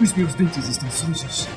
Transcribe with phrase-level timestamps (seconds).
[0.00, 1.48] Os meus dentes estão sujos.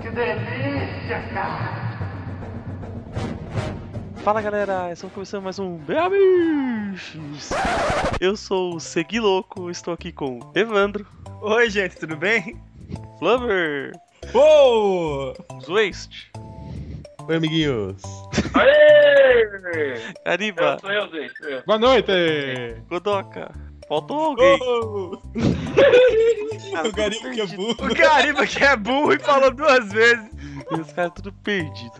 [0.00, 1.88] Que delícia, cara!
[4.18, 7.50] Fala galera, estamos começando mais um Beamiches.
[8.20, 11.04] Eu sou o Segui Louco, estou aqui com Evandro,
[11.40, 12.60] Oi, gente, tudo bem?
[13.18, 13.92] Flubber,
[14.34, 15.34] Uou!
[15.64, 16.30] Zwaste,
[17.28, 18.02] Oi, amiguinhos.
[18.54, 19.48] Aê!
[20.24, 21.62] Gariba, Eu sou eu, eu.
[21.66, 22.10] Boa noite.
[22.88, 23.50] Godoka.
[23.88, 24.58] Faltou alguém.
[24.62, 25.22] Uou!
[26.72, 27.76] Cara, o Gariba que é burro.
[27.90, 30.30] O Gariba que é burro e falou duas vezes.
[30.70, 31.92] E os caras tudo perdido.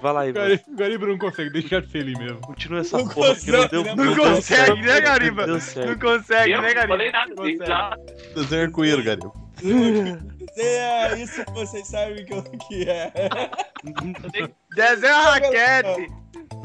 [0.00, 0.30] Vai lá.
[0.30, 2.38] Gariba, o Gariba não consegue deixar de ser ele mesmo.
[2.40, 3.94] Continua essa Não porra que não consegue, deu né?
[3.94, 4.76] não Não consegue, certo.
[4.76, 5.46] né, Gariba?
[5.46, 6.88] Não Não consegue, Eu né, não Gariba?
[6.88, 7.58] falei nada Consegue.
[7.58, 7.96] disso, tá?
[8.34, 9.32] Desenho arco-íris, Gariba.
[10.56, 13.12] É isso que vocês sabem que, é.
[14.74, 16.12] Desenho a raquete.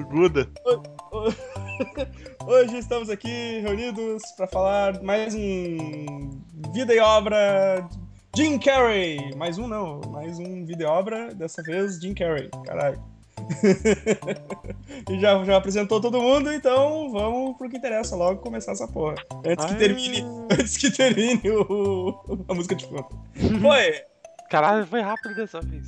[0.09, 0.50] Guda.
[2.45, 6.30] Hoje estamos aqui reunidos para falar mais um
[6.73, 7.88] vida e obra
[8.34, 9.36] de Jim Carrey.
[9.36, 12.50] Mais um não, mais um vida e obra, dessa vez Jim Carrey.
[12.66, 13.19] Caralho.
[15.09, 19.16] e já, já apresentou todo mundo, então vamos pro que interessa logo começar essa porra.
[19.45, 19.78] Antes que Ai.
[19.78, 23.08] termine, antes que termine o, a música de fundo.
[23.62, 24.04] Foi.
[24.50, 25.86] Caralho, foi rápido dessa vez.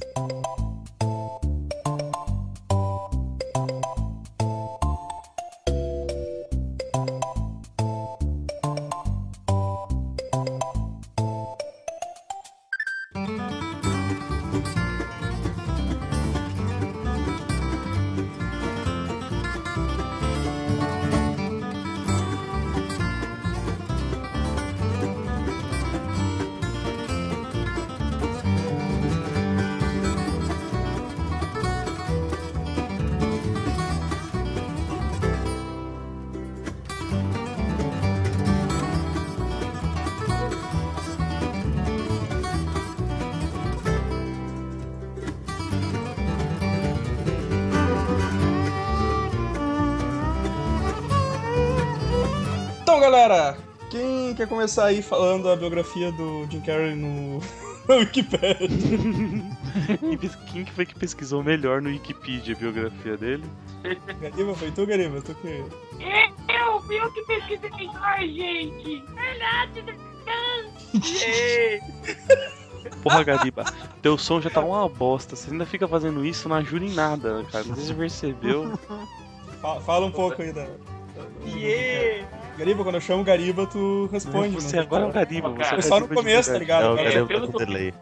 [53.02, 53.58] Galera,
[53.90, 57.40] quem quer começar aí falando a biografia do Jim Carrey no,
[57.90, 58.60] no Wikipedia?
[60.52, 63.44] Quem foi que pesquisou melhor no Wikipedia a biografia dele?
[64.20, 65.20] Gariba, foi tu, Gariba?
[65.22, 65.48] Tu que...
[65.48, 65.66] Eu,
[66.82, 69.04] fui eu que pesquisei melhor, gente.
[69.16, 69.84] Verdade,
[73.02, 73.66] Porra, Gariba,
[74.02, 75.36] teu som já tá uma bosta.
[75.36, 77.64] Você ainda fica fazendo isso, não ajuda em nada, cara.
[77.64, 78.78] Não sei se você percebeu.
[79.60, 80.68] Fala, fala um pouco aí da...
[81.46, 82.26] Yeah!
[82.58, 84.56] Gariba, quando eu chamo Gariba, tu responde.
[84.56, 85.50] você não agora é o tem Gariba.
[85.50, 86.86] Você Cara, é Foi só no começo, tá ligado?
[86.86, 87.94] É, o Gariba pelo tá com delay.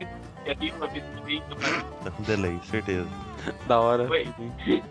[0.46, 0.76] Pesquisa,
[2.04, 3.08] Tá com delay, certeza.
[3.68, 4.10] Da hora.
[4.10, 4.28] Oi.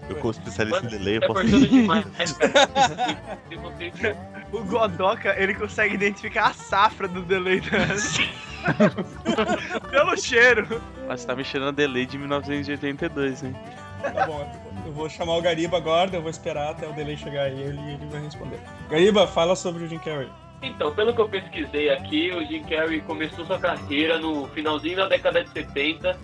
[0.09, 3.19] Eu, como especialista em delay, eu tá posso cortando demais, cara.
[3.63, 4.17] Você-
[4.51, 7.69] O Godoka, ele consegue identificar a safra do delay da...
[9.91, 10.81] Pelo cheiro.
[11.07, 13.55] Mas você tá mexendo na delay de 1982, hein?
[14.03, 14.51] Tá bom,
[14.87, 17.81] eu vou chamar o Gariba agora, eu vou esperar até o delay chegar aí ele
[17.81, 18.61] e ele vai responder.
[18.89, 20.29] Gariba, fala sobre o Jim Carrey.
[20.63, 25.09] Então, pelo que eu pesquisei aqui, o Jim Carrey começou sua carreira no finalzinho da
[25.09, 26.19] década de 70,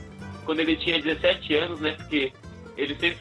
[0.45, 1.93] quando ele tinha 17 anos, né?
[1.93, 2.33] Porque
[2.77, 3.19] ele sempre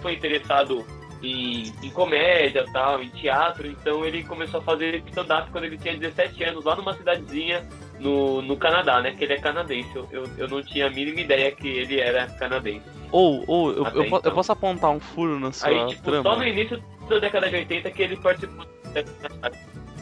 [0.00, 0.84] foi interessado
[1.22, 5.96] em, em comédia tal, em teatro, então ele começou a fazer stand-up quando ele tinha
[5.96, 7.66] 17 anos, lá numa cidadezinha
[8.00, 9.12] no, no Canadá, né?
[9.12, 9.88] Que ele é canadense.
[9.94, 12.84] Eu, eu, eu não tinha a mínima ideia que ele era canadense.
[13.10, 14.34] Ou, ou, eu, eu, po- eu então.
[14.34, 16.22] posso apontar um furo na sua Aí, tipo, trama?
[16.22, 18.66] só no início da década de 80 que ele participou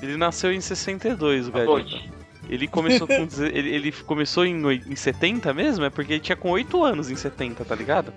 [0.03, 1.73] Ele nasceu em 62, o Gariba.
[1.73, 2.11] ponte.
[2.49, 3.15] Ele começou com.
[3.45, 5.85] Ele, ele começou em, em 70 mesmo?
[5.85, 8.12] É porque ele tinha com 8 anos em 70, tá ligado?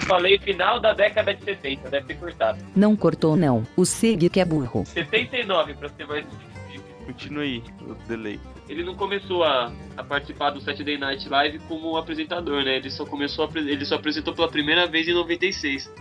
[0.00, 2.58] Falei final da década de 70, deve ter cortado.
[2.74, 4.84] Não cortou não, o Sig que é burro.
[4.86, 7.04] 79, pra ser mais específico.
[7.06, 8.40] Continue o delay.
[8.68, 12.76] Ele não começou a, a participar do Saturday Night Live como apresentador, né?
[12.76, 15.92] Ele só começou a, ele só apresentou pela primeira vez em 96.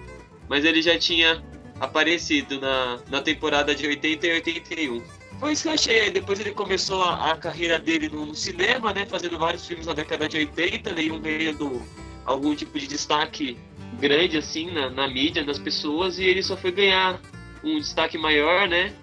[0.47, 1.43] Mas ele já tinha
[1.79, 5.03] aparecido na, na temporada de 80 e 81.
[5.39, 6.09] Foi isso que eu achei.
[6.09, 9.05] Depois ele começou a, a carreira dele no, no cinema, né?
[9.05, 11.81] Fazendo vários filmes na década de 80, nenhum ganhando
[12.25, 13.57] algum tipo de destaque
[13.99, 17.19] grande assim na, na mídia, das pessoas, e ele só foi ganhar
[17.63, 18.93] um destaque maior, né?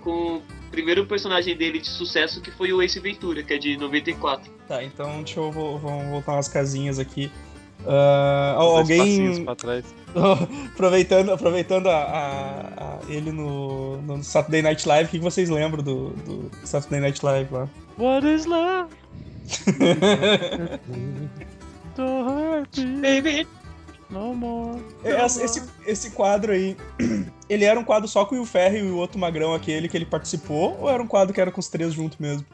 [0.00, 4.50] Com primeiro personagem dele de sucesso, que foi o Ace Ventura, que é de 94.
[4.68, 7.30] Tá, então deixa eu vo- vamos voltar umas casinhas aqui.
[7.84, 9.84] Passinhos alguém pra trás.
[10.74, 15.82] aproveitando, aproveitando a, a- a- ele no, no Saturday Night Live, o que vocês lembram
[15.82, 17.68] do, do Saturday Night Live lá?
[17.98, 18.94] What is love?
[23.02, 23.46] Baby.
[24.10, 24.80] No more.
[25.04, 26.76] É, Esse, esse, esse quadro aí,
[27.48, 29.96] ele era um quadro só com o Will Ferrell e o outro magrão aquele que
[29.96, 32.44] ele participou, ou era um quadro que era com os três juntos mesmo?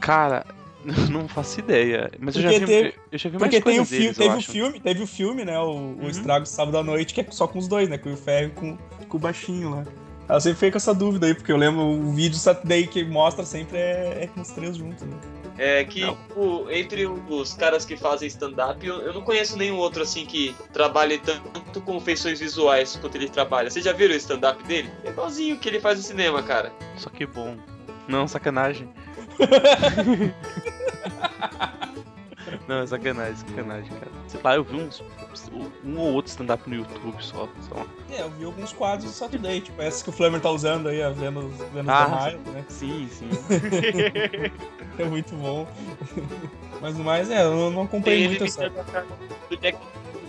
[0.00, 0.46] Cara,
[1.10, 2.10] não faço ideia.
[2.18, 4.34] Mas eu já Porque vi, teve- eu já vi Porque tem o filme, deles, teve
[4.34, 4.52] o acho.
[4.52, 5.58] filme, teve o filme, né?
[5.58, 6.08] O, o Uhum.
[6.08, 7.98] Estrago de Sábado à Noite, que é só com os dois, né?
[7.98, 8.76] Com o Will Ferrell e com,
[9.08, 9.84] com o baixinho lá.
[10.26, 13.44] Eu sempre fiquei com essa dúvida aí, porque eu lembro o vídeo Saturday que mostra
[13.44, 15.16] sempre é, é com os três juntos, né?
[15.56, 16.04] É que
[16.36, 20.54] o- entre os caras que fazem stand-up, eu, eu não conheço nenhum outro assim que
[20.72, 23.70] trabalhe tanto com feições visuais quanto ele trabalha.
[23.70, 24.90] Vocês já viram o stand-up dele?
[25.04, 26.72] É igualzinho o que ele faz no cinema, cara.
[26.96, 27.56] Só que bom.
[28.08, 28.88] Não, sacanagem.
[32.68, 34.10] Não, é sacanagem, sacanagem, cara.
[34.28, 35.02] Sei lá, eu vi uns.
[35.84, 37.48] Um ou outro stand-up no YouTube só.
[37.68, 37.86] só.
[38.10, 41.02] É, eu vi alguns quadros do Saturday, tipo esse que o Flamer tá usando aí,
[41.02, 42.64] a Venus, Venus Ah, Mile, né?
[42.68, 43.28] Sim, sim.
[44.98, 45.66] É muito bom.
[46.80, 48.68] Mas no mais, é, eu não- ele muito essa.
[49.50, 49.76] do Jack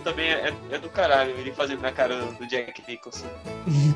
[0.06, 3.26] também é, é do caralho, ele fazendo a cara do Jack Nicholson.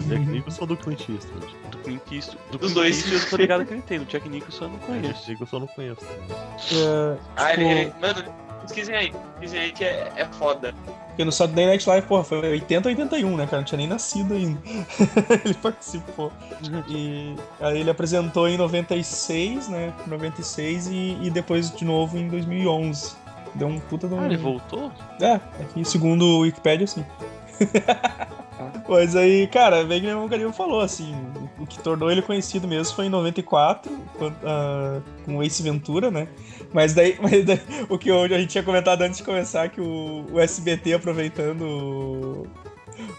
[0.09, 1.47] Jack Nicholson do Clint Eastwood.
[1.71, 2.41] Do Clint Eastwood.
[2.51, 2.97] Do Dos Clint dois.
[2.99, 3.99] Eastwood eu tô ligado que ele tem.
[4.01, 5.21] Do Jack Nicholson eu não conheço.
[5.21, 6.05] Jack Nicholson eu não conheço.
[6.05, 10.75] É, Ah, ele, tipo, ele- Mano, pesquisem aí, pesquisem aí que é, é foda.
[11.11, 13.59] Porque no Saturday Night Live, porra, foi 80 81, né, cara?
[13.59, 14.61] Não tinha nem nascido ainda.
[15.45, 16.33] ele participou.
[16.89, 19.93] E aí ele apresentou em 96, né?
[20.07, 23.15] 96 e, e depois de novo em 2011.
[23.55, 24.21] Deu um puta de um.
[24.21, 24.91] Ah, ele voltou?
[25.21, 27.05] É, aqui segundo o Wikipedia, sim.
[28.89, 31.15] Mas aí, cara, bem que o Garinho falou, assim,
[31.59, 36.11] o que tornou ele conhecido mesmo foi em 94, quando, ah, com o Ace Ventura,
[36.11, 36.27] né?
[36.73, 40.27] Mas daí, mas daí o que a gente tinha comentado antes de começar, que o,
[40.33, 42.47] o SBT aproveitando o,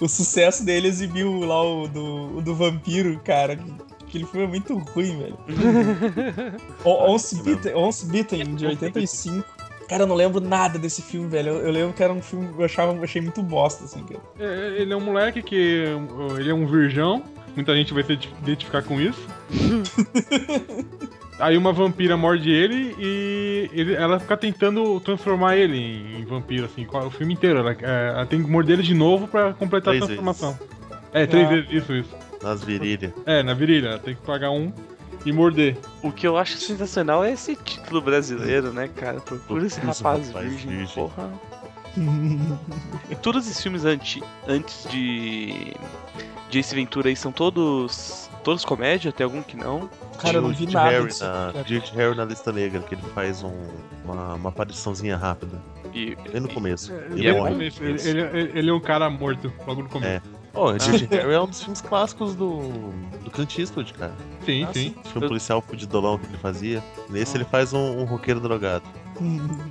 [0.01, 3.55] o sucesso dele exibiu lá o do, o do Vampiro, cara.
[3.55, 5.37] que- Aquele filme é muito ruim, velho.
[6.83, 9.45] Once Beaten, Once Beaten, de 85.
[9.91, 11.49] Cara, eu não lembro nada desse filme, velho.
[11.49, 14.01] Eu, eu lembro que era um filme que eu achava, eu achei muito bosta, assim,
[14.05, 14.21] cara.
[14.39, 15.83] É, Ele é um moleque que.
[15.85, 17.21] uh, Ele é um virgão.
[17.53, 19.19] Muita gente vai se identificar com isso.
[21.37, 26.65] Aí uma vampira morde ele e ele- ela fica tentando transformar ele em, em vampiro,
[26.67, 27.59] assim, o filme inteiro.
[27.59, 30.57] Ela, é, ela tem que morder ele de novo pra completar Três a transformação.
[31.11, 31.49] É, três Ah.
[31.49, 32.15] vezes, isso, isso.
[32.41, 33.11] Nas virilhas.
[33.25, 34.71] É, na virilha, ela tem que pagar um
[35.25, 35.77] e morder.
[36.01, 39.19] O que eu acho sensacional é esse título brasileiro, né, cara?
[39.21, 40.95] Procura esse rapaz, rapaz virgem, virgem.
[40.95, 41.29] porra.
[43.09, 45.73] E todos esses filmes anti, antes de.
[46.49, 48.29] de Ace Ventura aí são todos.
[48.43, 49.89] todos comédia, tem algum que não.
[50.17, 51.61] Cara, eu não vi nada Harry na.
[51.63, 53.67] Dirty Harry na lista negra, que ele faz um-
[54.05, 55.59] uma, uma apariçãozinha rápida.
[55.93, 56.93] E, Bem no começo.
[56.93, 59.89] Ele, E é, é começo, ele, ele- ele- ele é um cara morto, logo no
[59.89, 60.21] começo.
[60.53, 62.59] Oh, Dirty Harry é um dos filmes clássicos do,
[63.23, 64.13] do Clint Eastwood, cara.
[64.45, 64.95] Sim, Ah, sim.
[65.05, 66.83] O filme policial fudidolão que ele fazia.
[67.09, 68.83] Nesse ele faz um, um roqueiro drogado.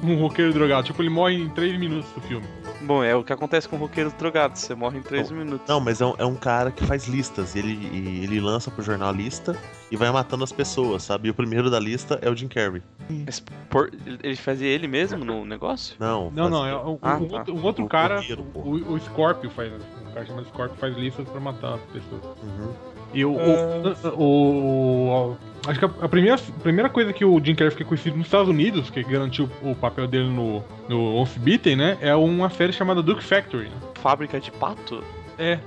[0.02, 0.86] Um roqueiro drogado.
[0.86, 2.46] Tipo, ele morre em 3 minutos do filme.
[2.82, 5.68] Bom, é o que acontece com roqueiros drogados, você morre em 3 minutos.
[5.68, 7.54] Não, mas é um, é um cara que faz listas.
[7.54, 9.54] Ele, e ele lança pro jornalista
[9.90, 11.28] e vai matando as pessoas, sabe?
[11.28, 12.82] E o primeiro da lista é o Jim Carrey.
[13.26, 13.90] Mas por-
[14.22, 15.94] ele fazia ele mesmo no negócio?
[15.98, 17.36] Não, Não, faz- não, é um, Ah, um tá.
[17.38, 18.60] outro, um outro O cara, roqueiro, pô.
[18.60, 19.72] o, o Scorpio faz.
[20.10, 22.22] Um cara chamado Scorpio faz listas pra matar as pessoas.
[22.42, 22.72] Uhum.
[23.14, 23.36] E o.
[23.38, 24.08] Ah.
[24.16, 25.36] o, o- o-
[25.68, 28.26] acho que a, a primeira, a primeira coisa que o Jim Carrey fica conhecido nos
[28.26, 31.99] Estados Unidos, que garantiu o papel dele no, no Once Beaten, né?
[32.00, 33.64] É uma série chamada Duke Factory.
[33.68, 33.76] né?
[34.00, 35.02] Fábrica de pato?
[35.38, 35.58] É.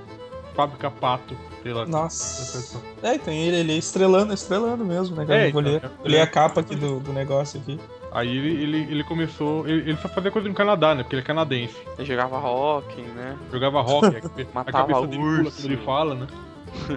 [0.54, 1.84] Fábrica Pato, sei lá.
[1.84, 2.80] Nossa.
[3.02, 5.40] É, tem ele, ele estrelando, estrelando mesmo, né, cara?
[5.40, 7.78] É, eu vou então, ler, é- li a capa aqui do, do negócio aqui.
[8.14, 9.66] Aí ele, ele, ele começou.
[9.68, 11.02] Ele, ele só fazia coisa no Canadá, né?
[11.02, 11.76] Porque ele é canadense.
[11.98, 13.36] Ele jogava hockey, né?
[13.52, 15.56] Jogava rock, a, cabe- a Matava cabeça dele pula urso.
[15.62, 16.26] quando ele fala, né?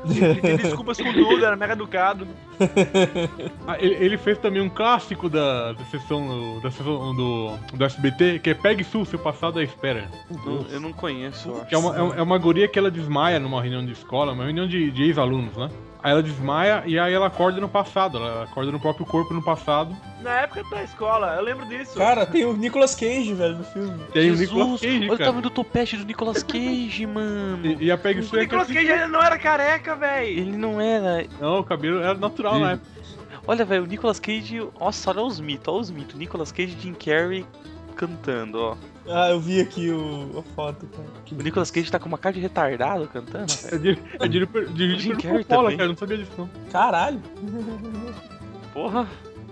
[0.10, 2.28] Ele teve desculpas com tudo, era mega educado.
[3.68, 8.40] Ah, ele, ele fez também um clássico da, da sessão, da sessão do, do SBT,
[8.40, 10.10] que é Pegue Sul, seu passado à espera.
[10.46, 11.66] Não- eu não conheço, eu acho.
[11.68, 14.32] Que é uma, é uma- é uma guria que ela desmaia numa reunião de escola,
[14.34, 15.70] uma reunião de, de ex-alunos, né?
[16.04, 19.44] Aí ela desmaia e aí ela acorda no passado, ela acorda no próprio corpo no
[19.44, 19.96] passado.
[20.22, 21.98] Na época da escola, eu lembro disso.
[21.98, 24.04] Cara, tem o Nicolas Cage, velho, no filme.
[24.14, 25.26] Tem Jesus, o Nicolas Cage, olha o cara.
[25.26, 27.66] tamanho do topete do Nicolas Cage, mano.
[27.66, 30.40] E, e a Peg o Sue é Nicolas Cage ainda não era careca, véi.
[30.40, 31.26] Ele não era.
[31.40, 32.88] Não, o cabelo era natural na época.
[33.46, 34.68] Olha, velho, o Nicolas Cage.
[34.80, 36.16] Nossa, olha os mitos, olha os mitos.
[36.16, 37.46] Nicolas Cage Jim Carrey
[37.98, 38.78] cantando, ó.
[39.10, 41.08] Ah, eu vi aqui o, a foto, cara.
[41.32, 43.52] O Nicolas Cage tá com uma cara de retardado cantando.
[43.72, 45.78] É de, é de, de, Jim de, Carrey Coppola, também.
[45.78, 46.50] cara, eu não sabia disso não.
[46.72, 47.22] Caralho.
[48.74, 49.08] Porra,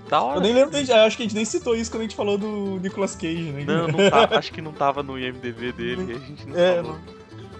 [0.10, 0.38] da hora.
[0.38, 2.38] Eu nem lembro, eu acho que a gente nem citou isso quando a gente falou
[2.38, 3.64] do Nicolas Cage, né?
[3.66, 4.38] Não, não tá.
[4.38, 6.98] Acho que não tava no IMDB dele, a gente não É, falou.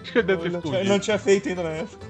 [0.00, 2.06] Acho que ele deve ter não, tinha, não tinha feito ainda na época.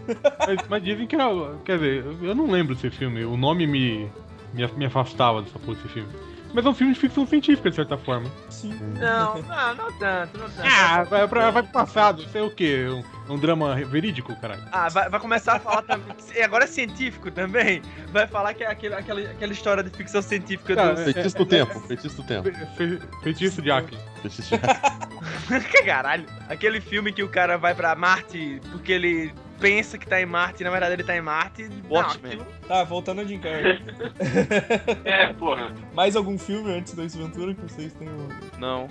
[0.46, 1.24] Mas, mas dizem que era.
[1.64, 3.24] Quer dizer, eu não lembro desse filme.
[3.24, 4.10] O nome me,
[4.52, 6.08] me, me afastava dessa porra desse filme.
[6.52, 8.30] Mas é um filme de ficção científica, de certa forma.
[8.56, 8.74] Sim.
[8.98, 10.62] Não, não, não tanto, não tanto.
[10.64, 12.22] Ah, vai, pra, vai pro passado.
[12.22, 12.86] Isso é o quê?
[13.28, 14.62] Um, um drama verídico, caralho?
[14.72, 16.16] Ah, vai, vai começar a falar também.
[16.34, 17.82] E agora é científico também.
[18.12, 21.00] Vai falar que é aquele, aquela, aquela história de ficção científica Ah, do.
[21.02, 22.50] é- Feitiço do tempo, feitiço do tempo.
[22.50, 24.00] Fe- fe- Feitiço de Ackles.
[24.22, 26.24] Feitiço de Que Caralho.
[26.48, 30.62] Aquele filme que o cara vai pra Marte porque ele pensa que tá em Marte
[30.62, 31.68] e na verdade ele tá em Marte.
[31.88, 32.40] Watchmen.
[32.68, 33.82] Tá, voltando a Jim Carrey.
[35.04, 35.72] É, porra.
[35.94, 38.28] Mais algum filme antes do Ace Ventura que vocês tenham...
[38.58, 38.88] Não.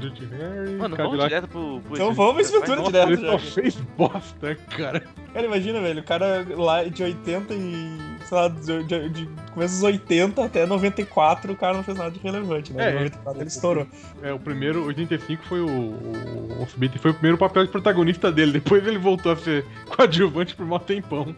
[0.00, 1.80] Dirty Harry, Mano, vamos direto pro.
[1.80, 3.30] pro Então vamos Ace Ventura Vai, direto Ele já.
[3.32, 5.02] só fez bosta, cara.
[5.32, 7.98] Cara, imagina, velho, o cara lá de 80 e.
[8.24, 12.10] sei lá, de, de, de começo dos 80 até 94, o cara não fez nada
[12.10, 12.86] de relevante, né?
[12.86, 13.86] É, Em 94 ele estourou.
[14.22, 15.66] É, o primeiro, 85 foi o.
[15.68, 16.66] O, o
[16.98, 18.52] foi o primeiro papel de protagonista dele.
[18.52, 21.34] Depois ele voltou a ser coadjuvante por mó tempão.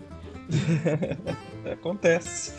[1.72, 2.54] Acontece.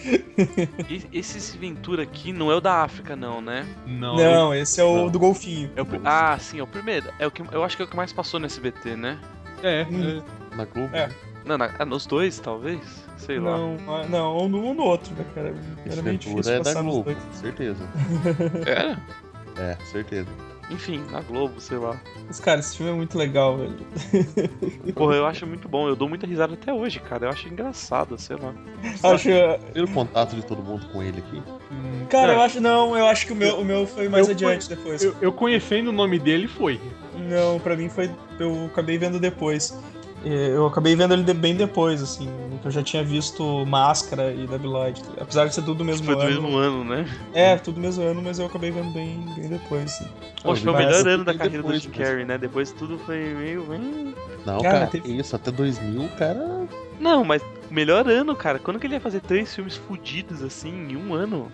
[0.89, 3.65] E- Esse Ventura aqui não é o da África, não, né?
[3.85, 4.15] Não.
[4.15, 5.09] Não, esse é o Não.
[5.09, 5.71] do golfinho.
[5.75, 7.09] É o Ah, sim, é o primeiro.
[7.19, 9.17] É o que, eu acho que é o que mais passou no SBT, né?
[9.63, 10.21] É, Hum.
[10.51, 10.95] é, Na Globo?
[10.95, 11.09] É.
[11.45, 12.79] Não, na- ah, nos dois, talvez?
[13.17, 13.57] Sei lá.
[13.57, 15.49] Não, ah, não, um no, um no outro, né, cara?
[15.85, 17.17] Esse Era meio Ventura difícil é da Globo, dois.
[17.33, 17.83] certeza.
[19.57, 19.61] É?
[19.61, 20.27] É, certeza.
[20.69, 21.99] Enfim, na Globo, sei lá.
[22.27, 23.75] Mas, cara, esse filme é muito legal, velho.
[24.93, 25.87] Porra, eu acho muito bom.
[25.87, 27.25] Eu dou muita risada até hoje, cara.
[27.25, 28.53] Eu acho engraçado, sei lá.
[29.03, 29.29] Acho,
[29.71, 31.41] Primeiro contato de todo mundo com ele aqui.
[31.71, 34.27] hum, cara, é, eu acho, não, eu acho que o meu, o meu foi mais
[34.27, 35.03] Eu adiante depois.
[35.03, 36.79] eu, eu conhecendo o nome dele foi.
[37.27, 38.09] Não, pra mim foi.
[38.39, 39.75] Eu acabei vendo depois.
[40.25, 42.27] É, Eu acabei vendo ele bem depois, assim.
[42.63, 45.01] Eu já tinha visto Máscara e Debiloid.
[45.19, 46.29] Apesar de ser tudo do mesmo Foi do ano.
[46.41, 47.05] mesmo ano, né?
[47.33, 49.85] É, tudo do mesmo ano, mas eu acabei vendo bem, bem depois.
[49.93, 50.07] Assim.
[50.43, 51.89] Poxa, foi o melhor eu ano da carreira do Jim.
[51.89, 52.37] Carrey, né?
[52.37, 53.61] Depois tudo foi meio.
[53.71, 54.13] hum.
[54.45, 56.67] Não, Cara, cara, teve- isso, até 2000, cara.
[56.99, 58.59] Não, mas o melhor ano, cara.
[58.59, 61.49] Quando que ele ia fazer três filmes fudidos assim em um ano?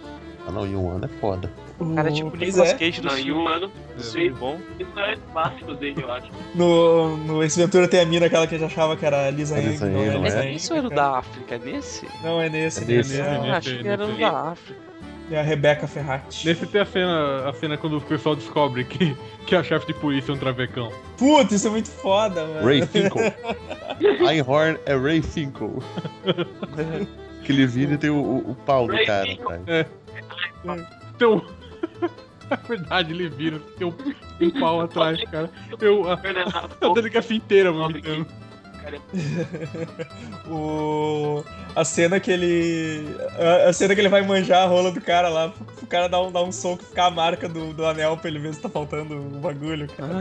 [0.47, 1.51] Ah, não, em um ano é foda.
[1.79, 3.41] O cara é tipo o Nicolas é, Cage do Não, em filme.
[3.41, 4.57] um ano, Sim, bom.
[4.79, 6.27] isso é básico dele, eu acho.
[6.53, 9.31] no, no Ace Ventura tem a mina aquela que a gente achava que era a
[9.31, 9.59] Lisa.
[9.59, 10.51] Lisa Não é não é?
[10.51, 11.01] Isso era o cara.
[11.01, 12.07] da África, é nesse?
[12.23, 12.83] Não, é nesse.
[12.83, 13.19] É nesse.
[13.19, 14.85] É Ah, achei que era o da África.
[15.31, 16.47] É a Rebecca Ferrati.
[16.47, 19.93] Nesse tem a cena, a cena quando o pessoal descobre que, que a chefe de
[19.95, 20.91] polícia é um travecão.
[21.17, 22.63] Putz, isso é muito foda, mano.
[22.63, 23.21] Ray Finkel.
[24.29, 25.81] Einhorn é Ray Finkel.
[27.43, 29.61] que ele vira e tem o, o, o pau do Ray cara Finkel.
[31.15, 31.45] Então.
[32.49, 33.93] Na verdade, ele vira, tem um,
[34.39, 35.49] um pau atrás, cara.
[35.81, 36.13] Eu, a,
[36.87, 37.95] a delegacia inteira, mano.
[40.47, 41.43] O...
[41.75, 43.17] A cena que ele.
[43.39, 46.21] A, a cena que ele vai manjar a rola do cara lá, o cara dá
[46.21, 48.61] um, dá um soco e ficar a marca do, do anel pra ele ver se
[48.61, 50.13] tá faltando o bagulho, cara.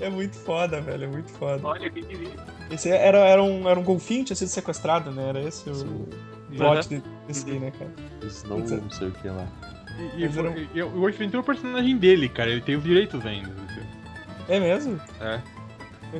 [0.00, 1.60] é muito foda, velho, é muito foda.
[1.62, 2.40] Olha que delícia.
[2.70, 5.28] Esse era, era, um, era um golfinho, tinha sido sequestrado, né?
[5.28, 6.06] Era esse o Sim.
[6.56, 7.90] Plot de- desse aí, né, cara?
[8.22, 9.46] Snow, não sei o que lá.
[10.16, 12.50] E, e, um- e- e o Ace Ventura é o personagem dele, cara.
[12.50, 13.50] Ele tem os direitos ainda.
[14.48, 15.00] É mesmo?
[15.20, 15.40] É.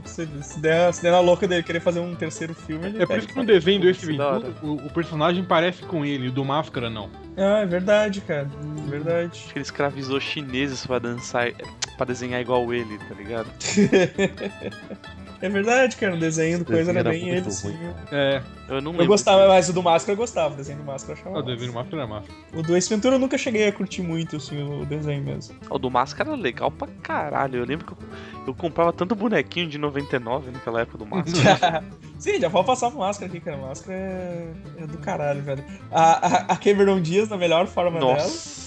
[0.05, 3.07] Se, se, der, se der na louca dele querer fazer um terceiro filme, ele É
[3.07, 6.33] por isso que no desenho do Ace Ventura, o, o personagem parece com ele, o
[6.33, 7.09] do Máscara não.
[7.37, 8.49] Ah, é verdade, cara.
[8.89, 9.31] Verdade.
[9.33, 11.53] Acho que ele escravizou chineses pra dançar,
[11.97, 13.47] pra desenhar igual ele, tá ligado?
[15.45, 16.15] é verdade, cara.
[16.15, 17.77] O desenho do coisa era era bem muito ele, sim.
[18.11, 19.05] É, Eu não lembro.
[19.05, 21.31] Eu gostava, mas o do Máscara eu gostava, o desenho do Máscara eu achava.
[21.31, 21.47] o massa.
[21.53, 22.29] desenho do Máscara é massa.
[22.55, 25.55] O do Ace Ventura eu nunca cheguei a curtir muito, assim, o desenho mesmo.
[25.69, 27.59] O do Máscara era legal pra caralho.
[27.59, 27.99] Eu lembro que eu,
[28.47, 31.85] eu comprava tanto bonequinho de 99 naquela época do Máscara.
[32.19, 33.59] Sim, já pode passar pro Máscara aqui, cara.
[33.59, 34.49] Máscara é,
[34.79, 35.65] é do caralho, velho.
[35.91, 38.17] A, a, a Cameron Diaz, na melhor forma dela.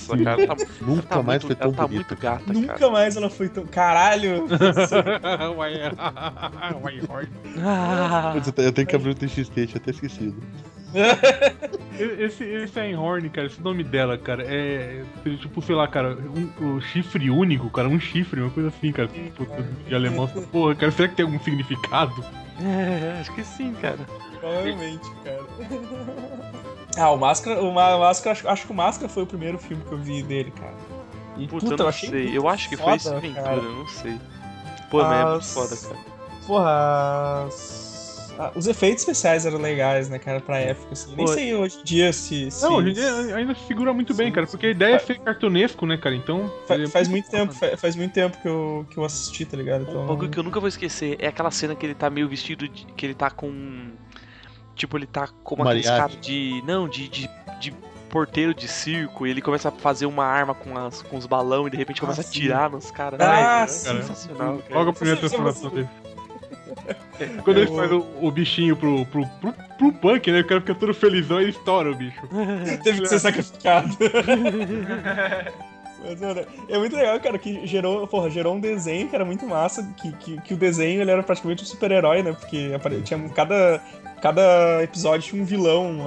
[0.07, 2.07] Nossa, cara, tá, Nunca tá mais muito, foi tão ela tá bonita.
[2.09, 2.91] muito gata, Nunca cara.
[2.91, 3.65] mais ela foi tão.
[3.65, 4.45] Caralho!
[7.59, 10.35] Ah, Putz, eu tenho- que abrir o TXT, tinha até esquecido.
[12.19, 15.03] Esse, esse Einhorn, cara, esse nome dela, cara, é.
[15.21, 18.91] seria Tipo, sei lá, cara, um, um chifre único, cara, um chifre, uma coisa assim,
[18.91, 19.07] cara.
[19.07, 19.45] Tipo,
[19.87, 20.27] de alemão.
[20.51, 22.23] Porra, cara, será que tem algum significado?
[22.61, 23.97] é, acho que sim, cara.
[24.39, 25.43] Provavelmente, cara.
[26.97, 29.91] Ah, o Máscara, o Máscara acho, acho que o Máscara foi o primeiro filme que
[29.91, 30.73] eu vi dele, cara.
[31.37, 32.37] E Puta, eu não achei sei.
[32.37, 33.61] Eu acho que foi foda, esse Ventura, cara.
[33.61, 34.19] não sei.
[34.89, 36.05] Pô, mas é muito As- foda, cara.
[36.47, 41.15] Porra, as- ah, os efeitos especiais eram legais, né, cara, pra época, assim.
[41.15, 42.49] Nem Pô, sei hoje em dia se.
[42.49, 44.95] se Não, hoje em dia ainda se segura muito bem, Sim, cara, porque a ideia
[44.95, 46.15] é ser cartunesco, né, cara?
[46.15, 46.51] Então.
[46.67, 49.45] Fa- ele é faz muito tempo, fa- faz muito tempo que eu, que eu assisti,
[49.45, 49.83] tá ligado?
[49.87, 52.27] Então, Um bagulho que eu nunca vou esquecer é aquela cena que ele tá meio
[52.27, 52.85] vestido de.
[52.85, 53.91] que ele tá com.
[54.77, 56.09] Tipo, ele tá como aqueles Mariachi.
[56.09, 56.63] caras de.
[56.65, 57.29] Não, de, de,
[57.59, 57.73] de
[58.09, 61.67] porteiro de circo e ele começa a fazer uma arma com, as, com os balões
[61.67, 62.29] e de repente começa a sim.
[62.29, 63.19] atirar nos caras.
[63.19, 64.75] Ah, Ai, é sensacional, cara.
[64.75, 65.89] Logo a primeira transformação dele.
[67.43, 70.41] Quando ele faz o, o bichinho pro, pro, pro, pro punk, né?
[70.41, 72.21] O cara fica todo felizão e estoura o bicho.
[72.83, 73.89] Teve que ser sacrificado.
[75.99, 79.47] Mas, mano, é muito legal, cara, que gerou, porra, gerou um desenho que era muito
[79.47, 82.33] massa, que, que, que o desenho ele era praticamente um super-herói, né?
[82.33, 82.71] Porque
[83.03, 83.81] tinha cada,
[84.21, 85.97] cada episódio tinha um vilão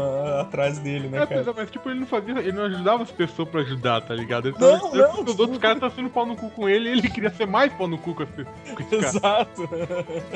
[0.40, 1.42] atrás dele, né, É, cara?
[1.46, 2.38] mas, mas, tipo, ele não fazia.
[2.38, 4.48] Ele não ajudava as pessoas pra ajudar, tá ligado?
[4.48, 6.92] Ele Não, tava- não, Os outros caras estavam sendo pau no cu com ele e
[6.92, 9.06] ele queria ser mais pau no cu com, esse, com esse cara.
[9.06, 9.68] Exato.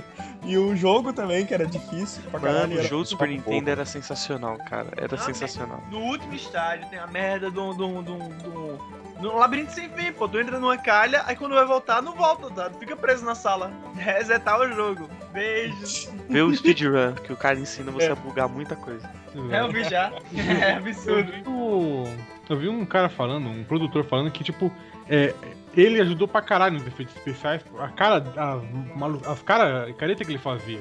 [0.46, 2.60] E o jogo também, que era difícil pra caralho.
[2.60, 4.88] Mano, o era- jogo do Super Nintendo era sensacional, cara.
[4.96, 5.82] Era Não, sensacional.
[5.90, 7.72] No último estágio tem a merda do.
[7.72, 10.28] do, do, do no labirinto sem fim, pô.
[10.28, 12.68] Tu entra numa calha, aí quando vai voltar, não volta, tá?
[12.78, 13.72] Fica preso na sala.
[13.96, 15.08] Resetar o jogo.
[15.32, 16.10] Beijo.
[16.28, 18.12] Vê o speedrun, que o cara ensina você É.
[18.12, 19.10] a bugar muita coisa.
[19.50, 20.12] É, eu vi já.
[20.36, 21.32] É Eu absurdo.
[21.32, 22.04] vi, o-
[22.48, 24.70] eu vi um cara falando, um produtor falando que, tipo,
[25.08, 25.34] é,
[25.76, 27.62] ele ajudou pra caralho nos efeitos especiais.
[27.80, 30.78] A cara, as, malu- as cara, careta que ele fazia.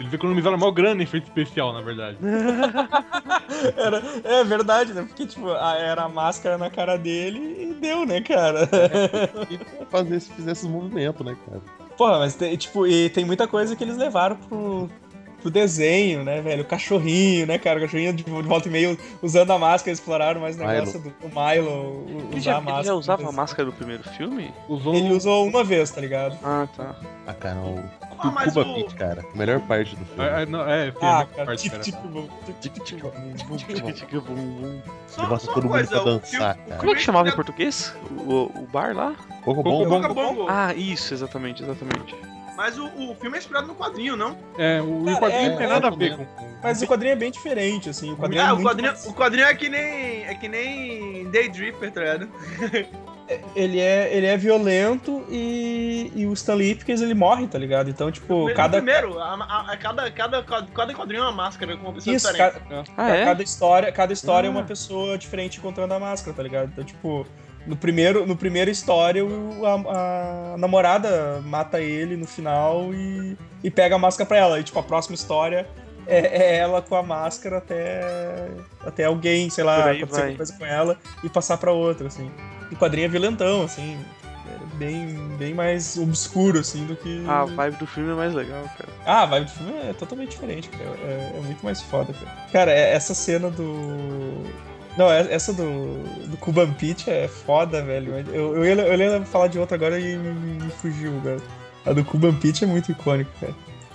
[0.00, 2.16] Eles economizaram mal grana em efeito especial, na verdade.
[3.76, 5.02] Era, é verdade, né?
[5.06, 7.38] Porque, tipo, a- era a máscara na cara dele
[7.70, 8.68] e deu, né, cara?
[9.50, 11.60] E fazer se fizesse os movimentos, né, cara?
[11.96, 14.90] Porra, mas tem, tipo, e tem muita coisa que eles levaram pro,
[15.42, 16.62] pro desenho, né, velho?
[16.62, 17.78] O cachorrinho, né, cara?
[17.78, 21.28] O cachorrinho de, volta e meio usando a máscara, exploraram mais o negócio do, do
[21.28, 22.84] Milo Ele usar já, a ele máscara.
[22.84, 24.52] já usava a máscara do primeiro filme?
[24.68, 26.38] Usou Ele usou uma vez, tá ligado?
[26.42, 26.96] Ah, tá.
[27.26, 27.78] Ah, cara, o,
[28.18, 29.24] Ah, o mas Cuba o- Pit, cara.
[29.34, 30.24] A melhor parte do filme.
[30.24, 33.12] É, é, não, é, Ah, cara, tipo, tipo, tipo,
[35.18, 36.76] Ele só todo mundo pra o dançar, cara.
[36.78, 37.94] Como é que chamava em português?
[38.10, 39.14] O, o bar lá?
[39.44, 40.00] Coco Coco bom.
[40.00, 40.14] Bom.
[40.14, 40.46] Bongo.
[40.48, 42.14] Ah, isso, exatamente, exatamente.
[42.56, 44.36] Mas o, o filme é inspirado no quadrinho, não?
[44.58, 46.08] É, o, Cara, o quadrinho é- não tem é nada a também.
[46.10, 46.26] ver com.
[46.62, 48.12] Mas o quadrinho é bem diferente, assim.
[48.12, 50.24] O quadrinho é Ah, o muito quadrinho, mais- o quadrinho é que nem.
[50.24, 52.28] É que nem Daydreamer, tá ligado?
[53.56, 57.88] ele é, ele é violento e, e o Stanley Ipkiss, ele morre, tá ligado?
[57.88, 61.76] Então, tipo, No cada, Primeiro, a, a- a- cada, cada, cada quadrinho é uma máscara
[61.76, 62.54] com uma pessoa isso, diferente.
[62.68, 63.24] ca- Ah, é?
[63.24, 64.52] cada história, cada história é Ah.
[64.52, 66.68] uma pessoa diferente encontrando a máscara, tá ligado?
[66.72, 67.26] Então, tipo,
[67.66, 73.70] no primeiro, no primeira história, o- a, a namorada mata ele no final e, e
[73.70, 74.58] pega a máscara pra ela.
[74.60, 75.66] E, tipo, a próxima história
[76.06, 78.48] é, é ela com a máscara até,
[78.84, 82.30] até alguém, sei lá, acontecer alguma coisa com ela e passar pra outra, assim.
[82.70, 83.98] O quadrinho é violentão, assim.
[84.48, 87.24] É bem, bem mais obscuro, assim, do que.
[87.28, 88.88] Ah, a vibe do filme é mais legal, cara.
[89.06, 90.90] Ah, a vibe do filme é totalmente diferente, cara.
[91.04, 92.36] É, é muito mais foda, cara.
[92.50, 94.42] Cara, é- essa cena do.
[94.96, 98.14] Não, é- essa do, do Cuban Pete é foda, velho.
[98.32, 100.32] Eu, eu, ia, eu ia falar de outra agora e me,
[100.64, 101.38] me fugiu, cara.
[101.86, 103.54] A do Cuban Pete é muito icônica, cara.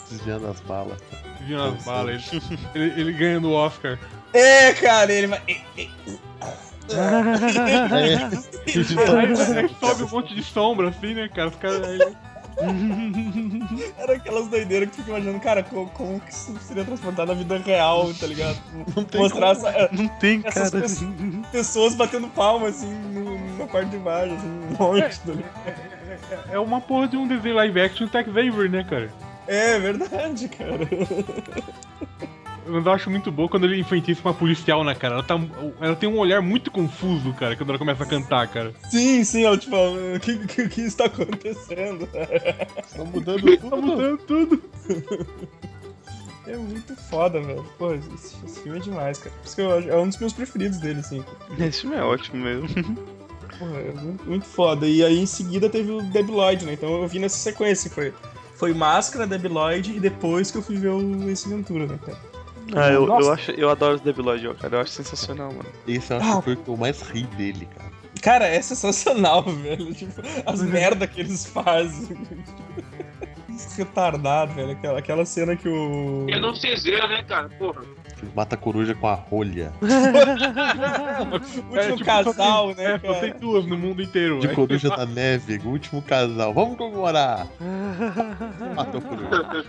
[0.09, 0.97] Desviando as balas.
[1.41, 2.29] Viu nas balas.
[2.33, 2.41] Ele,
[2.75, 3.97] ele, ele ganha no Oscar.
[4.33, 5.41] É, cara, ele vai.
[7.91, 11.49] Aí, aí sobe um monte de sombra, assim, né, cara?
[11.49, 11.83] Os caras.
[11.83, 11.99] aí-
[14.07, 17.37] Era aquelas doideiras que tu fica imaginando, cara, como, como que isso seria transportado na
[17.37, 18.57] vida real, tá ligado?
[18.95, 20.81] Não tem Mostrar essa- Não tem, essas cara.
[20.83, 21.11] pessoas,
[21.51, 25.87] pessoas batendo palma, assim, no- na parte de baixo, assim, um monte, tá ligado?
[26.51, 29.11] É, é uma porra de um desenho live action Tex Avery, né, cara?
[29.45, 30.79] É verdade, cara.
[32.67, 35.15] Mas eu acho muito bom quando ele enfeitiça uma policial na cara.
[35.15, 35.39] Ela, tá,
[35.79, 38.73] ela tem um olhar muito confuso, cara, quando ela começa a cantar, cara.
[38.89, 42.07] Sim, sim, ela tipo, o que, que, que está acontecendo?
[42.95, 43.81] Tá mudando Tá tudo.
[43.81, 44.61] mudando tudo.
[46.47, 47.63] É muito foda, velho.
[47.77, 49.35] Pô, esse, esse filme é demais, cara.
[49.35, 51.23] Por isso que eu, é um dos meus preferidos dele, assim.
[51.59, 52.67] Esse filme é ótimo mesmo.
[53.59, 54.87] Porra, é muito, muito foda.
[54.87, 56.73] E aí em seguida teve o Debi Lloyd, né?
[56.73, 57.91] Então eu vi nessa sequência.
[57.91, 58.13] Foi,
[58.55, 62.17] foi Máscara, Debi Lloyd e depois que eu fui ver o Ace Ventura, né, cara?
[62.75, 64.77] Ah, eu, eu, acho, eu adoro os Devil Lloyd, ó, cara.
[64.77, 65.69] Eu acho sensacional, mano.
[65.87, 66.37] Esse eu acho Ah.
[66.37, 67.91] que foi o que eu mais ri dele, cara.
[68.21, 69.93] Cara, é sensacional, velho.
[69.93, 72.17] Tipo, as merda que eles fazem.
[73.75, 74.71] Retardado, velho.
[74.71, 76.25] Aquela, aquela cena que o.
[76.29, 77.49] Eu não sei ver, né, cara?
[77.49, 77.81] Porra.
[78.35, 79.71] Mata a coruja com a rolha.
[79.81, 79.85] O
[81.33, 82.33] último É, tipo, casal,
[82.69, 83.39] só tem, né, É, só tem cara?
[83.39, 84.39] duas no mundo inteiro.
[84.39, 84.53] De é.
[84.53, 86.53] coruja da neve, o último casal.
[86.53, 87.47] Vamos comemorar!
[88.75, 89.65] Matou a coruja.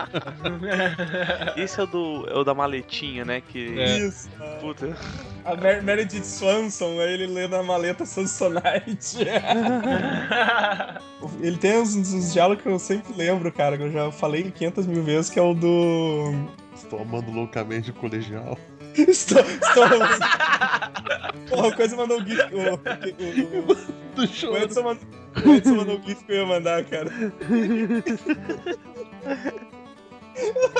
[1.56, 3.42] Esse é o, do, é o da maletinha, né?
[3.46, 3.78] Que.
[3.78, 3.98] É.
[3.98, 4.28] Isso.
[4.60, 4.96] Puta.
[5.44, 9.18] A Mer Meredith Swanson, aí ele lê na maleta Samsonite.
[11.40, 14.86] ele tem uns, uns diálogos que eu sempre lembro, cara, que eu já falei 500
[14.86, 16.32] mil vezes, que é o do.
[16.88, 18.58] Estou amando loucamente o colegial.
[18.96, 19.40] estou.
[19.40, 19.84] estou...
[21.50, 22.40] Porra, o coisa mandou o gif.
[22.50, 23.74] O, o, o,
[24.14, 24.56] Do o, show.
[24.56, 25.04] Edson mandou,
[25.44, 27.10] o Edson mandou o gif que eu ia mandar, cara.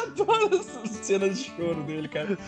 [0.08, 2.38] Adoro essa cena de choro dele, cara.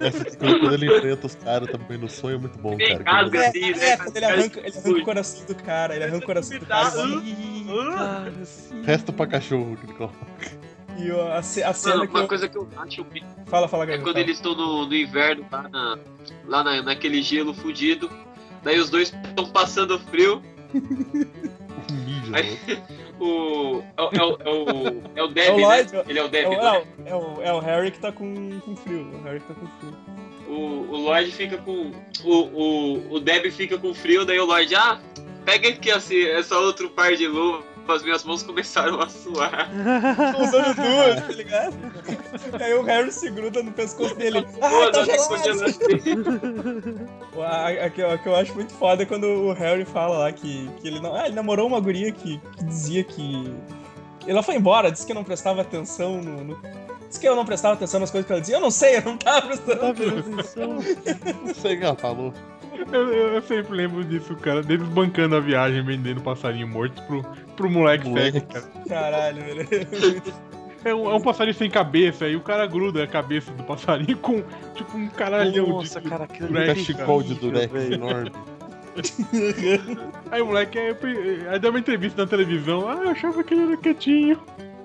[0.00, 3.30] Essa quando ele enfrenta os caras também no sonho é muito bom, cara.
[3.32, 3.96] É, assim, é, né?
[3.96, 6.90] quando ele arranca, ele arranca o coração do cara, ele arranca o coração do cara.
[6.90, 7.94] Sim, Ah.
[7.96, 8.82] cara, sim.
[8.82, 10.26] Resta pra cachorro que ele coloca.
[10.98, 12.28] E a, a cena Mano, que uma eu...
[12.28, 13.06] coisa que eu acho
[13.46, 14.20] Fala, fala, é quando fala.
[14.20, 15.98] eles estão no, no inverno, lá, na,
[16.46, 18.10] lá na, naquele gelo fudido.
[18.62, 20.42] Daí os dois estão passando frio.
[22.32, 22.82] Aí, né?
[23.20, 23.82] o.
[23.96, 24.38] É, o- é o.
[24.40, 26.04] É o, é o Deb, É o Lloyd, né?
[26.08, 26.56] Ele é o É Deb, o, né?
[26.56, 29.10] é, o, é, o, é o Harry que tá com, com frio.
[29.14, 29.96] O Harry que tá com frio.
[30.48, 31.92] O, o Lloyd fica com.
[32.24, 34.98] O, o, o Deb fica com frio, daí o Lloyd, ah,
[35.44, 37.64] pega aqui assim, essa outro par de luvas.
[37.88, 39.70] As minhas mãos começaram a suar.
[40.40, 41.74] Usando duas, tá ligado?
[42.58, 44.44] E aí o Harry se gruda no pescoço dele.
[44.60, 45.28] Ah, tá não, gelado!
[45.28, 47.10] congelando.
[47.38, 50.32] A, a, que, a que eu acho muito foda é quando o Harry fala lá
[50.32, 51.14] que, que ele não.
[51.14, 53.54] Ah, ele namorou uma guria que, que dizia que.
[54.26, 56.44] Ela foi embora, disse que eu não prestava atenção no.
[56.44, 56.60] no...
[57.08, 58.56] Disse que eu não prestava atenção nas coisas que ela dizia.
[58.56, 60.78] Eu não sei, eu não tava prestando Tá atenção.
[61.44, 62.34] Não sei o que ela falou.
[62.92, 64.62] Eu, eu- sempre lembro disso, cara.
[64.62, 67.22] Deles bancando a viagem, vendendo passarinho morto pro,
[67.56, 68.40] pro moleque Moleque.
[68.40, 68.66] cego, cara.
[68.88, 70.22] Caralho, velho.
[70.84, 74.16] É um, é um passarinho sem cabeça, e o cara gruda a cabeça do passarinho
[74.18, 74.42] com,
[74.74, 76.08] tipo, um caralhão Nossa, de...
[76.08, 78.30] cara, aquilo Durex, é Cachecol de durex enorme.
[80.30, 80.94] Aí o moleque aí,
[81.50, 82.88] aí deu uma entrevista na televisão.
[82.88, 84.38] Ah, eu achava que ele era quietinho.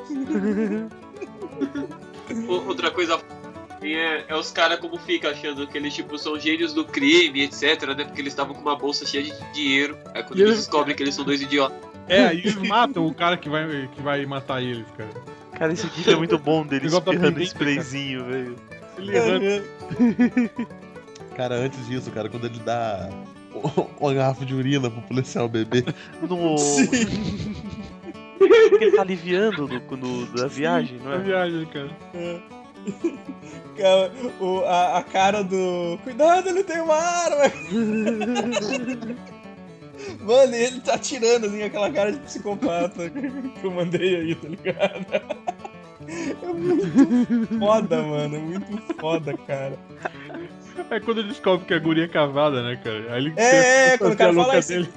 [2.47, 3.19] Outra coisa
[3.83, 7.95] é, é os caras como fica achando que eles tipo são gênios do crime, etc,
[7.97, 8.03] né?
[8.05, 9.97] Porque eles estavam com uma bolsa cheia de dinheiro.
[10.13, 11.77] Aí quando E eles descobrem que eles são dois idiotas.
[12.07, 15.09] É, aí eles matam o cara que vai, que vai matar eles, cara.
[15.57, 18.55] Cara, esse gif é muito bom dele tá espirrando vendendo, sprayzinho, velho.
[21.35, 23.09] Cara, antes disso, cara, quando ele dá
[23.99, 25.85] uma garrafa de urina pro policial beber.
[26.27, 26.55] No...
[28.79, 31.19] ele tá aliviando no, no- da viagem, não Na é?
[31.19, 31.89] viagem, cara.
[32.11, 32.43] Cara,
[34.39, 35.97] o- a, a cara do.
[36.03, 37.51] Cuidado, ele tem uma arma!
[40.21, 45.05] Mano, ele tá tirando assim, aquela cara de psicopata que eu mandei aí, tá ligado?
[46.07, 48.35] É muito foda, mano.
[48.35, 49.77] É muito foda, cara.
[50.89, 53.13] É quando ele descobre que a guria é casada, né, cara?
[53.13, 54.69] Aí ele É, é, quando o cara fala louca isso.
[54.69, 54.89] dele.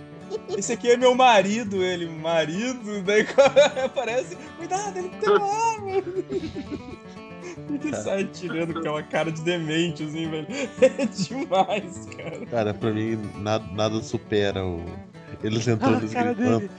[0.56, 3.26] Esse aqui é meu marido, ele, marido, daí
[3.84, 6.02] aparece, cuidado, ele tem uma arma.
[7.68, 10.46] Ele sai tirando com aquela cara de demente, assim, velho.
[10.80, 12.46] É demais, cara.
[12.46, 14.84] Cara, pra mim, nada, nada supera o.
[15.42, 16.70] Eles entrando Ah, gritando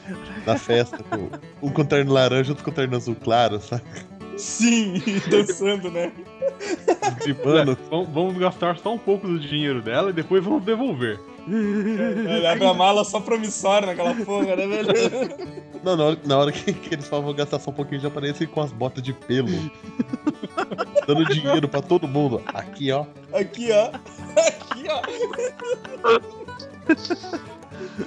[0.46, 1.30] na festa, com,
[1.62, 3.84] um com terno laranja, outro com terno azul claro, sabe?
[4.38, 6.12] Sim, dançando, né?
[7.24, 7.78] Gritando.
[7.90, 11.20] Vamos, vamos gastar só um pouco do dinheiro dela e depois vamos devolver.
[11.48, 14.90] Ele abre a mala só promissória naquela porra, né, velho?
[15.84, 18.08] Não, na hora, na hora que, que eles falam vou gastar só um pouquinho, já
[18.08, 19.50] aparecem com as botas de pelo.
[21.08, 22.42] Dando dinheiro pra todo mundo.
[22.54, 23.06] Aqui, ó.
[23.34, 23.92] Aqui, ó.
[24.40, 25.02] Aqui, ó.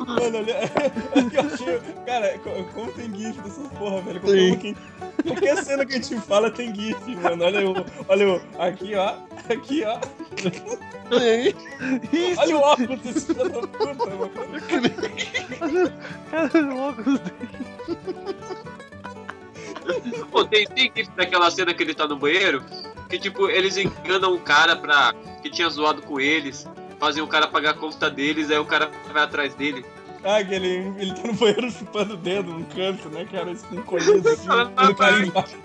[0.06, 0.56] Mano, olha.
[0.64, 1.80] Aqui eu achei.
[2.06, 4.20] Cara, co- como tem GIF dessas porra, velho?
[4.20, 4.76] Qualquer, que-
[5.24, 7.44] qualquer cena que a gente fala tem GIF, mano.
[7.44, 7.74] Olha o.
[8.08, 8.40] Olha o.
[8.60, 9.14] Aqui, ó.
[9.52, 9.98] Aqui, ó.
[12.38, 14.30] Olha o óculos desse filho da puta, mano.
[16.30, 17.48] Cara, o óculos dele.
[20.30, 22.64] Pô, tem, tem gif daquela cena que ele tá no banheiro,
[23.08, 25.14] que tipo, eles enganam o cara pra.
[25.42, 26.66] que tinha zoado com eles,
[26.98, 29.84] fazem o cara pagar a conta deles, aí o cara vai atrás dele.
[30.24, 33.52] Ah, que ele, ele tá no banheiro chupando o dedo num canto, né, cara?
[33.52, 34.46] Isso com colhido assim.
[34.46, 35.22] Cara papai.
[35.22, 35.56] embaixo.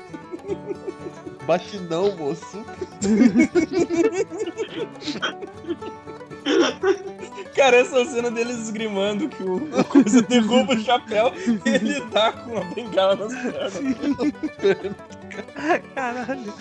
[1.45, 2.63] Bate não, moço.
[7.55, 11.31] Cara, essa cena deles esgrimando que o, o coisa derruba o chapéu
[11.65, 13.73] e ele tá com a bengala nas pernas.
[15.95, 16.53] Caralho.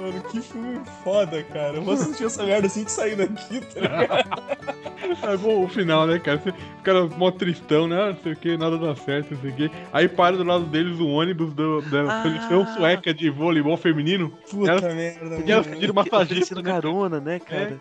[0.00, 1.74] Mano, que filme foda, cara.
[1.76, 5.30] Eu vou assistir essa merda assim que sair daqui, tá ligado?
[5.32, 6.38] É bom o final, né, cara?
[6.38, 7.96] Você- O cara mó tristão, né?
[8.10, 9.70] Não sei o que, nada dá certo, não sei o que.
[9.92, 12.22] Aí para do lado deles o ônibus do- da Ah.
[12.22, 14.32] seleção sueca de voleibol feminino.
[14.50, 15.74] Puta Ela- merda, E ela mano.
[15.74, 16.70] pediram massagista, Oferecendo né?
[16.72, 17.68] carona, né, cara?
[17.68, 17.78] Aí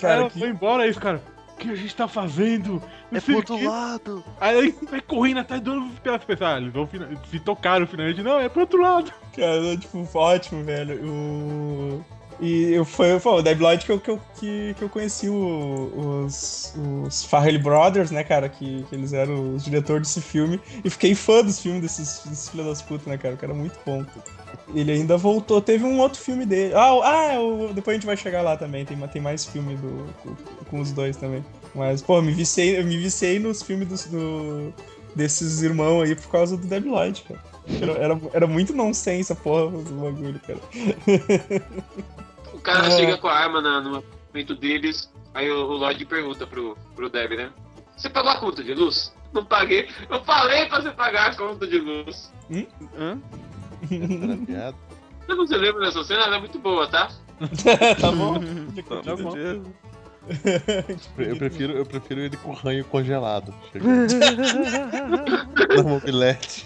[0.00, 0.38] Cara, ela que...
[0.38, 1.20] foi embora, aí os caras,
[1.54, 2.82] o que a gente tá fazendo?
[3.10, 3.66] Não É pro outro quê.
[3.68, 4.24] lado.
[4.40, 7.86] Aí ele vai correndo atrás do ônibus pra pensar, ah, eles vão fina- se tocaram
[7.86, 8.22] finalmente.
[8.22, 9.12] Não, é pro outro lado.
[9.36, 11.00] Cara, tipo, ótimo, velho.
[11.08, 12.04] O...
[12.42, 16.24] E eu- foi, foi o Deb Lloyd que eu, que, eu, que, eu conheci o-
[16.26, 16.74] os,
[17.06, 18.48] os Farrelly Brothers, né, cara?
[18.48, 20.60] Que, que eles eram os diretores desse filme.
[20.84, 23.36] E fiquei fã dos filmes desses, desses filhos das putas, né, cara?
[23.36, 24.04] Que era muito bom.
[24.74, 25.60] Ele ainda voltou.
[25.60, 26.74] Teve um outro filme dele.
[26.74, 26.88] Ah,
[27.36, 28.84] ah o- depois a gente vai chegar lá também.
[28.84, 31.44] Tem, tem mais filme do, com, com os dois também.
[31.72, 34.74] Mas, pô, me viciei, eu me viciei nos filmes dos- do,
[35.14, 37.40] desses irmãos aí por causa do Deadlight, cara.
[37.80, 40.58] Era, era, era muito nonsense a porra do bagulho, cara.
[42.62, 42.90] O cara Ah.
[42.92, 47.10] chega com a arma na- no momento deles, aí o, o Lloyd pergunta pro, pro
[47.10, 47.50] Deb, né?
[47.96, 49.12] Você pagou a conta de luz?
[49.32, 49.88] Não paguei.
[50.08, 52.32] Eu falei pra você pagar a conta de luz.
[52.96, 53.18] Hã?
[53.82, 54.76] A piada.
[55.26, 57.08] Eu não se lembra dessa cena, ela é muito boa, tá?
[58.00, 58.34] tá bom?
[59.02, 59.34] Tá bom.
[61.18, 63.52] Eu prefiro, eu prefiro ele com ranho congelado.
[63.72, 64.06] Chegando
[65.76, 66.64] na mobilete.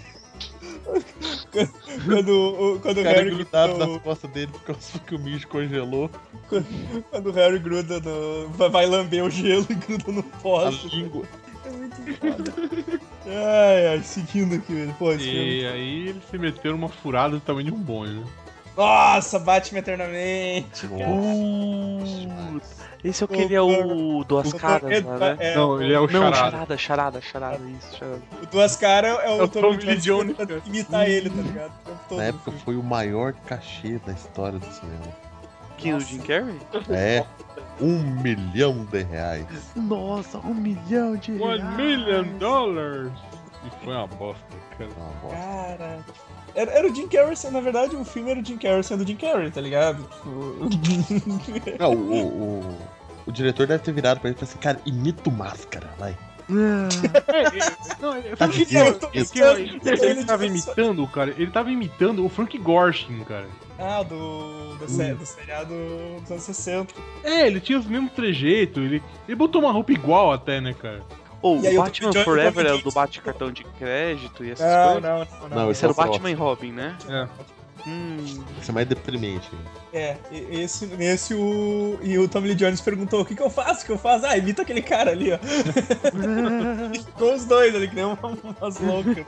[2.05, 5.49] Quando, o- quando O Harry grudado gruda, nas costas dele por causa que o mijo
[5.49, 6.11] congelou.
[7.11, 8.49] quando o Harry gruda no.
[8.51, 10.89] Vai, vai lamber o gelo e gruda no A poste.
[10.95, 11.25] língua.
[11.65, 12.55] É muito foda.
[13.27, 14.95] Ai, ai, seguindo aqui, velho.
[14.99, 15.61] Pô, filme.
[15.63, 18.25] E aí eles se meteram uma furada do tamanho de um bonde, né?
[18.77, 20.87] Nossa, Batman eternamente.
[20.87, 25.37] Putz, Esse é o que ele é o Duas O Caras, Tom- né?
[25.39, 26.51] é, Não, ele é o Não, charada.
[26.51, 28.23] charada, charada, charada, isso, charada.
[28.43, 30.37] O Duas Caras é o, É o Tommy Tommy Lee Jones
[30.67, 31.73] imitar ele, tá ligado?
[32.09, 32.61] Todo Na época filme.
[32.65, 35.27] foi o maior cachê da história do cinema.
[35.79, 36.59] Quem o Jim Carrey?
[36.91, 37.25] É.
[37.81, 39.47] Um milhão de reais.
[39.77, 41.77] Nossa, um milhão de One reais.
[41.77, 43.13] million dollars!
[43.65, 44.43] E foi uma bosta,
[44.79, 44.91] cara.
[44.97, 45.37] Uma bosta.
[45.37, 45.99] Cara.
[46.57, 49.03] Era, era o Jim Carrey, sendo- na verdade, o filme era o Jim Carrey sendo
[49.05, 50.03] o Jim Carrey, tá ligado?
[50.05, 50.69] Tipo.
[51.79, 52.79] Não, o, o, o,
[53.27, 56.17] o diretor deve ter virado pra ele e falado assim, cara, imita o máscara, vai.
[58.01, 59.33] Não, ele, Tá sabe o que dizendo que- isso.
[59.33, 61.35] que ele, Ele ele tava imitando, cara?
[61.37, 63.47] Ele tava imitando o Frank Gorshin, cara.
[63.79, 65.75] Ah, do, do, do seriado
[66.23, 66.95] dos anos 60.
[67.25, 71.03] É, ele tinha os mesmos trejeitos, ele, ele botou uma roupa igual até, né, cara?
[71.47, 74.67] Ou aí o o Batman Forever é o do bate cartão de crédito e essas
[74.67, 75.03] Não, coisas?
[75.03, 75.57] não, não, não.
[75.65, 76.97] Não, Esse era o Só Batman e Robin, né?
[77.09, 77.29] É.
[77.89, 78.17] Hum,
[78.61, 79.49] Isso é mais deprimente.
[79.93, 81.97] É, esse, nesse o.
[82.03, 83.83] E o Tommy Lee Jones perguntou: o que, que eu faço?
[83.83, 84.27] O que eu faço?
[84.27, 85.39] Ah, imita aquele cara ali, ó.
[86.93, 88.19] Ficou os dois ali, que nem uma-
[88.61, 89.25] umas loucas.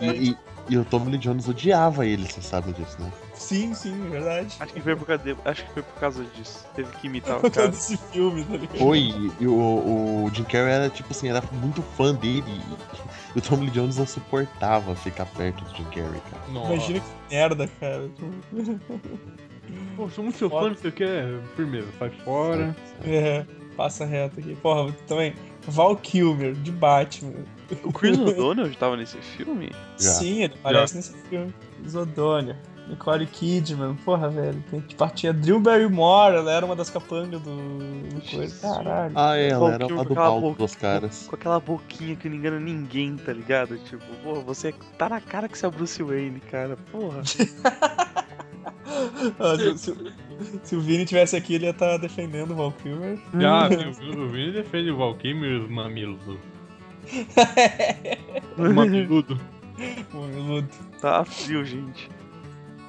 [0.00, 0.36] E,
[0.72, 3.10] e, o Tommy Lee Jones odiava ele, você sabe disso, né?
[3.34, 4.56] Sim, sim, é verdade.
[4.60, 6.64] acho que foi por causa de- acho que foi por causa disso.
[6.74, 7.68] Teve que imitar Por o causa cara.
[7.70, 8.78] desse filme, tá ligado?
[8.78, 8.98] Foi,
[9.40, 9.52] e, o,
[10.26, 12.44] o Jim Carrey era, tipo assim, era muito fã dele.
[12.46, 16.42] E, e o Tommy Lee Jones não suportava ficar perto do Jim Carrey, cara.
[16.52, 16.72] Nossa.
[16.74, 18.08] Imagina que merda, cara.
[19.96, 21.04] Pô, sou muito seu fã, não sei o que.
[21.04, 21.38] é.
[21.56, 22.76] Firmeza, sai fora.
[23.04, 23.44] É,
[23.76, 24.54] passa reto aqui.
[24.56, 25.34] Porra, também.
[25.66, 27.32] Val Kilmer, de Batman.
[27.84, 29.70] O Chris O'Donnell já tava nesse filme?
[29.98, 30.10] Já.
[30.10, 31.54] Sim, ele aparece nesse filme.
[31.88, 32.56] Zodônia.
[32.88, 34.62] Nicole Kidman, porra, velho.
[34.70, 37.78] Tem que partir a Drew Barrymore, ela era uma das capangas do.
[37.78, 38.60] do coisa.
[38.60, 39.12] Caralho.
[39.16, 41.26] Ah, é, ela era uma do boca- dos caras.
[41.28, 43.78] Com aquela boquinha que não engana ninguém, tá ligado?
[43.78, 46.76] Tipo, porra, você tá na cara que você é o Bruce Wayne, cara.
[46.90, 47.22] Porra.
[49.38, 50.12] Ah, se, se-
[50.62, 53.18] se o Vini tivesse aqui, ele ia estar defendendo o Val Kilmer.
[53.46, 56.20] Ah, sim, o Vini defende o Valkyrie e os mamilos.
[56.24, 56.38] do-
[58.56, 59.38] Mamiludo.
[60.12, 60.68] Mameludo.
[61.00, 62.08] Tá frio, gente.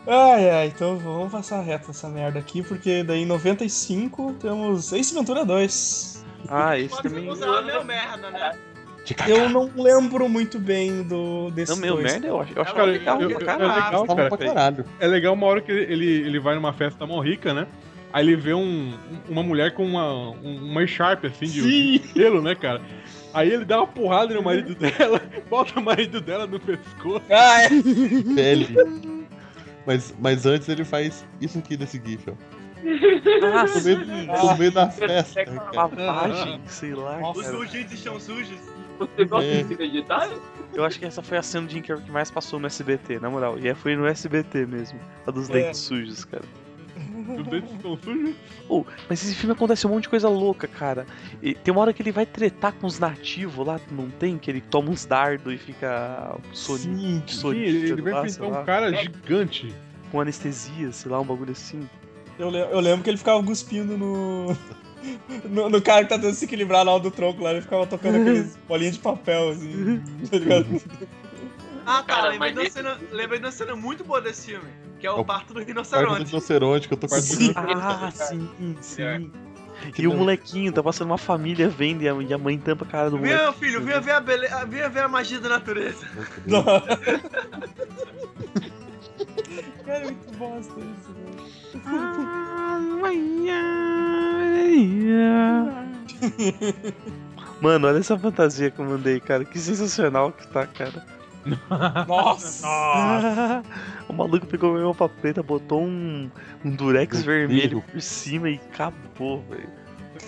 [0.06, 5.14] Ai, ai, então vamos passar reto essa merda aqui, porque daí em 95 temos Ace
[5.14, 6.26] Ventura 2.
[6.50, 7.30] Ah, esse Pode também.
[7.30, 8.52] usar meu merda, né?
[9.28, 12.12] Eu não lembro muito bem do desse Não, meu dois.
[12.12, 14.30] merda, eu acho, eu acho Cara, legal eu- eu- é legal, cara.
[14.30, 14.86] pra caralho.
[15.00, 17.68] É legal uma hora que ele, ele vai numa festa mó rica, né?
[18.14, 18.94] Aí ele vê um,
[19.28, 22.82] uma mulher com uma, um- uma echarpe, assim, de, de pelo, né, cara?
[23.34, 27.24] Aí ele dá uma porrada no marido dela, bota o marido dela no pescoço.
[27.30, 27.70] Ah, é.
[28.36, 29.28] Pele.
[29.86, 32.34] Mas, mas antes ele faz isso aqui desse GIF, ó.
[33.44, 34.06] Ah, No meio,
[34.44, 35.46] no meio da festa.
[35.46, 35.72] cara.
[35.74, 37.40] Lavagem, sei lá, Nossa.
[37.40, 38.58] Os sujos estão sujos.
[39.00, 39.64] Você gosta É.
[39.64, 40.36] de detalhe?
[40.74, 43.20] Eu acho que essa foi a cena de Jim Carrey que mais passou no SBT,
[43.20, 43.58] na moral.
[43.60, 45.00] E é, foi no SBT mesmo.
[45.26, 45.54] A dos É.
[45.54, 46.44] dentes sujos, cara.
[47.28, 48.36] Os dentes estão sujos.
[48.70, 51.06] Oh, mas esse filme acontece um monte de coisa louca, cara.
[51.42, 54.38] E tem uma hora que ele vai tretar com os nativos lá, não tem?
[54.38, 58.48] Que ele toma uns dardos e fica soninho, Sim, Sim, ele, ele vai lá, enfrentar
[58.52, 59.74] lá, um cara gigante.
[60.12, 61.88] com anestesia, sei lá, um bagulho assim.
[62.38, 64.56] eu, eu lembro que ele ficava cuspindo no.
[65.50, 67.86] No, no cara que tá tentando se equilibrar na hora do tronco lá, ele ficava
[67.86, 70.66] tocando aqueles bolinhas de papel, assim, tá ligado?
[71.86, 72.04] Ah, tá.
[72.04, 74.70] Cara, lembrei, de uma cena, lembrei de uma cena muito boa desse filme.
[75.04, 76.24] Que é o É o parto do Parque do rinoceronte.
[76.24, 77.52] rinoceronte que eu tô com Sim.
[77.58, 78.48] Ah, sim,
[78.80, 79.30] sim.
[79.94, 82.88] Que E o não- molequinho, tá passando uma família vendo e a, mãe tampa a
[82.88, 83.36] cara do moleque.
[83.36, 84.48] meu filho, vinha ver a bele...
[84.70, 86.08] vinha ver a magia da natureza.
[89.86, 92.94] Cara, é muito bosta isso, velho.
[97.62, 99.44] Mano, olha essa fantasia que eu mandei, cara.
[99.44, 101.06] Que sensacional que tá, cara.
[102.08, 103.64] Nossa!
[104.08, 106.30] o maluco pegou uma roupa preta, botou um,
[106.64, 107.84] um durex Um vermelho perigo.
[107.92, 109.70] por cima e acabou, velho.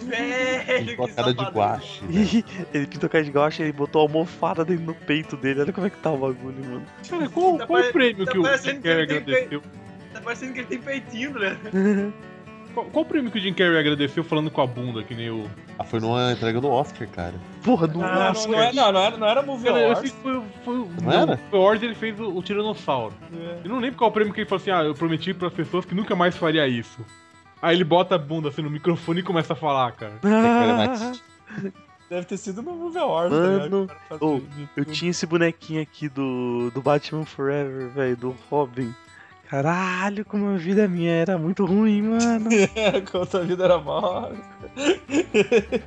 [0.04, 2.04] Velho, Pintou a cara de guache.
[2.06, 2.44] né?
[2.74, 5.62] Ele pintou cara de guache e ele botou a almofada dentro no peito dele.
[5.62, 6.86] Olha como é que tá o bagulho, mano.
[7.10, 9.62] Cara, qual, Tá qual o prêmio tá que o tem agradeceu?
[10.14, 11.58] Tá parecendo que ele tem peitinho, né?
[12.76, 15.32] Qual, qual o prêmio que o Jim Carrey agradeceu falando com a bunda, que nem
[15.32, 15.50] o.
[15.80, 17.34] Ah, foi numa entrega do Oscar, cara.
[17.64, 20.02] Porra, não Ah, não, não, é- não, não era, não era Movie Cara, eu Awards.
[20.02, 21.38] sei que foi, foi, o- Não era?
[21.50, 23.16] Foi o Wars ele fez o, o Tiranossauro.
[23.34, 23.62] É.
[23.64, 25.86] Eu não lembro qual o prêmio que ele falou assim: ah, eu prometi pras pessoas
[25.86, 27.00] que nunca mais faria isso.
[27.62, 30.14] Aí ele bota a bunda assim no microfone e começa a falar, cara.
[32.10, 33.84] Deve ter sido no Movie Awards, Mano, tá ligado?
[33.84, 37.90] O cara faz ô, de- de Eu tinha esse bonequinho aqui do, do Batman Forever,
[37.90, 38.94] velho, do Robin.
[39.56, 42.50] Caralho, como a vida minha era muito ruim, mano.
[43.10, 44.34] Quanto a vida era mal.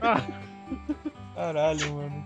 [0.00, 0.22] Ah.
[1.36, 2.24] Caralho, mano.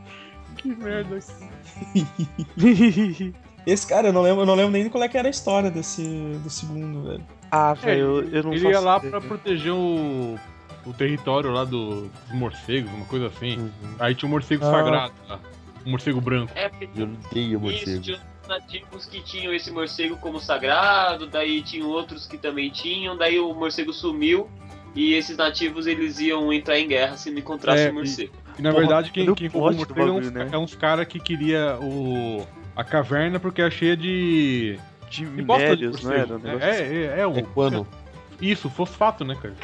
[0.57, 1.19] Que merda.
[3.67, 5.69] Esse cara, eu não lembro, eu não lembro nem qual é que era a história
[5.69, 6.05] desse
[6.45, 7.25] do segundo, velho.
[7.51, 9.11] ah, É, velho, eu, eu não ele faço ia lá ideia.
[9.11, 10.39] pra proteger o,
[10.87, 13.59] o território lá do- dos morcegos, uma coisa assim.
[13.59, 13.71] Uhum.
[13.99, 14.71] Aí tinha um morcego Ah.
[14.71, 15.41] sagrado lá.
[15.85, 16.53] Um morcego branco.
[16.55, 18.01] É, porque Eu odeio Isso, morcego.
[18.01, 23.39] os nativos que tinham esse morcego como sagrado, daí tinham outros que também tinham, daí
[23.39, 24.49] o morcego sumiu
[24.95, 28.33] e esses nativos eles iam entrar em guerra se não encontrassem É, o morcego.
[28.59, 30.49] E na Porra, verdade, quem, quem roubou o morcego é uns, né?
[30.53, 34.79] é uns caras que queria o, a caverna porque é cheia de.
[35.11, 36.35] De de bosta de minérios, não era?
[36.35, 36.83] Um negócio assim.
[36.83, 37.37] é, é, é, é, o.
[37.39, 37.87] É guano.
[38.41, 39.55] Isso, fosfato, né, cara?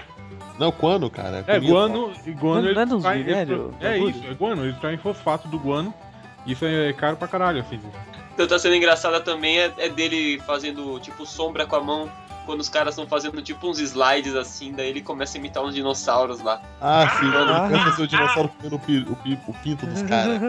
[0.59, 1.45] Não, guano, cara.
[1.47, 2.13] É, guano.
[2.27, 4.11] E guano Não- não eles é eles- É bagulho?
[4.11, 4.65] isso, é guano.
[4.65, 5.93] Eles traem fosfato do guano.
[6.47, 7.79] Isso é caro pra caralho, assim.
[8.39, 12.09] Então tá sendo engraçada também é, é dele fazendo tipo sombra com a mão
[12.47, 15.75] quando os caras estão fazendo tipo uns slides assim, daí ele começa a imitar uns
[15.75, 16.63] dinossauros lá.
[16.81, 17.27] Ah, sim.
[17.35, 17.67] Ah.
[17.69, 20.41] Quando ser o dinossauro comendo o, pi- o pi- o pinto dos caras.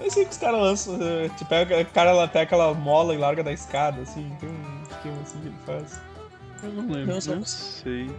[0.00, 3.14] Eu sei que os caras lançam, eh, tipo, pega, o cara lá pega aquela mola
[3.14, 6.00] e larga da escada, assim, tem um esquema assim que ele faz.
[6.62, 7.14] Eu não lembro.
[7.14, 8.10] Não, só- Não sei.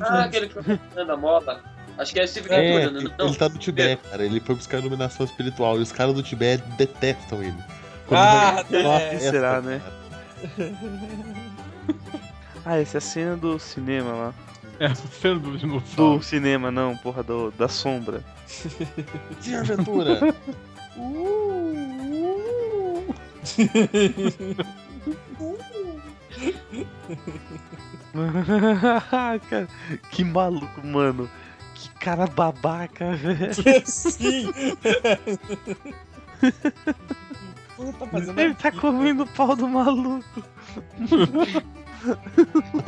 [0.00, 0.54] Ah, aquele que
[0.94, 1.62] tá a moda.
[1.98, 3.14] Acho que é esse É, Ventura, né?
[3.18, 4.24] Não, ele tá no Tibete, cara.
[4.24, 5.78] Ele foi buscar iluminação espiritual.
[5.78, 7.56] E os caras do Tibete detestam ele.
[8.10, 9.10] Ah, vai numa é.
[9.10, 9.80] festa, Será, né?
[12.68, 14.34] Ah, essa é a cena do cinema lá.
[14.78, 16.18] É, sendo do dinossauro.
[16.18, 18.22] Do cinema, não, porra, do, da sombra.
[19.40, 20.20] Senhor Ventura!
[29.48, 29.68] cara,
[30.10, 31.26] que maluco, mano.
[31.76, 33.52] Que cara babaca, velho.
[33.84, 34.50] Sim!
[37.76, 40.42] Tá Ele tá comendo o pau do maluco.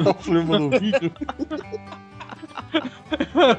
[0.03, 1.13] Tá filmando no vídeo.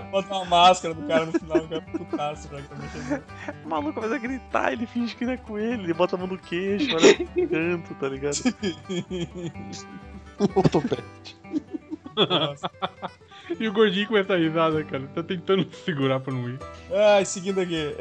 [0.10, 3.24] bota uma máscara do cara no final, o cara putaço que tá mexendo.
[3.64, 6.20] O maluco começa a gritar, ele finge que não é com ele, ele bota a
[6.20, 8.38] mão no queixo, olha pro canto, tá ligado?
[10.56, 11.38] Ortopede.
[12.16, 12.72] Nossa.
[13.60, 15.04] E o gordinho começa a risada, cara.
[15.16, 16.60] Tá tentando se segurar pra não ir.
[16.92, 17.94] Ai, seguindo aqui.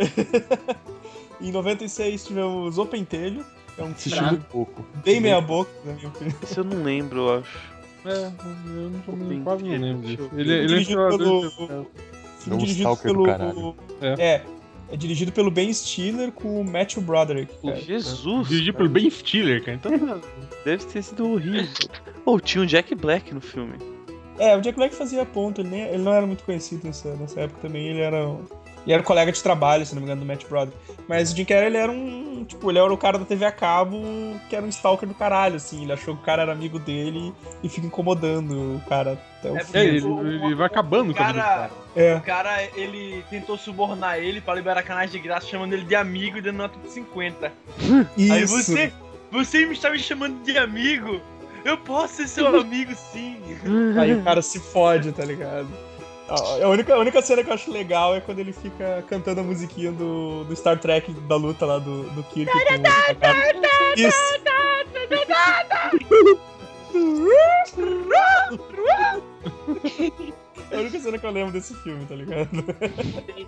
[1.40, 3.44] em 96 tivemos O Pentelho,
[3.78, 4.84] é um filme pouco.
[5.04, 6.36] bem meia boca, na minha opinião.
[6.42, 7.58] Isso eu não lembro, eu acho.
[8.04, 8.32] É,
[8.66, 9.12] eu não tô,
[9.44, 10.30] quase não lembro disso.
[10.36, 13.76] Ele, ele é pelo- de- É um dirigido do caralho.
[14.00, 14.42] É.
[14.92, 14.96] é.
[14.96, 17.52] dirigido pelo Ben Stiller com o Matthew Broderick.
[17.60, 17.76] cara.
[17.76, 18.48] Jesus!
[18.48, 18.88] Dirigido cara.
[18.88, 19.76] pelo Ben Stiller, cara.
[19.76, 19.92] Então,
[20.64, 21.68] Deve ter sido horrível.
[22.24, 23.74] Ou tinha um Jack Black no filme.
[24.38, 27.40] É, o Jack Black fazia ponto, ele, nem, ele não era muito conhecido nessa, nessa
[27.40, 28.26] época também, ele era.
[28.26, 28.44] um-
[28.86, 30.74] Ele era colega de trabalho, se não me engano, do Matt Broderick.
[31.06, 32.42] Mas o Jim Carrey, ele era um.
[32.48, 34.00] Tipo, ele era o cara da TV a cabo
[34.48, 35.82] que era um stalker do caralho, assim.
[35.82, 39.56] Ele achou que o cara era amigo dele e fica incomodando o cara até o
[39.58, 39.76] É fim.
[39.78, 41.70] é, ele, o- ele vai acabando o cara, cara.
[41.94, 42.14] É.
[42.14, 46.38] o cara, ele tentou subornar ele pra liberar canais de graça, chamando ele de amigo
[46.38, 47.52] e dando nota de 50.
[48.16, 48.56] Aí Isso.
[48.56, 48.90] você,
[49.30, 51.20] você me está me chamando de amigo?
[51.64, 53.40] Eu posso ser seu amigo sim.
[53.98, 55.68] Aí o cara se fode, tá ligado?
[56.28, 59.40] A a única, a única cena que eu acho legal é quando ele fica cantando
[59.40, 62.58] a musiquinha do, do Star Trek da luta lá do, do Kirk com.
[63.96, 64.18] Isso!
[70.70, 72.50] É a única cena que eu lembro desse filme, tá ligado?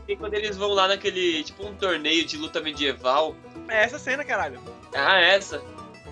[0.07, 3.37] Tem, quando eles vão lá naquele, tipo um torneio de luta medieval.
[3.68, 4.59] É essa cena, caralho.
[4.94, 5.62] Ah, essa.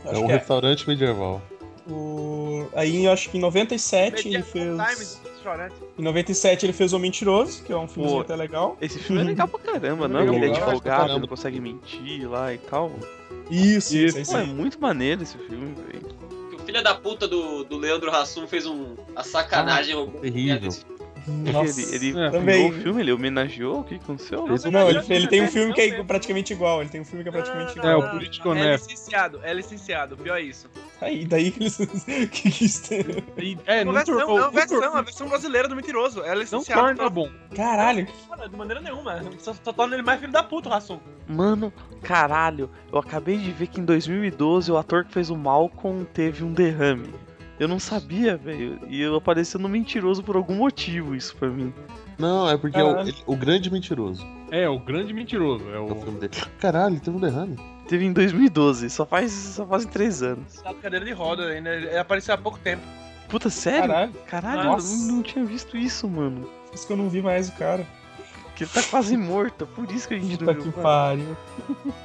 [0.04, 0.36] É Acho um que é.
[0.36, 1.40] restaurante medieval.
[1.88, 2.68] O...
[2.74, 5.20] Aí eu acho que em 97 ele fez.
[5.24, 5.74] Restaurante.
[5.98, 8.76] Em 97 ele fez O Mentiroso, que é um filme até legal.
[8.80, 10.20] Esse filme é legal pra caramba, não?
[10.20, 12.92] Legal, Ele é advogado, não consegue mentir lá e tal.
[13.50, 16.06] Isso, isso, Pô, é muito maneiro esse filme, velho.
[16.54, 19.94] O filho da puta do, do Leandro Hassum fez um, a sacanagem.
[19.94, 20.70] roubou terrível.
[21.26, 22.30] Nossa, ele ele É.
[22.30, 22.68] Também.
[22.70, 23.80] o filme, ele homenageou?
[23.80, 24.46] O que aconteceu?
[24.70, 26.80] Não, ele, ele tem um filme que é praticamente igual.
[26.80, 28.00] Ele tem um filme que é praticamente É, igual.
[28.00, 28.88] o Político É Honesto.
[28.90, 30.68] licenciado, é licenciado, pior é isso.
[31.00, 31.76] Aí, daí que eles.
[32.30, 33.58] que que isso tem?
[33.66, 36.22] É, É não versão, tornou- é não versão, a versão brasileira do mentiroso.
[36.22, 36.80] É Não licenciado.
[36.82, 37.30] torna bom.
[37.54, 38.06] Caralho.
[38.28, 39.22] Cara, de maneira nenhuma.
[39.38, 40.98] Só, só torna ele mais filho da puta, o Rassum.
[41.28, 46.04] Mano, caralho, eu acabei de ver que em 2012 o ator que fez o Malcolm
[46.04, 47.12] teve um derrame.
[47.58, 48.78] Eu não sabia, velho.
[48.88, 51.72] E eu apareceu no mentiroso por algum motivo, isso pra mim.
[52.18, 53.08] Não, é porque é o, Caralho.
[53.08, 54.24] ele- o grande mentiroso.
[54.50, 55.68] É, o grande mentiroso.
[55.70, 56.02] É É o o.
[56.02, 56.32] filme dele.
[56.60, 57.56] Caralho, teve um derrame.
[57.88, 60.60] Teve em 2012, só faz só fazem três anos.
[60.62, 61.70] Tá de cadeira de roda ainda.
[61.74, 62.82] Ele apareceu há pouco tempo.
[63.28, 63.88] Puta, sério?
[63.88, 64.12] Caralho.
[64.26, 64.94] Caralho, Nossa.
[64.94, 66.48] eu não, não tinha visto isso, mano.
[66.68, 67.86] Por isso que eu não vi mais o cara.
[68.58, 70.82] Que ele tá quase morto, por isso que a gente Puta não que viu.
[70.82, 71.36] pariu.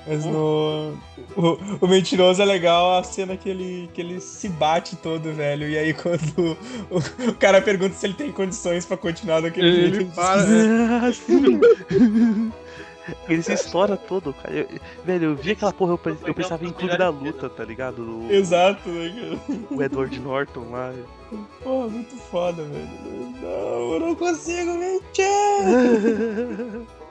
[0.05, 0.93] Mas no.
[1.35, 5.67] O, o mentiroso é legal a cena que ele, que ele se bate todo, velho.
[5.67, 6.55] E aí quando
[6.91, 6.97] o,
[7.29, 10.11] o cara pergunta se ele tem condições pra continuar daquele Ele jeito.
[10.13, 10.43] para,
[11.03, 11.59] Ah, sim.
[13.27, 14.53] Ele se estoura todo, cara.
[14.53, 14.67] Eu-
[15.03, 18.01] velho, eu vi aquela porra, eu, eu pensava em Clube da Luta, tá ligado?
[18.01, 19.67] O, Exato, né, cara?
[19.71, 20.93] o Edward Norton lá.
[21.63, 22.89] Porra, muito foda, velho.
[23.41, 25.25] Não, eu não consigo mentir.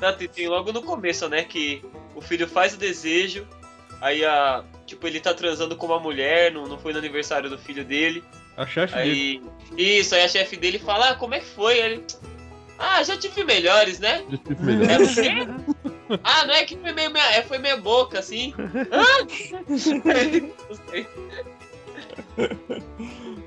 [0.00, 1.44] Não, tem, tem logo no começo, né?
[1.44, 1.84] Que
[2.14, 3.46] o filho faz o desejo,
[4.00, 4.64] aí a.
[4.86, 8.24] Tipo, ele tá transando com uma mulher, não, não foi no aniversário do filho dele.
[8.56, 9.42] A chefe dele.
[9.76, 9.98] Aí.
[9.98, 11.80] Isso, aí a chefe dele fala, ah, como é que foi?
[11.80, 12.04] Aí Ele.
[12.82, 14.24] Ah, já tive melhores, né?
[14.30, 14.90] Já tive melhor.
[14.90, 16.18] É?
[16.24, 18.54] Ah, não é que foi meio, meia- é, foi meia boca, assim.
[18.90, 19.26] Ah!
[19.68, 21.06] Não sei.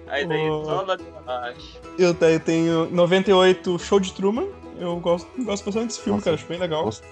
[0.07, 0.65] Aí daí Oh.
[0.65, 1.79] só lá de baixo.
[1.97, 4.47] Eu, te- eu tenho 98 Show de Truman.
[4.79, 6.25] Eu gosto, gosto bastante desse filme, Nossa.
[6.25, 6.35] cara.
[6.35, 6.83] Acho bem legal.
[6.85, 7.03] Gosto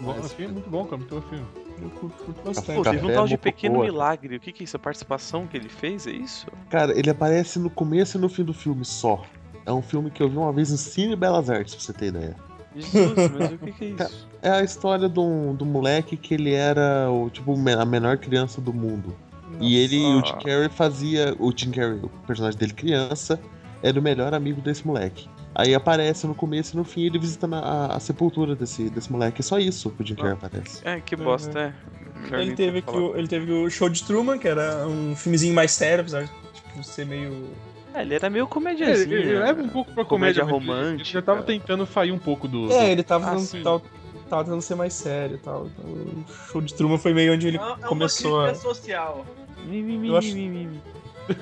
[0.41, 0.97] é muito bom, cara.
[0.97, 1.45] Muito bom filme.
[1.81, 2.41] Eu curto, curto
[2.73, 3.85] Pô, teve um tal de Pequeno cara.
[3.91, 4.35] Milagre.
[4.35, 4.75] O que que é isso?
[4.75, 6.47] A participação que ele fez, é isso?
[6.69, 9.23] Cara, ele aparece no começo e no fim do filme só.
[9.65, 12.07] É um filme que eu vi uma vez no Cine Belas Artes, pra você ter
[12.07, 12.35] ideia.
[12.75, 14.27] Jesus, mas o que que é isso?
[14.41, 18.73] É a história do, do moleque que ele era o, tipo, a menor criança do
[18.73, 19.15] mundo.
[19.59, 20.27] E ele, o Nossa.
[20.27, 21.35] Jim Carrey fazia.
[21.37, 23.39] O Jim Carrey, o personagem dele criança,
[23.83, 25.27] era o melhor amigo desse moleque.
[25.53, 29.41] Aí aparece no começo e no fim ele visitando a, a sepultura desse, desse moleque.
[29.41, 30.81] É só isso que o Jim Carrey aparece.
[30.87, 31.73] É, que bosta, é.
[32.21, 35.53] Melhor Ele teve, aqui o, ele teve o Show de Truman, que era um filmezinho
[35.53, 37.49] mais sério, apesar de tipo, ser meio.
[37.93, 39.17] É, ele era meio É, comédiazinho.
[39.17, 41.09] ele, ele leva um pouco pra comédia, Comédia mas ele- romântica.
[41.09, 42.71] já tava tentando sair um pouco do.
[42.71, 43.63] É, ele tava, Ah, tentando- sim.
[43.63, 43.81] tava,
[44.29, 45.67] tava tentando ser mais sério e tal.
[45.67, 48.45] Então, o Show de Truman foi meio onde ele É uma começou a.
[48.49, 49.25] crítica social.
[49.65, 50.81] Mi, mi, mi, Eu acho- mi, mi, mi.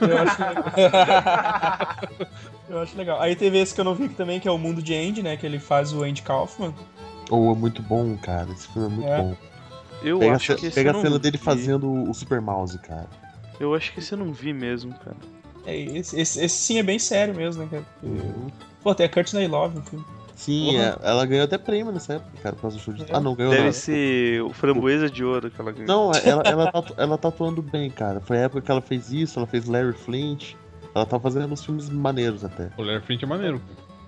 [0.01, 0.63] Eu acho legal.
[2.69, 3.21] eu acho legal.
[3.21, 5.23] Aí teve esse que eu não vi aqui também, que é o Mundo de Andy,
[5.23, 5.37] né?
[5.37, 6.73] Que ele faz o Andy Kaufman.
[7.29, 8.49] Ou é muito bom, cara.
[8.51, 9.17] Esse filme é muito É.
[9.21, 9.35] bom.
[10.03, 11.43] Eu Pega, a, acho ce- que pega a cena dele vi.
[11.43, 13.07] fazendo o Super Mouse, cara.
[13.59, 15.17] Eu acho que esse eu não vi mesmo, cara.
[15.65, 17.85] É, esse, esse, esse sim é bem sério mesmo, né, cara?
[18.03, 18.47] Uhum.
[18.81, 20.05] Pô, tem a Courtney Love no filme.
[20.35, 23.03] Sim, é- ela ganhou até prêmio nessa época, cara, por causa do show de.
[23.03, 23.07] É.
[23.11, 23.71] Ah, não, ganhou Deve não.
[23.73, 25.87] ser o framboesa de ouro que ela ganhou.
[25.87, 28.21] Não, ela, ela, tá, ela tá atuando bem, cara.
[28.21, 30.53] Foi a época que ela fez isso, ela fez Larry Flint.
[30.95, 32.69] Ela tá fazendo uns filmes maneiros até.
[32.77, 33.61] O Larry Flint é maneiro.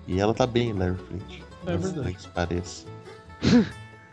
[0.08, 1.42] E ela tá bem, Larry Flint.
[1.66, 2.14] É verdade.
[2.14, 2.86] que pareça.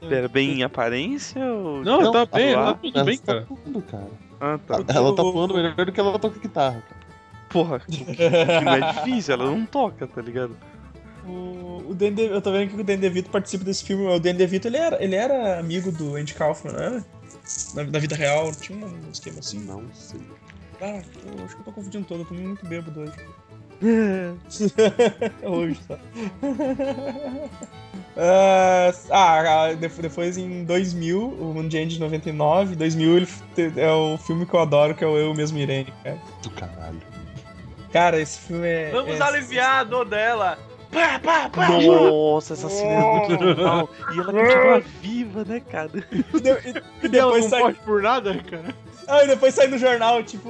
[0.02, 1.84] Pera, bem em aparência ou.
[1.84, 3.40] Não, ela tá bem, lá, ela tá tudo ela bem, tá cara.
[3.40, 4.08] atuando, cara.
[4.42, 4.74] Ah, tá.
[4.76, 7.09] Ela tá atuando melhor do que ela toca guitarra, cara.
[7.50, 7.82] Porra,
[8.64, 10.56] não é difícil, ela não toca, tá ligado?
[11.26, 14.06] O, o Dan De- eu tô vendo que o Dan DeVito participa desse filme.
[14.08, 17.06] O Dan DeVito, ele era, ele era amigo do Andy Kaufman, não era?
[17.76, 19.60] Na, na vida real, tinha um esquema assim.
[19.60, 20.22] Não sei.
[20.82, 21.02] Ah,
[21.38, 23.14] eu acho que eu tô confundindo todo, eu tô muito bêbado hoje.
[25.44, 25.98] hoje, tá.
[28.22, 33.28] Ah, ah, def- depois em 2000, o Mundo de Andy de 99, 2000 ele
[33.78, 36.18] é o filme que eu adoro, que é o Eu Mesmo Irene, cara.
[36.44, 37.00] Do caralho.
[37.92, 38.92] Cara, esse filme é...
[38.92, 40.58] Vamos é- aliviar a dor dela.
[40.92, 41.68] Pá, pá, pá.
[41.70, 43.90] Nossa, essa cena é muito legal.
[44.14, 45.92] E ela continua viva, né, cara?
[46.12, 46.54] E, de- e-
[47.04, 47.74] e Ela depois não sai...
[47.74, 48.76] por nada, cara.
[49.08, 50.50] Ah, e depois sai no jornal, tipo.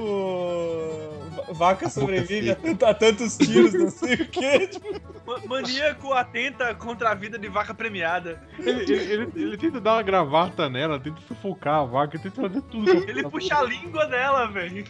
[1.54, 4.68] Va- Vaca sobrevive a, tant- a tantos tiros, não sei o quê.
[4.80, 8.42] Tipo, Ma- Maníaco atenta contra a vida de vaca premiada.
[8.58, 12.62] Ele, ele, ele- ele tenta dar uma gravata nela, tenta sufocar a vaca, tenta fazer
[12.64, 12.90] tudo.
[13.10, 14.84] Ele puxa a língua dela, velho.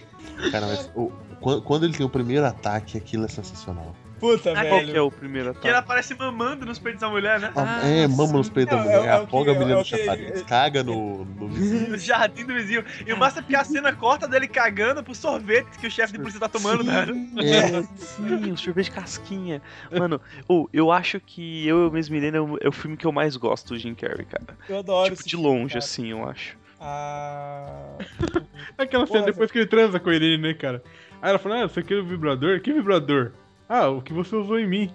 [0.51, 3.95] Cara, mas o- quando, quando ele tem o primeiro ataque, aquilo é sensacional.
[4.19, 5.05] Puta, Ah, Qual que é velho.
[5.05, 5.87] o primeiro Que ela ataque?
[5.87, 7.51] parece mamando nos peitos da mulher, né?
[7.55, 8.33] Ah, Ah, é, mama sim.
[8.33, 10.41] nos peitos da É, mulher, é o que- afoga a menina é no que- chafariz,
[10.43, 11.89] caga no, no vizinho.
[11.91, 12.83] No jardim do vizinho.
[13.07, 16.13] E o massa é porque a cena corta dele cagando pro sorvete que o chefe
[16.13, 17.15] de polícia tá tomando, velho.
[17.39, 19.61] É, Sim, o sorvete casquinha.
[19.91, 23.05] Mano, ou eu acho que Eu, Eu Mesmo Irene é o, é o filme que
[23.05, 24.57] eu mais gosto do Jim Carrey, cara.
[24.67, 25.79] Eu adoro tipo, esse de longe, cara.
[25.79, 26.57] assim, eu acho.
[26.79, 27.97] Ah.
[28.77, 30.81] Aquela cena Porra, depois que ele transa com a Irene, né, cara?
[31.21, 32.59] Aí ela fala, ah, você quer o vibrador?
[32.61, 33.31] Que vibrador?
[33.69, 34.91] Ah, o que você usou em mim.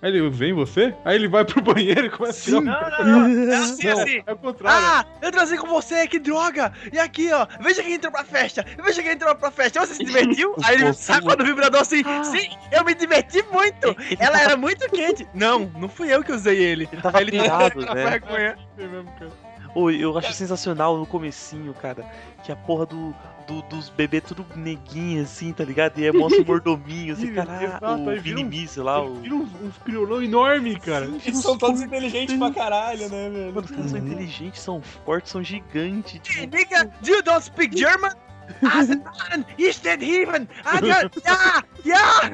[0.00, 0.94] Aí ele usei em você?
[1.04, 3.00] Aí ele vai pro banheiro e começa a tirar.
[3.00, 3.52] Não, não, não.
[3.52, 4.22] É assim, Não, assim.
[4.24, 4.86] É o contrário.
[4.86, 6.72] Ah, eu transei com você, que droga!
[6.92, 9.84] E aqui, ó, veja quem entrou pra festa, veja quem entrou pra festa.
[9.84, 10.54] Você se divertiu?
[10.62, 13.88] Aí ele sacou do vibrador assim, sim, eu me diverti muito!
[14.08, 15.26] Ele Ela era muito quente.
[15.34, 16.88] Não, não fui eu que usei ele.
[16.92, 18.04] Ele tava Aí ele pirado, com né?
[18.10, 18.56] vergonha.
[20.00, 22.04] Eu acho sensacional no comecinho, cara,
[22.44, 23.14] que a porra do,
[23.48, 25.98] do- dos bebês tudo neguinho, assim, tá ligado?
[25.98, 27.70] E aí mostra o mordominho, assim, caralho,
[28.06, 29.14] o aí vira um- Vini Míssil lá, o...
[29.16, 31.06] vira uns, uns criolão enorme, cara.
[31.06, 33.46] Eles são todos inteligentes pra caralho, né, velho?
[33.54, 36.56] Mano, os caras são inteligentes, são fortes, são gigantes, tipo...
[36.56, 38.12] nigga, you don't speak German?
[38.62, 40.48] Asenbahn, ich den Heaven,
[41.24, 42.32] ja, ja!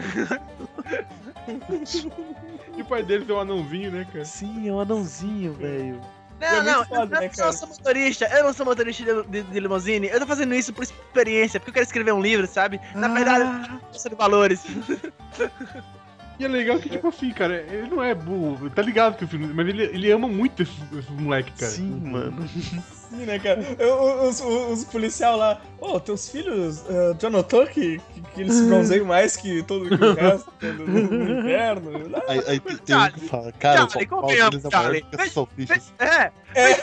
[2.76, 4.24] E o pai dele tem um anãozinho, né, cara?
[4.24, 6.00] Sim, é um anãozinho, velho.
[6.40, 9.42] Não, É não, foda, eu, né, não sou motorista, eu não sou motorista de, de,
[9.42, 12.80] de limusine, eu tô fazendo isso por experiência, porque eu quero escrever um livro, sabe?
[12.94, 14.62] Na verdade, Ah, eu sou de valores.
[16.38, 19.28] E é legal que, tipo assim, cara, ele não é burro, tá ligado que o
[19.28, 19.46] filme.
[19.54, 21.70] Mas ele, ele ama muito esses, esses moleques, cara.
[21.72, 22.48] sim, mano.
[22.48, 23.60] Sim, né, cara?
[23.78, 28.40] Eu- Os, os, os policial lá, ô, teus filhos, uh, já notou que, que, que
[28.40, 31.90] eles se bronzeiam mais que todo que o resto no, no inverno?
[32.26, 34.82] Aí, aí tem, tem um que fala, cara, Charlie, o pau convenhamos, deles é maior
[34.84, 35.02] Charlie.
[35.02, 35.92] que as salsichas.
[36.00, 36.74] É, É.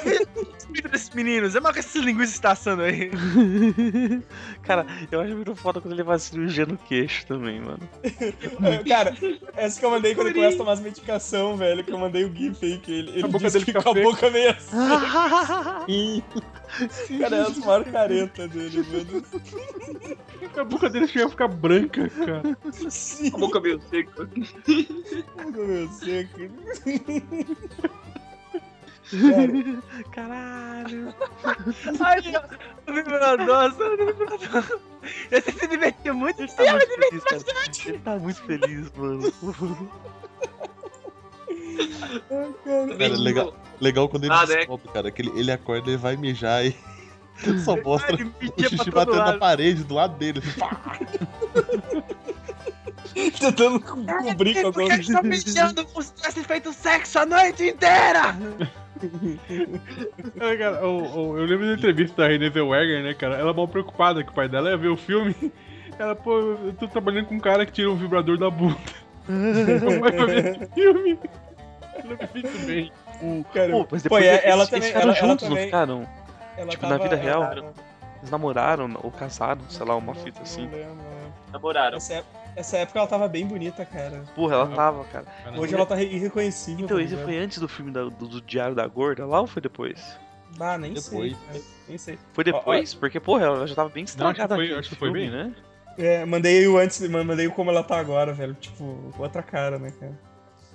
[0.71, 3.11] espírito desses meninos, é mais que esses linguistas está assando aí.
[4.63, 7.87] Cara, eu acho muito foda quando ele faz cirurgia no queixo também, mano.
[8.03, 9.13] É, Cara,
[9.55, 12.23] essa que eu mandei quando ele começa a tomar as medicação, velho, que eu mandei
[12.23, 14.29] o GIF aí, que ele, ele A boca disse dele que fica com a boca
[14.29, 14.49] meio
[15.87, 16.23] assim.
[17.19, 19.23] Cara, é as maiores caretas dele, mano.
[20.57, 22.57] A boca dele chega a ficar branca, cara.
[22.89, 24.25] Sim, A boca meio seca.
[24.25, 26.51] boca meio seca.
[30.11, 31.13] Caralho.
[31.99, 32.21] Ai,
[32.87, 34.79] o vibrador, nossa, o vibrador.
[35.29, 36.41] Você se divertiu muito?
[36.41, 37.43] Ele tá muito feliz, cara.
[37.85, 39.91] Ele tá muito feliz, mano.
[42.97, 44.55] Cara, legal, legal quando ele Ah, né?
[44.57, 46.75] descobre, cara, que ele, ele acorda, ele vai mijar e
[47.65, 50.41] só mostra Ele o xixi batendo na parede do lado dele.
[50.59, 50.99] pá.
[53.39, 57.25] Tentando co- cobrir com Porque alguma eles estão mijando como se tivesse feito sexo a
[57.25, 58.35] noite inteira!
[60.39, 63.35] É, cara, o- o- eu lembro da entrevista da Renée Zellweger, né, cara?
[63.35, 65.35] Ela mal preocupada que o pai dela ia ver o filme.
[65.97, 68.77] Ela, pô, eu tô trabalhando com um cara que tira um vibrador da bunda.
[69.27, 71.19] Não vai ver esse filme.
[71.95, 72.91] Ela me muito bem.
[73.53, 75.49] Cara, Pô, mas pô, depois e eles, ela eles também- ficaram ela- ela juntos, não
[75.55, 76.07] também- ficaram?
[76.57, 77.43] ela tipo, na vida real?
[77.43, 77.73] ela-
[78.19, 80.67] Eles namoraram ou casaram, sei lá, uma não- fita não assim.
[80.67, 80.95] lembro?
[81.51, 81.97] Namoraram.
[81.97, 82.25] Essa, ép-
[82.55, 84.23] essa época ela tava bem bonita, cara.
[84.35, 85.25] Porra, ela tava, cara.
[85.57, 86.85] Hoje ela tá re- irreconhecível.
[86.85, 89.47] Então, tá esse foi antes do filme da- do, do Diário da Gorda lá ou
[89.47, 90.19] foi depois?
[90.59, 91.35] Ah, nem Depois.
[91.51, 91.63] sei.
[91.87, 92.19] Nem sei.
[92.33, 92.93] Foi depois?
[92.93, 95.31] Porque, porra, ela já tava bem estragada foi- aqui acho nesse que foi filme, bem.
[95.31, 95.55] né?
[95.97, 98.53] É, mandei o antes, mandei o como ela tá agora, velho.
[98.55, 100.13] Tipo, outra cara, né, cara?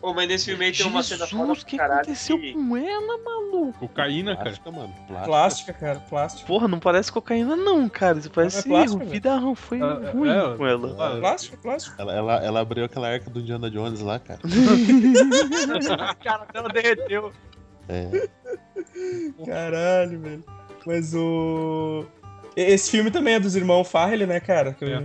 [0.01, 2.53] Pô, mas nesse filme aí tem uma cena foda Jesus, o pra que aconteceu que-
[2.53, 3.79] com ela, maluco?
[3.81, 4.45] Cocaína, cara.
[4.51, 4.95] Plástica, mano.
[5.09, 5.25] Plástica.
[5.27, 6.47] Plástica, cara, plástica.
[6.47, 8.19] Porra, não parece cocaína não, cara.
[8.19, 9.05] Isso parece é plástica,
[9.57, 10.97] foi Ah, ruim é, com ela.
[11.15, 11.97] Ah, Plástica, plástica.
[12.01, 14.41] Ela, ela, ela abriu aquela arca do Indiana Jones lá, cara.
[15.99, 17.33] A cara dela derreteu.
[17.89, 18.29] É.
[19.45, 20.45] Caralho, velho.
[20.87, 22.05] Mas o.
[22.57, 24.73] Esse filme também é dos irmãos Farrell, né, cara?
[24.73, 25.03] Que eu, É.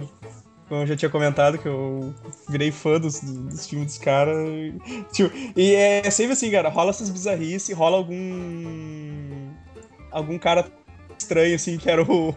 [0.72, 2.16] como eu já tinha comentado, que eu
[2.48, 4.38] virei fã dos, dos filmes dos caras.
[5.12, 9.52] Tipo, e é sempre assim, cara, rola essas bizarrices, rola algum.
[10.10, 10.64] algum cara
[11.22, 12.30] estranho, assim, que era o,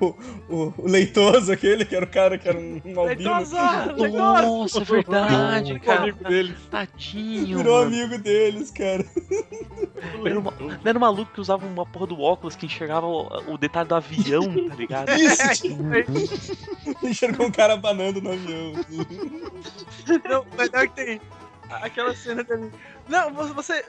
[0.48, 3.30] o, o leitoso aquele, que era o cara que era um, um albino.
[3.36, 3.92] Leitosa!
[3.96, 4.42] Leitosa!
[4.42, 6.02] Nossa, é verdade, cara.
[6.02, 6.54] amigo dele.
[6.70, 7.86] Tadinho, Virou mano.
[7.96, 9.04] amigo deles, cara.
[10.24, 13.52] Era, uma- não era um maluco que usava uma porra do óculos que enxergava o,
[13.52, 15.08] o detalhe do avião, tá ligado?
[15.18, 15.64] Isso!
[17.02, 18.72] Enxergou um cara banando no avião.
[18.78, 20.20] assim.
[20.28, 21.20] Não, mas é que tem
[21.70, 22.70] aquela cena dele.
[23.08, 23.84] Não, você,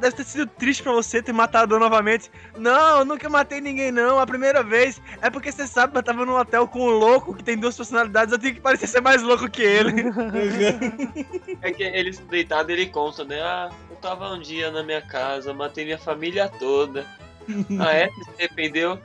[0.00, 2.30] Deve ter sido triste pra você ter matado novamente.
[2.56, 4.18] Não, eu nunca matei ninguém, não.
[4.18, 5.00] A primeira vez.
[5.22, 8.32] É porque você sabe, eu tava num hotel com um louco que tem duas personalidades.
[8.32, 10.04] Eu tenho que parecer ser mais louco que ele.
[11.62, 13.40] É que eles deitados ele conta, né?
[13.42, 17.06] Ah, eu tava um dia na minha casa, matei minha família toda.
[17.80, 18.08] Ah, é?
[18.08, 18.98] Você se arrependeu?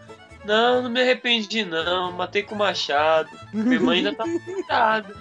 [0.45, 3.29] Não, não me arrependi não, matei com machado.
[3.51, 5.15] Minha mãe ainda tá cuidada.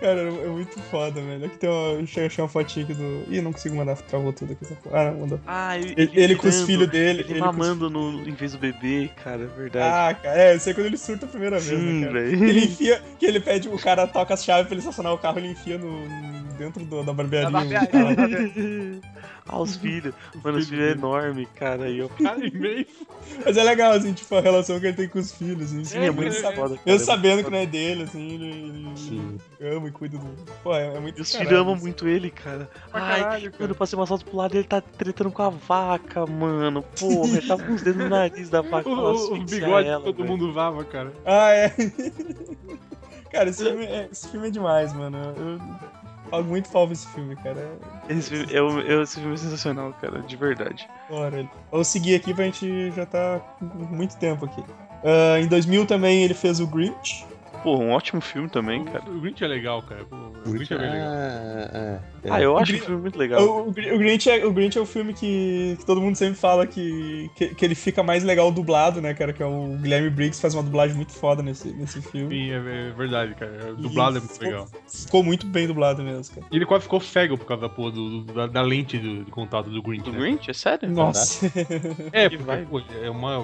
[0.00, 1.44] Cara, é muito foda, velho.
[1.46, 1.96] Aqui tem uma.
[1.98, 3.24] Deixa eu achar uma fotinha aqui do.
[3.28, 4.64] Ih, não consigo mandar, travou tudo aqui.
[4.64, 5.00] essa porra.
[5.00, 5.40] Ah, não, mandou.
[5.46, 7.20] Ah, ele, Ele, ele com os filhos dele.
[7.22, 9.86] Ele ele com os- mamando no, em vez do bebê, cara, é verdade.
[9.86, 12.20] Ah, cara, é, isso aí quando ele surta a primeira vez, Sim, né, cara?
[12.22, 12.44] velho.
[12.44, 15.38] Ele enfia, que ele pede, o cara toca as chaves pra ele estacionar o carro,
[15.38, 16.06] ele enfia no,
[16.56, 17.50] dentro do- da barbearia.
[17.50, 19.00] Da barbearia.
[19.48, 20.14] ah, os filhos.
[20.44, 21.84] Mano, os filhos é enorme, cara.
[21.84, 22.10] Aí eu...
[22.18, 23.06] Imenso.
[23.44, 25.84] Mas é legal, assim, tipo, a relação que ele tem com os filhos, assim.
[25.84, 26.80] Sim, é muito foda, cara.
[26.86, 28.46] Mesmo sabendo que não é dele, assim, ele...
[28.46, 29.38] ele- Sim.
[29.60, 30.26] Ama e cuida do.
[30.62, 32.68] Pô, é, é muito os filhos amam muito ele, cara.
[32.90, 33.56] Pra Ai, caralho, cara.
[33.62, 36.82] mano, eu passei uma salto pro lado e ele tá tretando com a vaca, mano.
[36.98, 38.88] Porra, ele tá com os dedos no nariz da vaca.
[38.88, 40.28] O, o, bigode ela, que todo velho.
[40.28, 41.12] mundo usava, cara.
[41.24, 41.68] Ah, é.
[43.30, 45.18] cara, esse filme, é, esse filme é demais, mano.
[45.36, 47.78] Eu falo muito pau pra esse filme, cara.
[48.08, 50.88] Esse filme, eu, eu- esse filme é sensacional, cara, de verdade.
[51.08, 51.48] Bora.
[51.70, 54.62] Vou seguir aqui pra gente já tá com muito tempo aqui.
[55.04, 57.26] Ah, em 2000 também ele fez o Grinch.
[57.62, 59.04] Pô, um ótimo filme também, cara.
[59.10, 60.04] O Grinch é legal, cara.
[60.04, 61.12] Pô, o Grinch é bem legal.
[61.12, 61.70] É,
[62.24, 62.30] é, é.
[62.30, 63.42] Ah, eu acho Grin- o filme muito legal.
[63.42, 66.14] O, o Gr- o Grinch é, o Grinch é o filme que, que todo mundo
[66.16, 69.32] sempre fala que, que, que ele fica mais legal dublado, né, cara?
[69.32, 72.34] Que é o Guilherme Briggs faz uma dublagem muito foda nesse, nesse filme.
[72.34, 73.72] Sim, é, é verdade, cara.
[73.72, 74.68] O dublado é muito ficou- legal.
[74.86, 76.46] Ficou muito bem dublado mesmo, cara.
[76.52, 79.24] E ele quase ficou cego por causa da, porra do, do- da, da lente do,
[79.24, 80.18] de contato do Grinch, Do né?
[80.20, 80.50] Grinch?
[80.50, 80.88] É sério?
[80.88, 81.46] Nossa.
[82.12, 82.64] É, Que porque vai.
[82.64, 83.38] pô, é uma, é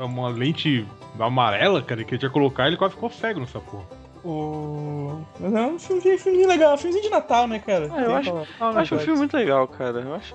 [0.00, 0.86] uma lente
[1.18, 3.84] amarela, cara, que ele tinha que colocar e ele quase ficou cego nessa porra.
[4.24, 5.20] o...
[5.40, 7.88] Mas é um filme, filme legal, um filmezinho de Natal, né, cara?
[7.92, 10.00] Ah, eu acho- Eu acho o filme muito legal, cara.
[10.00, 10.34] Eu acho.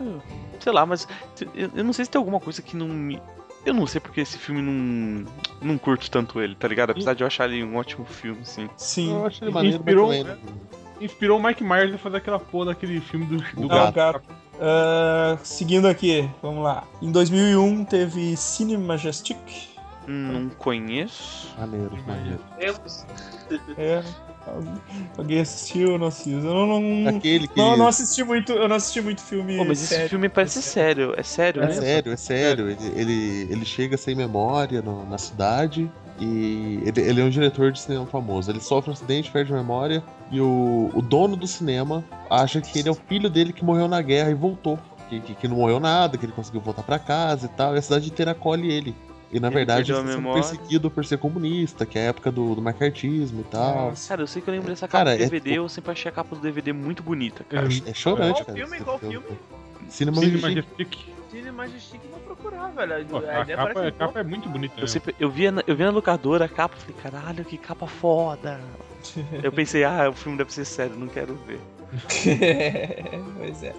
[0.60, 1.08] Sei lá, mas.
[1.56, 3.22] Eu, eu não sei se tem alguma coisa que não me.
[3.66, 5.26] Eu não sei porque esse filme não.
[5.62, 6.90] Não curto tanto ele, tá ligado?
[6.92, 8.70] Apesar de eu achar ele um ótimo filme, sim.
[8.78, 9.14] Sim.
[9.14, 10.38] Eu acho ele maneiro, Inspirou, mas né?
[11.02, 13.68] Inspirou o Mike Myers a fazer aquela porra daquele filme do, do O É, o
[13.68, 13.94] gato.
[13.96, 14.22] gato.
[14.60, 16.84] Ah, seguindo aqui, vamos lá.
[17.02, 19.38] Em 2001 teve Cine Majestic.
[20.08, 21.48] Não conheço.
[21.58, 22.40] maneiro, maneiro.
[23.78, 24.04] É.
[25.16, 26.40] alguém- assistiu não assistiu?
[26.40, 27.58] Eu não, não, Aquele que.
[27.58, 29.56] não, não assisti muito, eu não assisti muito filme.
[29.56, 30.10] Pô, mas esse sério.
[30.10, 31.14] filme parece sério.
[31.16, 31.74] É sério, É né?
[31.74, 32.70] sério, é sério.
[32.70, 35.90] Ele, ele, ele chega sem memória no- na cidade
[36.20, 38.50] e ele, ele é um diretor de cinema famoso.
[38.52, 42.80] Ele sofre um acidente, perde a memória e o, o dono do cinema acha que
[42.80, 44.78] ele é o filho dele que morreu na guerra e voltou.
[45.10, 47.76] Que, que, que não morreu nada, que ele conseguiu voltar pra casa e tal.
[47.76, 48.96] E a cidade inteira acolhe ele.
[49.32, 52.32] E na Ele verdade ele está sendo perseguido por ser comunista, que é a época
[52.32, 53.90] do, do macartismo e tal.
[53.90, 54.10] Nossa.
[54.10, 55.92] Cara, eu sei que eu lembro dessa capa Cara, do é DVD, tipo- eu sempre
[55.92, 57.68] achei a capa do DVD muito bonita, cara.
[57.68, 58.58] É, É chorante, Qual cara.
[58.60, 58.80] filme?
[58.82, 59.26] Qual filme?
[59.90, 60.68] Cinema Cine Majestic.
[60.78, 60.98] Majestic.
[61.32, 63.06] Cine Majestic, vou procurar, velho.
[63.06, 64.76] Pô, a a, ideia capa, parece a capa é muito bonita.
[64.78, 64.88] Eu, né?
[64.88, 67.88] sempre, eu, via na, eu via na locadora a capa e falei, caralho, que capa
[67.88, 68.60] foda.
[69.42, 71.60] eu pensei, ah, o filme deve ser sério, não quero ver.
[73.38, 73.74] pois é.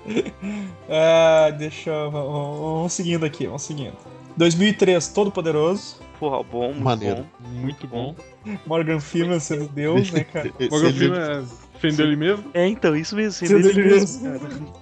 [0.88, 2.10] Ah, deixa eu.
[2.10, 3.96] Vamos, vamos seguindo aqui, vamos seguindo.
[4.36, 6.02] 2003, Todo Poderoso.
[6.18, 7.26] Porra, bom, muito Maneiro.
[7.40, 7.48] bom.
[7.48, 8.14] Muito bom.
[8.66, 10.50] Morgan Freeman sendo Deus, né, cara?
[10.70, 11.42] Morgan Freeman é
[11.84, 12.44] defendeu ele mesmo.
[12.54, 14.73] É, então, isso mesmo, sendo ele mesmo, mesmo.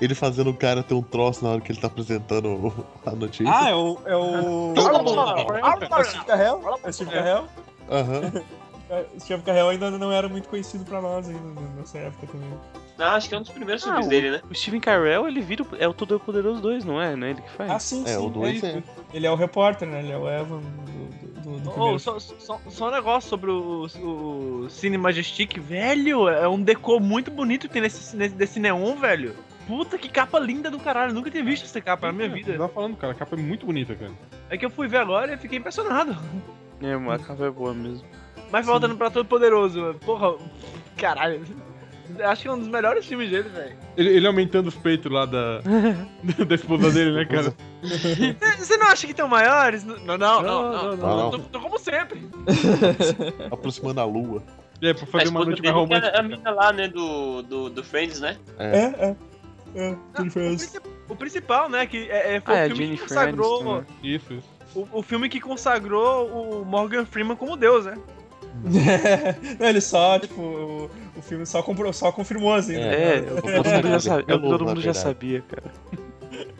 [0.00, 2.72] Ele fazendo o cara ter um troço na hora que ele tá apresentando
[3.04, 3.52] a notícia.
[3.52, 3.98] Ah, é o.
[4.04, 4.74] É o.
[4.76, 6.78] É o Steve Carell?
[6.84, 7.44] É o Steve Carell?
[7.90, 8.42] Aham.
[8.88, 12.48] É, O Steve Carell ainda não era muito conhecido pra nós ainda nessa época também.
[12.96, 14.40] Ah, acho que é um dos primeiros Ah, filmes dele, né?
[14.48, 15.64] O Steven Carell, ele vira.
[15.64, 17.16] o- É o Todo Poderoso 2, não é?
[17.16, 17.68] Não é ele que faz?
[17.68, 18.24] Ah, sim, É, sim.
[18.24, 18.66] o dois isso.
[18.66, 18.82] é.
[19.12, 19.98] Ele é o repórter, né?
[19.98, 21.98] Ele é o Evan do, do, do primeiro.
[21.98, 26.28] só, só, só um negócio sobre o, o Cine Majestic, velho.
[26.28, 29.34] É um decor muito bonito que tem nesse, nesse desse neon, velho.
[29.66, 31.12] Puta que capa linda do caralho.
[31.12, 32.52] Nunca tinha visto essa capa na minha Eu vida.
[32.52, 34.12] tava falando, cara, a capa é muito bonita, cara.
[34.48, 36.16] É que eu fui ver agora e fiquei impressionado.
[36.80, 38.06] É, a capa é boa mesmo.
[38.50, 40.34] Mas voltando pra Todo Poderoso, porra,
[40.96, 41.42] caralho.
[42.20, 43.76] Acho que é um dos melhores filmes dele, velho.
[43.96, 45.60] Ele, ele aumentando os peitos lá da,
[46.46, 47.52] da esposa dele, né, cara?
[48.58, 49.82] Você não acha que estão maiores?
[49.82, 50.42] Não, não, não.
[50.42, 51.30] não, não, não.
[51.32, 52.28] Tô, tô como sempre.
[53.50, 54.42] Aproximando a lua.
[54.80, 56.18] É, pra fazer uma noite mais romântica.
[56.18, 58.36] a mina lá, né, do, do, do Friends, né?
[58.58, 58.82] É, é.
[59.08, 59.16] É,
[59.76, 60.56] ele O, fez.
[60.70, 63.54] princi- o principal, né, que é, é- foi Ah, é o filme que Jennifer consagrou.
[63.60, 63.86] Aniston, né?
[64.02, 64.48] Isso, isso.
[64.74, 66.28] O, o filme que consagrou
[66.60, 67.96] o Morgan Freeman como Deus, né?
[69.60, 72.94] Não, ele só, tipo, o, o filme só, comprou, só confirmou, assim, né?
[72.94, 74.02] É, eu tô todo mundo já, consagrado.
[74.02, 74.98] sabe, É todo mundo já verdade.
[74.98, 75.72] sabia, cara.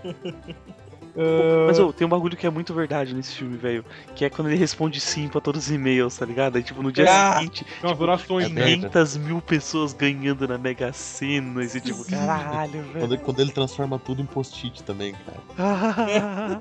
[1.19, 3.85] Ah, Mas ô, tem um bagulho que é muito verdade nesse filme, velho.
[4.14, 6.57] Que é quando ele responde sim pra todos os e-mails, tá ligado?
[6.57, 7.35] Aí, tipo, no dia Ah!
[7.39, 8.55] seguinte, umas orações, É né?
[8.64, 8.93] verdade.
[8.93, 11.64] 500 mil pessoas ganhando na Mega Sena.
[11.64, 12.11] Esse tipo, Sim.
[12.17, 13.21] caralho, Quando, velho.
[13.23, 15.14] quando ele transforma tudo em post-it também,
[15.57, 16.61] cara.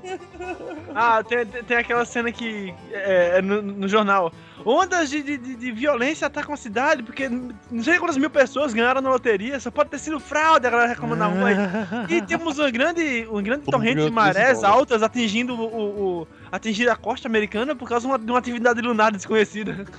[0.98, 4.32] Ah, tem, tem aquela cena que é, é no, no jornal.
[4.64, 9.02] Ondas de, de, de- violência atacam a cidade, porque não sei quantas mil pessoas ganharam
[9.02, 11.50] na loteria, só pode ter sido fraude, a galera reclamando na rua.
[12.08, 14.14] E temos uma grande, uma grande torrente de mundo
[14.46, 18.18] marés ganhou 3 altas atingindo o, o- atingindo a costa americana por causa de uma,
[18.18, 19.84] de uma atividade lunar desconhecida.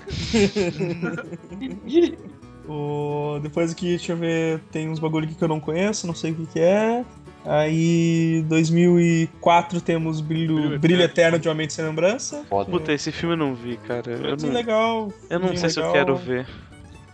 [2.70, 3.40] O...
[3.42, 6.32] Depois aqui, deixa eu ver, tem uns bagulho aqui que eu não conheço, não sei
[6.32, 7.06] o que que é.
[7.46, 11.40] Aí, 2004 temos Brilho, Brilho Brilho Eterno.
[11.40, 12.44] De Uma Mente Sem Lembrança.
[12.50, 12.70] Foda.
[12.70, 14.12] Puta, esse filme eu não vi, cara.
[14.12, 15.14] Eu não, legal.
[15.30, 15.94] eu não sei se eu legal.
[15.94, 16.46] quero ver.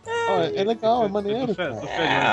[0.08, 1.48] Ah, é legal, é maneiro.
[1.50, 2.24] Tô fé- tô fé, né?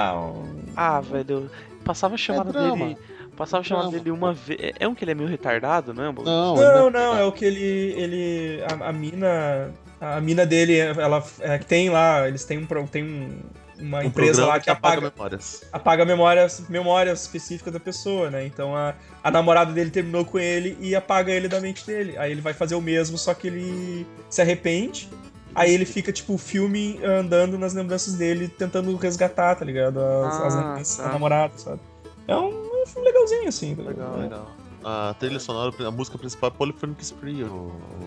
[0.75, 1.51] Ah, velho,
[1.85, 2.87] passava a chamada drama.
[2.87, 2.99] dele.
[3.41, 3.91] Passava Drama.
[3.91, 4.73] dele uma vez.
[4.79, 6.13] É um que ele é meio retardado, não é?
[6.13, 7.95] Não, Não, não, é o que ele.
[7.97, 9.73] ele a, a mina.
[10.01, 13.39] A mina dele, ela é, tem lá, eles têm, um, tem um-
[13.79, 15.63] uma Um empresa lá que apaga, memórias.
[15.73, 18.45] apaga memórias, memórias específicas da pessoa, né?
[18.47, 22.17] Então a, a namorada dele terminou com ele e apaga ele da mente dele.
[22.19, 25.09] Aí ele vai fazer o mesmo, só que ele se arrepende.
[25.55, 29.99] Aí ele fica, tipo, o filme andando nas lembranças dele, tentando resgatar, tá ligado?
[30.01, 31.03] As, as Ah, lembranças tá.
[31.05, 31.81] da namorada, sabe?
[32.29, 33.75] É um, um filme legalzinho, assim.
[33.75, 34.51] tá Legal, legal.
[34.85, 37.47] A trilha sonora, a música principal é Polyphonic Spree, o,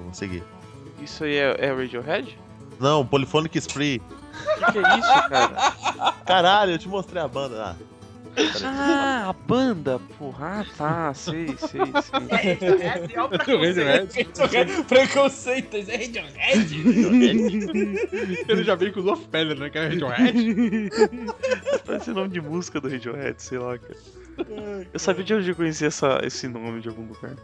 [0.10, 0.44] o seguir.
[1.02, 2.38] Isso aí é, é Radiohead?
[2.80, 4.02] Não, Polyphonic Spree.
[4.02, 5.72] O que, que é isso, cara?
[6.26, 7.64] Caralho, eu te mostrei a banda.
[7.64, 7.76] Ah,
[8.34, 8.64] peraí.
[8.64, 10.62] Ah, a banda, porra.
[10.62, 12.82] Ah, tá, sei, sei, sei.
[12.82, 14.42] É, é o preconceito.
[14.90, 16.76] Preconceito, isso é Radiohead.
[18.48, 19.70] Ele já veio com duas pedras, né?
[19.70, 20.90] Que é Radiohead.
[21.86, 23.96] Parece nome de música do Radiohead, sei lá, cara.
[24.92, 27.36] Eu sabia de onde eu conhecia essa, esse nome de algum lugar.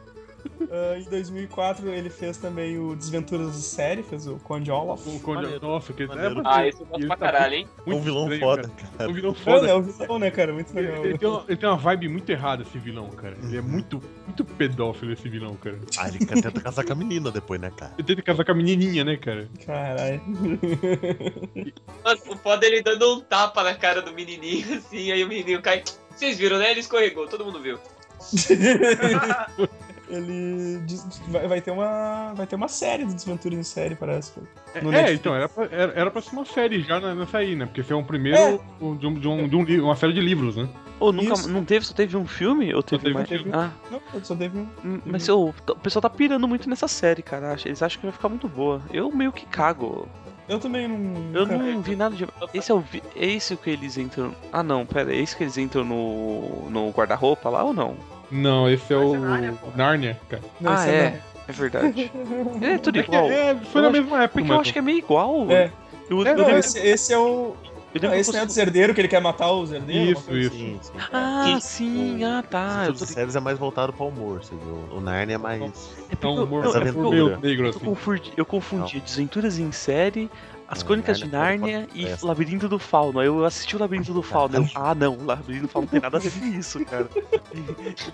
[0.72, 5.06] Ah, em 2004 ele fez também o Desventuras de Série, fez o Conde Olaf.
[5.08, 5.60] O Conde-.
[5.62, 6.42] Nossa, que Maneiro.
[6.46, 7.68] Ah, esse eu gosto Ele pra tá caralho, hein?
[7.86, 8.90] É um vilão estranho, foda, cara.
[8.98, 9.10] cara.
[9.10, 9.60] Um vilão Foda.
[9.60, 9.70] foda.
[9.70, 10.54] É o vilão, né, cara?
[10.54, 11.06] Muito Ele, legal.
[11.06, 13.36] ele tem uma, ele tem uma vibe muito errada, esse vilão, cara.
[13.44, 15.80] Ele é muito, muito pedófilo, esse vilão, cara.
[15.98, 17.94] Ah, ele tenta casar com a menina depois, né, cara?
[17.98, 19.48] Ele tenta casar com a menininha, né, cara?
[19.66, 20.22] Caralho.
[22.04, 25.28] Mano, o foda é ele dando um tapa na cara do menininho, assim, aí o
[25.28, 25.84] menininho cai.
[26.16, 26.72] Vocês viram, né?
[26.72, 27.80] Ele escorregou, todo mundo viu.
[30.10, 34.32] ele diz- vai, vai ter uma vai ter uma série de Desventuras em série, parece.
[34.74, 34.80] É,
[35.10, 37.66] é, então, era pra, era, era pra ser uma série já nessa aí, né?
[37.66, 38.60] Porque foi um primeiro É.
[38.98, 40.68] de, um, de, um, de um li- uma série de livros, né?
[41.00, 41.50] Ô, nunca, Isso.
[41.50, 42.74] não teve, só teve um filme?
[42.74, 43.26] Ou teve, teve mais?
[43.26, 43.52] um filme.
[43.54, 44.68] Ah, Não, só teve um.
[44.84, 47.56] hum, mas o pessoal tá pirando muito nessa série, cara.
[47.64, 48.82] Eles acham que vai ficar muito boa.
[48.92, 50.08] Eu meio que cago.
[50.50, 51.32] Eu também não.
[51.40, 52.28] Eu não vi nada de.
[52.54, 52.80] Esse é o.
[52.80, 54.36] vi- É esse que eles entram.
[54.52, 55.14] Ah, não, pera.
[55.14, 57.96] É esse que eles entram no, no guarda-roupa lá ou não?
[58.32, 59.54] Não, esse é o é.
[59.76, 60.44] Narnia, cara.
[60.62, 61.22] Não, ah, esse é.
[61.48, 62.12] É verdade.
[62.62, 63.32] É tudo É, igual.
[63.32, 65.50] é, foi Eu na acho- mesma época, Porque eu acho que é meio igual.
[65.50, 65.72] É.
[66.10, 67.56] Eu, É, eu não, lembro- esse, esse é o.
[67.94, 70.22] eu Não, esse não é eu- dos herdeiros que ele quer matar os herdeiros?
[70.22, 70.52] Isso, isso.
[70.54, 70.80] assim.
[70.80, 71.00] Sim, sim.
[71.12, 72.84] Ah, Que- sim, ah, tá.
[72.86, 73.06] Eu Os tô...
[73.08, 74.98] séries é mais voltado pra humor, você viu?
[74.98, 75.62] O Narnia é mais.
[75.62, 77.48] É É porque um eu- humor, eu- é é porque eu- meio aventura.
[77.50, 77.80] negro, Eu assim.
[77.80, 80.30] confundi, eu confundi Desventuras em Série,
[80.72, 82.26] As É, Crônicas de Nárnia Nárnia e essa.
[82.28, 83.20] Labirinto do Fauno.
[83.20, 84.56] Aí eu assisti o Labirinto do Fauno.
[84.58, 87.10] Eu, ah, não, o Labirinto do Fauno não tem nada a ver com isso, cara.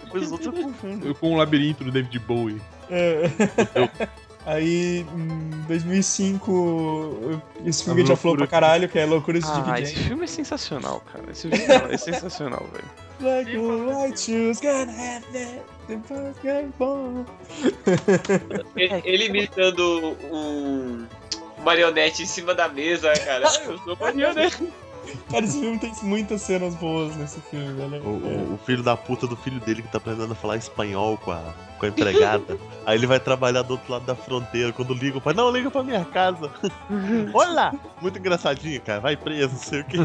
[0.03, 1.05] Depois os outros eu confundo.
[1.07, 2.61] Eu com o labirinto do David Bowie.
[2.89, 3.29] É.
[4.45, 9.61] Aí, em 2005, esse filme já falou loucura- pra caralho, que é Loucuras de Ah,
[9.75, 11.31] Dick esse filme é sensacional, cara.
[11.31, 11.57] Esse filme
[11.91, 12.85] é sensacional, velho.
[13.97, 15.61] Like shoes gonna have that.
[18.75, 21.05] Ele, ele imitando um
[21.65, 23.45] marionete em cima da mesa, cara.
[23.65, 24.71] Eu sou marionete.
[25.29, 28.03] Cara, esse filme tem muitas cenas boas nesse filme, velho.
[28.03, 31.15] O, o- o filho da puta do filho dele que tá aprendendo a falar espanhol
[31.17, 32.57] com a, com a empregada.
[32.87, 34.73] Aí ele vai trabalhar do outro lado da fronteira.
[34.73, 36.49] Quando liga, o pai, não, liga pra minha casa.
[37.35, 37.71] Olha!
[38.01, 38.99] Muito engraçadinho, cara.
[38.99, 39.97] Vai preso, não sei o quê.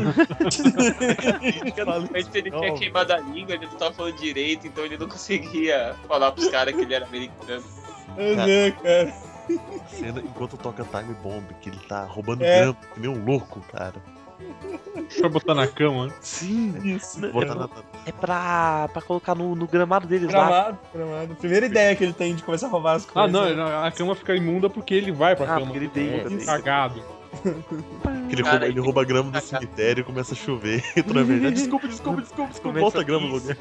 [2.12, 5.94] Mas ele tinha queimado a língua, ele não tava falando direito, então ele não conseguia
[6.06, 7.64] falar pros caras que ele era americano.
[8.18, 9.29] É, cara.
[9.88, 12.60] Cena enquanto toca Time Bomb, que ele tá roubando É.
[12.60, 13.94] grampo, que nem um louco, cara.
[15.18, 16.12] Pra botar na cama, né?
[16.20, 17.20] Sim, Isso.
[17.30, 17.68] Botar na,
[18.06, 20.46] é pra, pra colocar no, no gramado deles lá.
[20.46, 21.34] Gramado, gramado.
[21.34, 23.32] Primeira ideia que ele tem de começar a roubar as Ah, coisas.
[23.32, 25.66] não, não, a cama fica imunda porque ele vai pra Ah, cama.
[25.66, 27.02] porque ele deita, É, cagado.
[28.30, 30.82] Ele, Cara, rouba, ele rouba grama do cemitério e começa a chover.
[30.96, 31.42] Outra vez.
[31.42, 31.50] né?
[31.50, 32.80] Desculpa, desculpa, desculpa, desculpa.
[32.80, 33.56] Volta a grama no lugar.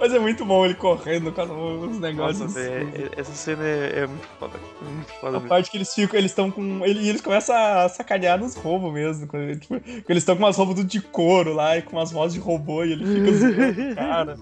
[0.00, 1.48] Mas é muito bom ele correndo com os
[1.88, 2.54] Nossa, negócios.
[2.54, 4.58] velho, é- essa cena é, é muito foda.
[4.58, 5.48] É muito foda A mesmo.
[5.48, 6.84] parte que eles ficam, eles estão com.
[6.84, 9.26] ele- E eles começam a sacanear nos roubos mesmo.
[9.26, 9.74] Quando, tipo,
[10.08, 12.92] eles estão com umas roupas de couro lá e com umas vozes de robô e
[12.92, 14.38] ele fica zoando o cara.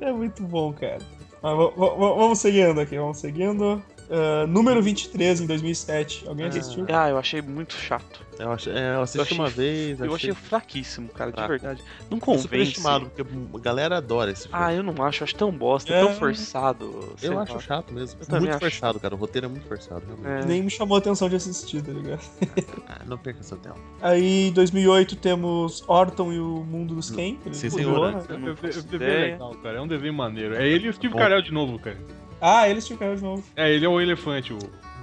[0.00, 0.98] É muito bom, cara.
[1.42, 1.56] Mas
[1.96, 3.82] vamos seguindo aqui, vamos seguindo.
[4.10, 6.24] Ah, número 23 em 2007.
[6.28, 6.84] Alguém assistiu?
[6.88, 8.20] Ah, eu achei muito chato.
[8.38, 10.00] Eu, ach- é, eu assisti Eu achei- uma vez.
[10.00, 11.82] Eu achei fraquíssimo, cara, de verdade.
[12.10, 12.42] Não convence.
[12.44, 14.56] superestimado, porque a galera adora esse filme.
[14.64, 16.00] Ah, eu não acho, eu acho tão bosta, É.
[16.00, 17.14] tão forçado.
[17.22, 17.42] eu lá.
[17.42, 18.18] acho chato mesmo.
[18.28, 18.58] Eu muito acho.
[18.60, 19.14] forçado, cara.
[19.14, 20.44] O roteiro é muito forçado, realmente.
[20.44, 20.46] É.
[20.48, 22.20] Nem me chamou a atenção de assistir, tá ligado?
[22.88, 23.78] Ah, não perca seu tempo.
[24.00, 27.36] Aí, em 2008, temos Orton e o Mundo dos Ken.
[27.52, 28.14] Sim, senhor.
[28.28, 29.78] É um desenho- é legal, cara.
[29.78, 30.54] É um desenho maneiro.
[30.56, 31.18] É ele e o Steve Bom.
[31.20, 31.98] Carell de novo, cara.
[32.40, 33.42] Ah, eles ficaram de novo.
[33.56, 34.58] É, ele é o elefante, o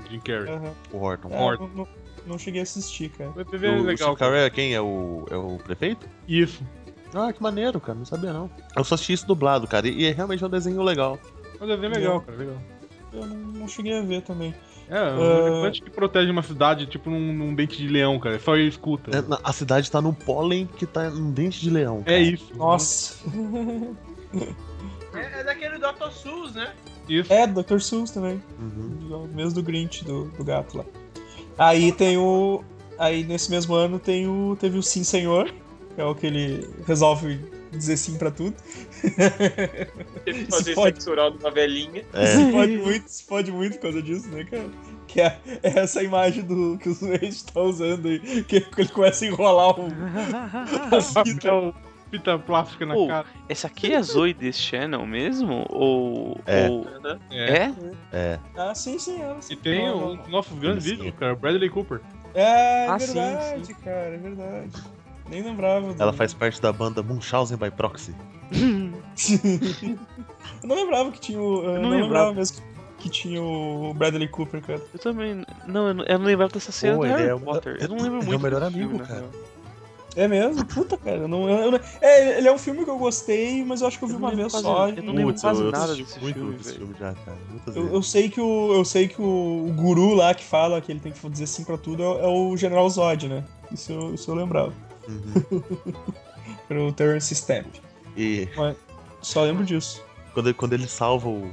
[0.10, 0.50] Jim Carrey.
[0.54, 0.74] Aham.
[0.92, 1.30] O Horton.
[1.32, 1.70] É, Orton.
[1.76, 1.88] não,
[2.26, 3.30] não- cheguei a assistir, cara.
[3.36, 3.96] O O, desenho é o legal.
[4.16, 4.74] Steve Carell é quem?
[4.74, 6.08] É o, é o prefeito?
[6.28, 6.64] Isso.
[7.14, 7.98] Ah, que maneiro, cara.
[7.98, 8.50] Não sabia, não.
[8.76, 9.88] Eu só assisti isso dublado, cara.
[9.88, 11.18] E, e é realmente um desenho legal.
[11.60, 12.38] É um desenho legal, cara.
[12.38, 12.58] Legal.
[13.14, 14.54] Eu não, não cheguei a ver também.
[14.90, 15.48] É, um Ah.
[15.48, 18.40] elefante que protege uma cidade, tipo num, num dente de leão, cara.
[18.40, 19.12] Só ele escuta.
[19.12, 22.00] É, a cidade tá num pólen que tá num dente de leão.
[22.06, 22.20] É cara.
[22.20, 22.56] isso.
[22.56, 23.16] Nossa.
[25.14, 26.12] É, é daquele Dr.
[26.12, 26.74] Sus, né?
[27.08, 27.32] Isso.
[27.32, 27.80] É, do Dr.
[27.80, 28.42] Seuss também.
[28.60, 29.28] Uhum.
[29.34, 30.86] Mesmo do Grinch, do, do gato lá.
[31.58, 32.64] Aí tem o.
[32.98, 34.58] Aí nesse mesmo ano tem o.
[34.60, 35.52] Teve o Sim Senhor,
[35.96, 37.40] que é o que ele resolve
[37.72, 38.56] dizer sim pra tudo.
[40.24, 40.96] Teve que Se fazer pode.
[40.96, 42.04] sexo oral numa velhinha.
[42.14, 44.70] É, Se pode muito, se pode muito por causa disso, né, cara?
[45.08, 49.26] Que é, é essa imagem do que o Waze está usando aí, que ele começa
[49.26, 49.88] a enrolar o,
[50.96, 51.52] a fita.
[52.10, 53.26] Fita plástica na Pô, cara.
[53.50, 55.66] Esse aqui é Zoe This Channel mesmo?
[55.70, 56.40] Ou.
[56.46, 56.70] É.
[56.70, 57.20] ou- Aham.
[57.32, 57.74] É?
[58.14, 58.40] é.
[58.56, 59.22] Ah, sim, sim.
[59.22, 59.54] É, sim.
[59.54, 60.96] E tem o nosso grande Sim.
[60.96, 62.00] vídeo, cara, Bradley Cooper.
[62.34, 63.74] É, é Ah, verdade, sim.
[63.84, 64.72] cara, é verdade.
[65.30, 65.94] Nem lembrava.
[66.00, 68.16] Ela faz parte da banda Munchausen by Proxy.
[70.64, 71.64] eu não lembrava que tinha o.
[71.64, 72.34] Eu não não, lembrava lembrava.
[72.34, 72.64] mesmo
[72.98, 74.82] que tinha o Bradley Cooper, cara.
[74.94, 75.44] Eu também.
[75.68, 77.78] Não, eu não, eu não lembrava dessa cena Pô, do Harry é Potter.
[77.82, 78.44] Eu não lembro ele é o muito.
[78.44, 79.20] melhor desse amigo, filme, na cara.
[79.20, 79.32] real.
[80.18, 80.66] É mesmo?
[80.66, 81.18] Puta, cara.
[81.18, 84.04] Eu não, eu, é, ele é um filme que eu gostei, mas eu acho que
[84.04, 84.90] eu vi Eu uma vez só.
[84.90, 87.38] eu não lembro Putz, quase eu nada desse muito filme, desse filme já, cara.
[87.76, 91.00] Eu, sei que o eu sei que o, o guru lá que fala que ele
[91.00, 93.44] tem que dizer sim pra tudo é, é o General Zod, né?
[93.72, 94.74] Isso eu, isso eu lembrava.
[95.08, 95.64] Uhum.
[96.68, 97.76] Era o Terrence Stamp.
[98.18, 98.50] E
[99.22, 100.04] Só lembro disso.
[100.34, 101.48] quando, quando ele salva o,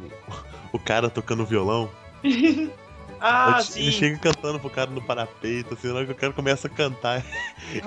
[0.72, 1.90] o cara tocando violão,
[3.26, 3.80] Ah, ele, sim.
[3.80, 6.70] ele chega cantando pro cara no parapeito, assim, na hora que o cara começa a
[6.70, 7.24] cantar.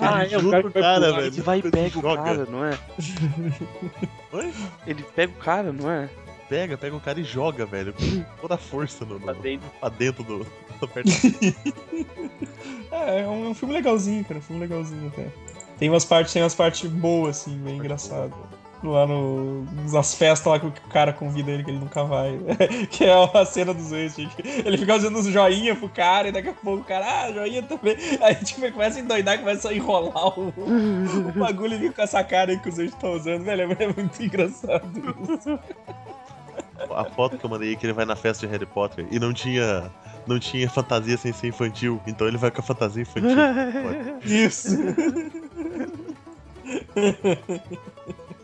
[0.00, 1.26] Ah, ele é, o cara o cara, pular, velho.
[1.28, 2.22] Ele vai e pega o joga.
[2.24, 2.78] cara, não é?
[4.32, 4.52] Oi?
[4.86, 6.08] Ele pega o cara, não é?
[6.48, 7.92] Pega, pega o cara e joga, velho.
[7.92, 9.70] Com toda a força no, no, Pra dentro.
[9.78, 10.46] pra dentro do.
[12.90, 14.38] É, é um, é um filme legalzinho, cara.
[14.38, 15.26] Um filme legalzinho até.
[15.78, 18.34] Tem umas partes, tem umas partes boas, assim, bem engraçado.
[18.82, 22.38] Lá no, nas festas lá que o cara convida ele, que ele nunca vai.
[22.90, 24.36] que é a cena dos ex, gente.
[24.64, 27.62] Ele fica fazendo uns joinha pro cara e daqui a pouco o cara, ah, joinha
[27.62, 27.96] também.
[28.22, 32.22] Aí tipo, começa a endoidar, começa a enrolar o, o bagulho e fica com essa
[32.22, 33.76] cara aí que os ex estão usando, velho.
[33.78, 34.90] É muito engraçado
[35.34, 35.58] isso.
[36.90, 39.18] A foto que eu mandei aí que ele vai na festa de Harry Potter e
[39.18, 39.90] não tinha.
[40.26, 43.30] Não tinha fantasia sem ser infantil, então ele vai com a fantasia infantil.
[44.22, 44.76] Isso.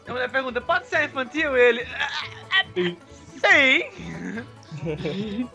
[0.07, 1.57] A mulher pergunta, pode ser infantil?
[1.57, 1.83] Ele.
[1.99, 2.65] "Ah,
[3.41, 5.49] Sim.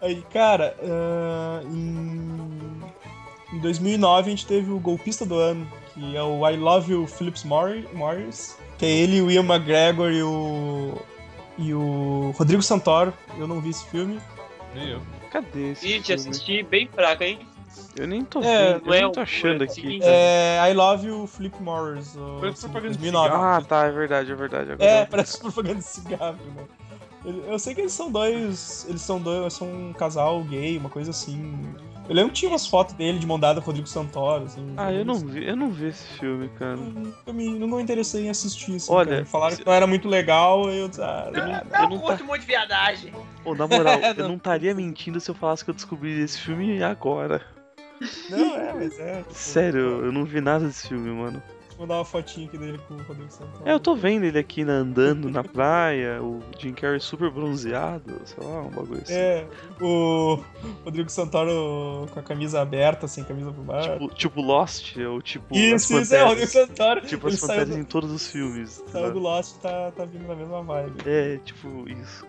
[0.00, 2.82] Aí, cara, ah, em,
[3.52, 7.06] em 2009 a gente teve o golpista do ano, que é o I Love You
[7.06, 11.00] Phillips Morri- Morris, que é ele, o Ian McGregor e o
[11.58, 13.12] e o Rodrigo Santoro.
[13.38, 14.20] Eu não vi esse filme.
[14.74, 15.02] Nem eu.
[15.30, 17.40] Cadê esse Gente, assisti bem fraca, hein?
[17.98, 19.74] Eu nem tô É, vendo, eu é nem tô achando aqui.
[19.74, 20.12] seguinte, cara.
[20.14, 23.34] É I Love You Philip Morris, o, Parece assim, propaganda de 2009.
[23.34, 24.72] Ah, tá, é verdade, é verdade.
[24.72, 26.64] Agora É, eu- parece propaganda de cigarro, né?
[27.48, 28.86] Eu sei que eles são dois.
[28.88, 29.52] Eles são dois.
[29.54, 31.58] São um casal gay, uma coisa assim.
[32.08, 34.74] Eu lembro que tinha umas fotos dele de mão dada com o Rodrigo Santoro, assim.
[34.76, 36.78] Ah, eu não vi, eu não vi esse filme, cara.
[37.26, 38.92] Eu me, não me interessei em assistir isso.
[38.92, 39.24] Olha, cara.
[39.26, 42.22] Falaram se- que não era muito legal, eu ah, Eu não, não, eu não, tá-
[42.24, 43.12] muito viadagem.
[43.42, 44.28] Pô, na moral, eu Não.
[44.28, 47.44] não estaria mentindo se eu falasse que eu descobri esse filme agora.
[48.30, 49.18] Não, é, mas é.
[49.18, 51.42] tipo, Sério, eu não vi nada desse filme, mano.
[51.76, 53.68] Vou mandar uma fotinha aqui dele com o Rodrigo Santoro.
[53.68, 58.18] É, eu tô vendo ele aqui né, andando na praia, o Jim Carrey super bronzeado,
[58.24, 59.12] sei lá, um bagulho assim.
[59.12, 59.46] É,
[59.78, 60.42] o
[60.84, 63.92] Rodrigo Santoro com a camisa aberta, sem camisa por baixo.
[63.92, 66.50] Tipo, tipo Lost, ou tipo isso, isso, é o Rodrigo.
[66.50, 67.02] Santoro.
[67.02, 68.78] Tipo as Panteras do, em todos os filmes.
[68.78, 69.22] tá saiu do ligado?
[69.22, 71.02] Lost tá, tá vindo na mesma vibe.
[71.04, 72.26] É, tipo isso.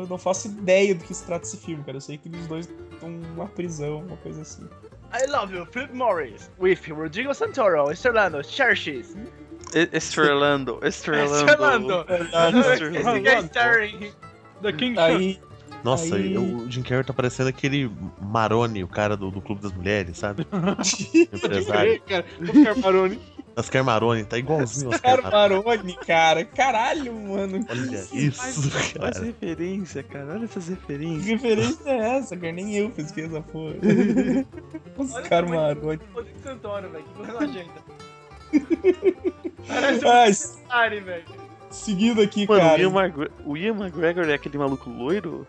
[0.00, 1.96] Eu não faço ideia do que se trata esse filme, cara.
[1.96, 4.66] Eu sei que os dois estão numa prisão, uma coisa assim.
[5.14, 6.50] I love you, Philip Morris.
[6.58, 9.14] With Rodrigo Santoro, Estrelando, Churches.
[9.74, 11.34] E- Estrelando, Estrelando.
[11.34, 12.06] Estrelando.
[12.08, 12.96] Estrelando.
[12.96, 14.12] Esse guy starring.
[14.62, 15.40] The King Aí,
[15.82, 17.90] Nossa, Aí- o Jim Carrey tá parecendo aquele
[18.20, 20.46] Maroni, o cara do, do Clube das Mulheres, sabe?
[21.32, 22.00] Empresário.
[22.02, 22.24] cara.
[22.40, 23.18] Oscar Maroni.
[23.54, 25.64] Oscar Maroni, tá igualzinho Oscar cara, Maroni.
[25.64, 26.44] Maroni, cara.
[26.44, 27.66] Caralho, mano.
[27.68, 28.40] Olha Faz, isso,
[28.70, 29.24] faz cara.
[29.24, 30.32] referência, cara.
[30.34, 31.26] Olha essas Que referências.
[31.26, 32.52] referência é essa, cara?
[32.52, 33.74] Nem eu pesquei essa porra.
[34.98, 36.00] Oscar é- Maroni.
[36.14, 37.04] Rodrigo Santoro, velho.
[37.04, 37.82] Que coisa nojenta.
[39.68, 41.24] Parece um Ah, s- Atari, velho.
[41.70, 42.80] seguindo aqui, Mano, o cara.
[42.82, 45.46] Ian, Magre- o Ian McGregor é aquele maluco loiro?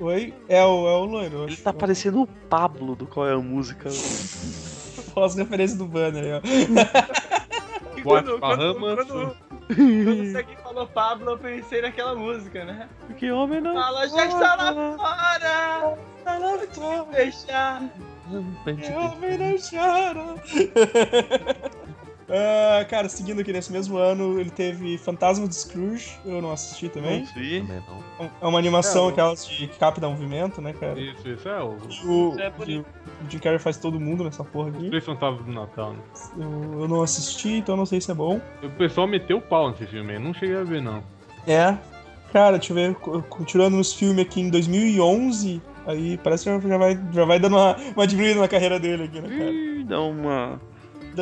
[0.00, 0.34] Oi?
[0.48, 1.62] É o, é o loiro, Ele acho.
[1.62, 3.88] tá parecendo o Pablo do Qual é a Música.
[5.16, 6.40] As referências do banner aí, ó.
[8.06, 9.36] E Boate quando, quando, quando,
[9.66, 12.88] quando você aqui falou Pablo, eu pensei naquela música, né?
[13.18, 13.74] Que homem não.
[13.74, 15.98] Fala, já está lá fora!
[16.22, 17.82] Tá lá pra fechar!
[18.66, 20.36] É homem não chora.
[22.28, 26.88] Ah, cara, seguindo aqui nesse mesmo ano, ele teve Fantasma de Scrooge, eu não assisti
[26.88, 27.20] também.
[27.20, 27.60] Não vi.
[27.60, 28.30] Também não.
[28.42, 30.98] É uma animação, É, o- aquelas de que capta movimento, né, cara?
[30.98, 31.76] Isso, isso é o.
[31.76, 34.88] O, Isso é o Jim Carrey faz todo mundo nessa porra aqui.
[34.88, 36.00] Três fantasmas do Natal, né?
[36.36, 38.40] Eu, eu não assisti, então eu não sei se é bom.
[38.62, 41.04] O pessoal meteu o pau nesse filme aí, não cheguei a ver, não.
[41.46, 41.78] É.
[42.32, 42.94] cara, deixa eu ver,
[43.28, 47.76] continuando nos filmes aqui em 2011, aí parece que já vai, já vai dando uma,
[47.94, 49.50] uma diminuída na carreira dele aqui, né, cara?
[49.52, 50.60] Ih, dá uma,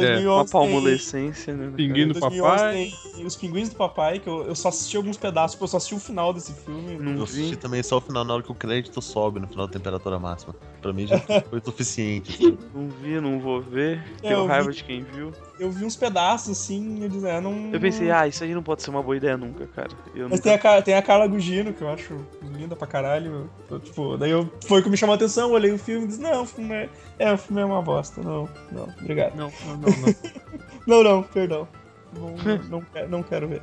[0.00, 1.72] 2011 uma tem- palmolescência, né?
[1.76, 2.92] Pinguim do 2011 papai.
[3.14, 5.76] tem Os Pinguins do Papai, que eu, eu só assisti alguns pedaços, porque eu só
[5.76, 6.96] assisti o final desse filme.
[6.98, 7.56] Não Eu assisti vi.
[7.56, 10.54] também só o final, na hora que o crédito sobe no final da temperatura máxima.
[10.84, 12.34] Pra mim já foi suficiente.
[12.34, 12.58] assim.
[12.74, 14.04] Não vi, não vou ver.
[14.22, 14.76] É, Tenho raiva vi.
[14.76, 15.32] de quem viu.
[15.58, 17.70] Eu vi uns pedaços assim, eu disse, ah, não.
[17.72, 19.88] Eu pensei, ah, isso aí não pode ser uma boa ideia nunca, cara.
[20.14, 20.58] Eu Mas nunca...
[20.58, 22.14] tem a, tem a Carla Gugino, que eu acho
[22.54, 23.48] linda pra caralho.
[23.70, 26.04] Eu, tipo, daí eu, foi o que me chamou a atenção, eu olhei o filme
[26.04, 28.20] e disse, não, o filme é, é, o filme é uma bosta.
[28.20, 29.34] Não, não, obrigado.
[29.36, 30.14] Não, não, não, não.
[30.86, 31.66] Não, não, perdão.
[32.12, 32.34] Não,
[32.68, 33.62] não, quero, não quero ver.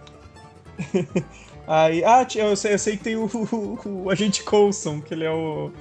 [1.67, 5.24] Aí, ah, eu sei, eu sei que tem o, o, o agente Coulson, que ele
[5.24, 5.72] é o,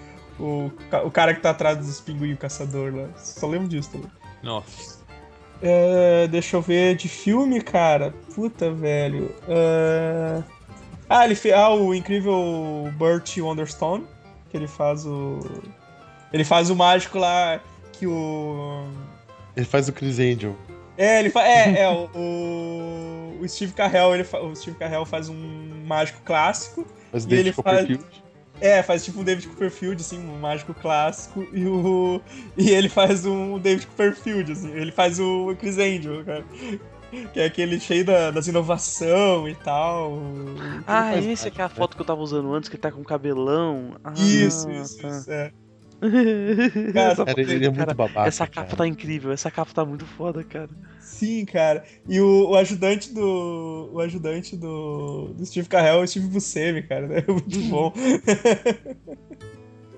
[0.41, 0.73] o,
[1.05, 3.09] o cara que tá atrás dos pinguins caçador lá.
[3.17, 4.11] Só lembro disso também.
[4.43, 4.99] Nossa.
[5.63, 8.15] É, deixa eu ver de filme, cara.
[8.35, 9.35] Puta, velho.
[9.47, 10.43] É,
[11.09, 11.55] Ah, ele fez.
[11.55, 14.07] Ah, o incrível Burt Wonderstone.
[14.49, 15.41] Que ele faz o.
[16.33, 17.61] Ele faz o mágico lá
[17.93, 18.87] que o.
[19.55, 20.57] Ele faz o Chris Angel.
[20.97, 21.43] É, ele fa...
[21.43, 22.09] é, é o,
[23.41, 24.39] o, Steve Carell, ele fa...
[24.41, 26.87] o Steve Carell faz um mágico clássico.
[27.11, 28.05] Faz o E ele Copperfield.
[28.61, 31.47] É, faz tipo um David Copperfield, assim, um mágico clássico.
[31.53, 32.21] E o.
[32.57, 34.71] E ele faz um David Copperfield, assim.
[34.73, 36.45] Ele faz o Chris Angel, cara.
[37.33, 40.21] Que é aquele cheio da, das inovação e tal.
[40.87, 42.93] Ah, esse é que é a foto que eu tava usando antes, que ele tá
[42.93, 43.97] com cabelão.
[44.05, 45.09] Ah, Isso, isso, tá.
[45.09, 45.31] isso.
[45.33, 45.53] É.
[46.03, 48.29] Essa, Cara, ele é muito cara, babaca.
[48.29, 48.77] essa capa cara.
[48.79, 50.71] tá incrível, essa capa tá muito foda, cara.
[50.99, 51.85] Sim, cara.
[52.09, 53.91] E o, o ajudante do.
[53.93, 57.07] O ajudante do, do Steve Carell é o Steve Buscemi, cara.
[57.07, 57.23] né?
[57.27, 57.93] É muito bom.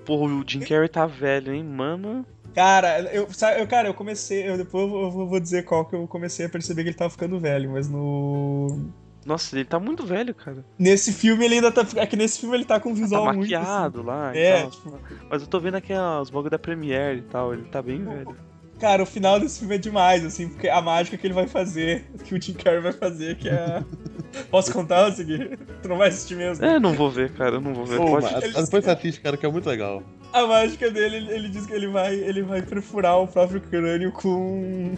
[0.05, 2.25] Porra, o Jim Carrey tá velho, hein, mano?
[2.53, 4.47] Cara, eu, sabe, eu, cara, eu comecei.
[4.47, 7.09] Eu, depois eu vou, vou dizer qual que eu comecei a perceber que ele tava
[7.09, 8.91] ficando velho, mas no.
[9.25, 10.65] Nossa, ele tá muito velho, cara.
[10.77, 11.85] Nesse filme ele ainda tá.
[11.95, 13.39] É que nesse filme ele tá com um Tá visual muito.
[13.39, 14.99] maquiado lá e É, tipo-
[15.29, 18.03] Mas eu tô vendo aqui ó, os bagulho da Premiere e tal, ele tá bem
[18.03, 18.21] velho.
[18.29, 18.79] assim.
[18.79, 22.05] Cara, o final desse filme é demais, assim, porque a mágica que ele vai fazer,
[22.25, 23.53] que o Jim Carrey vai fazer, que é.
[23.53, 23.83] a-
[24.51, 25.55] Posso contar, Segui?
[25.81, 26.65] Tu não vai assistir mesmo?
[26.65, 27.97] É, não vou ver, cara, eu não vou ver.
[27.97, 28.23] Pô, Pode...
[28.33, 30.03] mas- mas depois você assiste, cara, que é muito legal.
[30.33, 34.95] A mágica dele, ele, diz que ele vai, ele vai perfurar o próprio crânio com.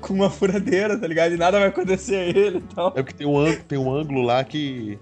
[0.00, 1.34] com uma furadeira, tá ligado?
[1.34, 2.88] E nada vai acontecer a ele e tal.
[2.96, 4.98] É porque tem um, ângulo, tem um ângulo lá que,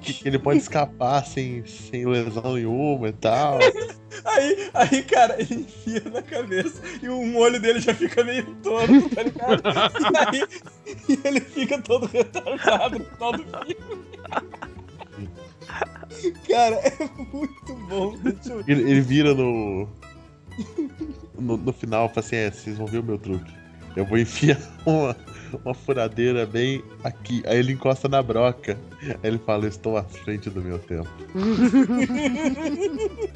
[0.00, 3.60] que, que ele pode escapar sem, sem lesão nenhuma e tal.
[4.24, 9.08] Aí, aí, cara, ele enfia na cabeça e um olho dele já fica meio torto,
[9.08, 9.62] tá ligado?
[10.12, 10.48] E aí
[11.08, 14.04] e ele fica todo retardado no final do filme.
[16.48, 16.92] Cara, é
[17.32, 18.14] muito bom.
[18.66, 19.88] Ele, ele vira no,
[21.38, 21.56] no.
[21.56, 23.52] No final, fala assim: é, vocês vão ver o meu truque.
[23.96, 25.16] Eu vou enfiar uma,
[25.64, 27.42] uma furadeira bem aqui.
[27.46, 28.78] Aí ele encosta na broca.
[29.02, 31.08] Aí ele fala: estou à frente do meu tempo.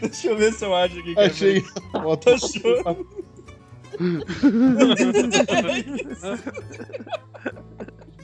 [0.00, 1.14] Deixa eu ver se eu acho aqui.
[1.14, 1.26] cara.
[1.26, 2.30] Achei a foto.
[2.30, 3.06] Achou?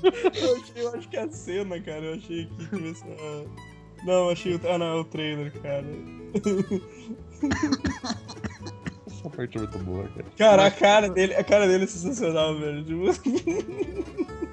[0.02, 2.04] eu, achei, eu acho que é a cena, cara.
[2.04, 3.50] Eu achei ver se eu-
[4.04, 4.60] Não, achei o.
[4.68, 5.84] Ah, não, é o trailer, cara.
[9.06, 10.26] Essa parte é muito boa, cara.
[10.36, 12.84] Cara, a cara dele, a cara dele é sensacional, velho.
[12.84, 13.04] Tipo...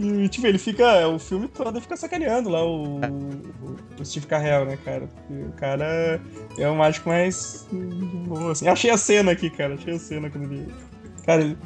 [0.00, 1.08] E, tipo, ele fica.
[1.08, 3.00] O filme todo fica sacaneando lá o,
[3.98, 5.08] o Steve Carell, né, cara?
[5.08, 6.20] Porque o cara
[6.56, 7.66] é o mágico mais.
[7.72, 8.68] Bom, assim.
[8.68, 9.74] Achei a cena aqui, cara.
[9.74, 10.72] Achei a cena quando ele.
[11.26, 11.58] Cara, ele,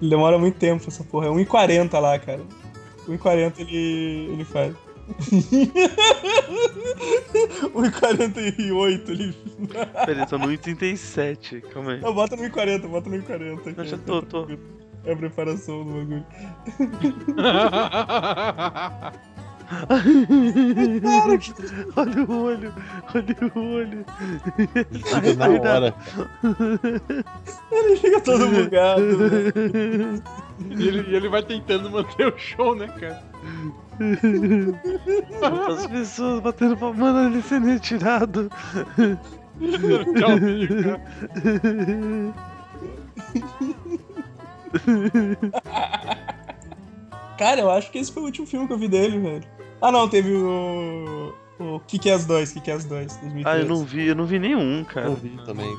[0.00, 1.26] ele demora muito tempo essa porra.
[1.26, 2.40] É 1h40 lá, cara.
[3.06, 4.74] 1h40 ele, ele faz.
[7.74, 9.34] 1h48 ele.
[10.06, 12.00] Peraí, tô no 1,37, calma aí.
[12.00, 13.74] Não, bota no 1h40, bota no 1h40.
[13.76, 14.46] Eu já tô, tô.
[15.04, 16.24] É a preparação do bagulho.
[21.96, 22.72] Olha o olho,
[23.14, 24.04] olha o olho.
[24.92, 25.94] Fica na hora.
[27.72, 29.02] Ele fica todo bugado.
[29.02, 30.22] né?
[30.70, 33.22] E ele, e ele vai tentando manter o show, né, cara?
[35.42, 38.50] As pessoas batendo pra mano ele sendo retirado.
[47.38, 49.44] Cara, eu acho que esse foi o último filme que eu vi dele, velho.
[49.80, 51.34] Ah, não, teve o.
[51.58, 52.52] O Que Que é as dois?
[52.52, 53.16] Que Que é as dois?
[53.18, 53.44] 2013.
[53.46, 55.06] Ah, eu não vi, eu não vi nenhum, cara.
[55.06, 55.76] Eu vi também.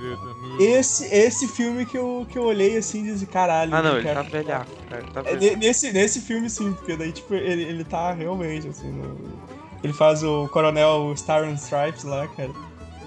[0.59, 3.75] Esse, esse filme que eu, que eu olhei assim e disse, caralho.
[3.75, 4.23] Ah, não, ele cara?
[4.23, 5.01] tá velhaco, cara.
[5.01, 5.45] Ele tá É, velhaco.
[5.45, 9.37] ne- nesse, nesse filme sim, porque daí, tipo, ele, ele tá realmente, assim, no-
[9.83, 12.51] ele faz o Coronel Star and Stripes lá, cara.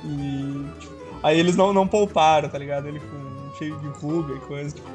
[0.04, 0.66] E.
[0.78, 2.86] tipo, aí eles não, não pouparam, tá ligado?
[2.86, 3.56] Ele com.
[3.56, 4.88] cheio de ruga e coisa, tipo,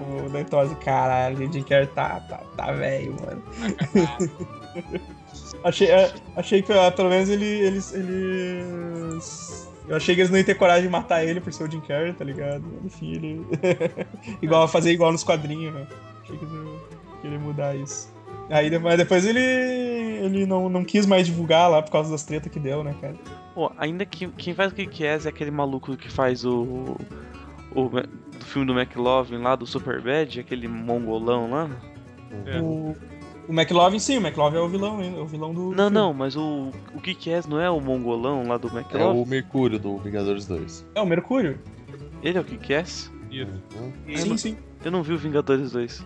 [0.62, 3.44] assim, caralho, o Jim Carrey tá, tá, tá velho, mano.
[5.64, 9.72] achei, é, achei que pelo menos ele, eles, eles.
[9.88, 11.82] Eu achei que eles não iam ter coragem de matar ele por ser o Jim
[11.82, 12.64] Carrey, tá ligado?
[12.84, 13.46] Enfim, ele.
[14.42, 15.88] igual fazer igual nos quadrinhos, né?
[16.24, 16.80] Achei que ele
[17.24, 18.14] que ele ia mudar isso.
[18.50, 19.40] Aí mas depois ele.
[19.40, 23.16] ele não, não quis mais divulgar lá por causa das tretas que deu, né, cara?
[23.56, 26.98] Pô, ainda que quem faz o que que é é aquele maluco que faz o.
[27.76, 31.70] O do filme do McLovin lá, do Superbad, aquele mongolão lá.
[32.46, 32.60] É.
[32.62, 32.96] O,
[33.48, 35.16] o McLovin, sim, o McLovin é o vilão, hein?
[35.18, 35.72] É o vilão do.
[35.72, 36.72] Não, do não, mas o.
[36.94, 39.22] O que que é não é o mongolão lá do É McLovin?
[39.22, 40.80] o Mercúrio do Vingadores 2.
[40.80, 40.92] filme.
[40.96, 41.60] É o Mercúrio?
[42.22, 42.82] Ele é o que que é?
[42.82, 43.12] Isso.
[44.16, 44.58] Sim, sim.
[44.84, 46.06] Eu não vi o Vingadores 2.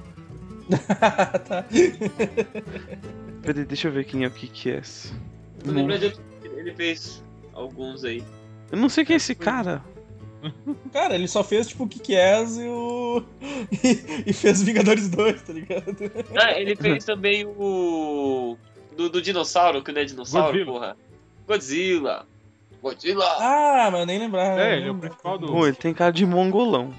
[1.47, 1.65] tá.
[3.41, 4.81] Peraí, deixa eu ver quem é o que que é.
[5.65, 6.13] Não lembro de
[6.57, 7.23] ele fez
[7.53, 8.23] alguns aí.
[8.71, 9.83] Eu não sei quem é esse cara.
[10.91, 12.96] Cara, ele só fez tipo o Kick-Ass e o.
[14.26, 15.95] e fez Vingadores 2, tá ligado?
[16.36, 18.57] Ah, ele fez também o.
[18.95, 20.72] Do, do dinossauro, que não é dinossauro, Godzilla.
[20.72, 20.97] porra.
[21.47, 22.26] Godzilla.
[22.82, 23.26] Godzilla!
[23.39, 24.59] Ah, mas eu nem lembrava.
[24.59, 25.47] É, não ele é o principal do.
[25.47, 26.93] Pô, ele tem cara de mongolão.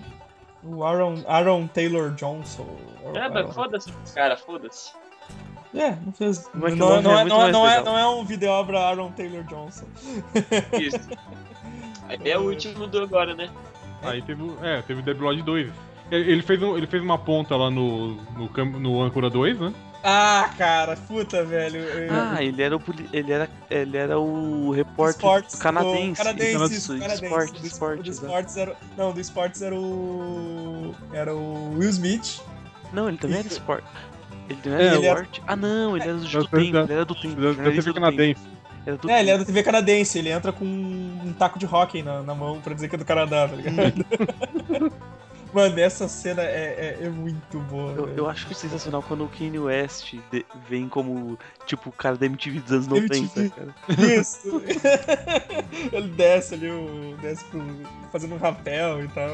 [0.63, 2.67] O Aaron, Aaron Taylor Johnson.
[3.15, 4.93] É, mas foda-se, cara, foda-se.
[5.75, 6.49] É, não fez.
[6.55, 7.85] Não, não, é é, muito não, é, mais não, é, legal.
[7.85, 9.87] não é um videoobra Aaron Taylor Johnson.
[10.81, 10.99] Isso.
[12.09, 13.51] Aí é o último do agora, né?
[14.03, 15.71] Aí teve, o- é, teve o Blood 2.
[16.11, 18.49] Ele fez, um- ele fez uma ponta lá no, no,
[18.81, 19.73] no Âncora 2, né?
[20.03, 21.81] Ah, cara, puta, velho.
[22.11, 22.81] Ah, ele era o
[23.13, 26.13] ele era ele era o repórter Esportes, canadense.
[26.13, 27.25] o Canadense, Isso, isso, canadense.
[27.25, 28.77] esporte, do, esporte, do esportes era.
[28.97, 30.95] Não, do esportes era o.
[31.13, 32.41] Era o Will Smith.
[32.93, 33.87] Não, ele também era esporte.
[34.49, 35.43] Ele também É, era ele era- esporte.
[35.47, 37.41] Ah, não, ele era do, Eu do sei tempo, da- ele era do tempo.
[37.41, 38.41] Da, TV do canadense.
[38.87, 39.39] Era do É, ele é tempo.
[39.41, 42.89] da TV canadense, ele entra com um taco de hockey na, na mão pra dizer
[42.89, 44.07] que é do Canadá, tá ligado?
[45.53, 47.93] Mano, essa cena é, é, é muito boa.
[47.93, 52.27] Eu, eu acho sensacional quando o Kanye West de- vem como, tipo, o cara da
[52.27, 53.51] MTV dos anos 90, MTV.
[53.51, 53.75] cara.
[54.21, 54.61] Isso!
[55.93, 57.63] ele desce ali, o, desce pro,
[58.13, 59.31] fazendo um rapel e tal.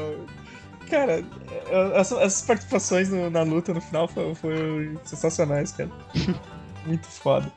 [0.89, 1.23] Cara,
[1.69, 5.89] é- essa- essas participações no- na luta no final foram, foram sensacionais, cara.
[6.85, 7.51] Muito foda.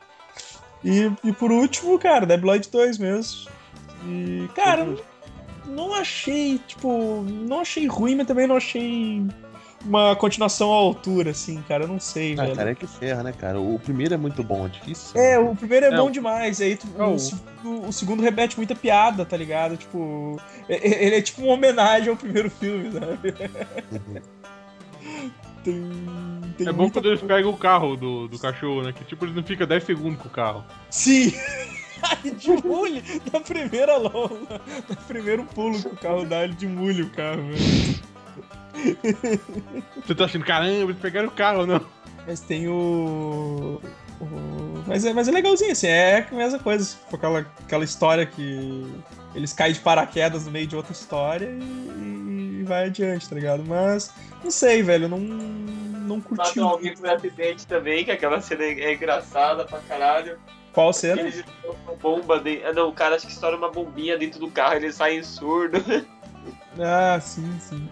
[0.83, 3.51] E, e por último, cara, Dead Blood 2 mesmo.
[4.05, 4.97] E, cara,
[5.69, 9.23] não achei, tipo, não achei ruim, mas também não achei
[9.85, 11.85] uma continuação à altura, assim, cara.
[11.85, 12.57] Eu não sei, Ah, velho.
[12.57, 13.61] cara, é que ferra, né, cara?
[13.61, 15.21] O primeiro é muito bom, é difícil.
[15.21, 18.23] É, o primeiro é, É, bom demais, aí tu- É, o, o- segundo, o segundo
[18.23, 19.77] repete muita piada, tá ligado?
[19.77, 23.35] Tipo, ele é tipo uma homenagem ao primeiro filme, sabe?
[23.93, 24.23] Uhum.
[25.65, 25.83] Tem,
[26.57, 28.93] tem É bom quando eles pegam o carro do, do cachorro, né?
[28.93, 30.65] Que tipo, eles não ficam 10 segundos com o carro.
[30.89, 31.33] Sim!
[32.03, 36.67] Aí de mulho, na primeira longa, no primeiro pulo que o carro dá, ele de
[36.67, 38.09] mulho o carro, velho.
[40.07, 41.81] Você tá achando, caramba, eles pegaram o carro, não.
[42.27, 43.81] Mas tem o.
[44.21, 46.85] o- Mas, é, mas é legalzinho, assim, é a mesma coisa.
[46.97, 48.87] Tipo, aquela, aquela história que
[49.35, 53.65] eles caem de paraquedas no meio de outra história e, e vai adiante, tá ligado?
[53.67, 54.13] Mas
[54.45, 56.49] não sei, velho, eu não, não curti.
[56.49, 60.39] Matam alguém por acidente também, que aquela cena é é engraçada pra caralho.
[60.79, 61.23] Qual cena?
[61.23, 62.69] Eles uma bomba dentro.
[62.69, 65.25] Ah, não, o cara acho que estoura uma bombinha dentro do carro e eles saem
[65.25, 65.79] surdo.
[66.81, 67.89] Ah, sim, sim.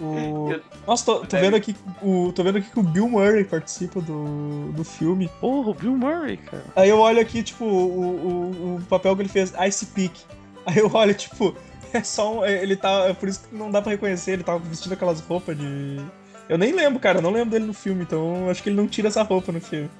[0.00, 0.48] O...
[0.86, 4.72] Nossa, tô, tô vendo aqui o, tô vendo aqui que o Bill Murray participa do,
[4.72, 5.30] do filme.
[5.38, 6.64] Porra, o Bill Murray, cara.
[6.74, 10.22] Aí eu olho aqui, tipo, o, o, o papel que ele fez, Ice Peak.
[10.64, 11.54] Aí eu olho, tipo,
[11.92, 12.46] é só um.
[12.46, 13.08] Ele tá.
[13.08, 16.00] É por isso que não dá pra reconhecer, ele tava vestindo aquelas roupas de.
[16.48, 18.88] Eu nem lembro, cara, eu não lembro dele no filme, então acho que ele não
[18.88, 19.90] tira essa roupa no filme.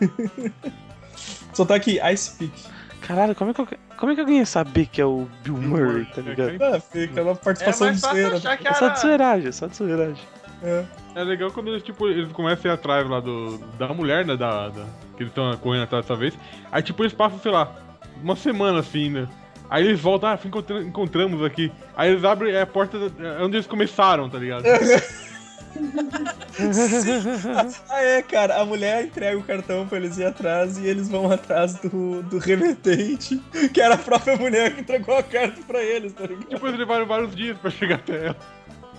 [1.54, 2.52] Só tá aqui, Ice Peak.
[3.00, 5.56] Caralho, como é que, eu- como é que alguém ia saber que é o Bill
[5.56, 6.62] Murray, tá ligado?
[6.62, 8.36] Ah, fica na É participação mais de fácil cera.
[8.36, 10.24] achar que É só de zoeiragem, é só de zoeiragem.
[10.62, 10.84] É.
[11.14, 14.36] É legal quando eles, tipo, eles começam a ir atrás lá do, da mulher, né?
[14.36, 14.86] Da, da-
[15.16, 16.32] que eles estão correndo atrás dessa vez.
[16.72, 17.70] Aí, tipo, eles passam, sei lá,
[18.22, 19.28] uma semana assim, né?
[19.70, 21.70] Aí eles voltam, ah, encontra- encontramos aqui.
[21.96, 24.64] Aí eles abrem a porta é onde eles começaram, tá ligado?
[27.88, 31.30] Ah, é, cara, a mulher entrega o cartão pra eles ir atrás e eles vão
[31.30, 33.42] atrás do, do remetente,
[33.72, 36.46] que era a própria mulher que entregou a carta pra eles, tá ligado?
[36.50, 38.36] Eles levaram vários dias pra chegar até ela.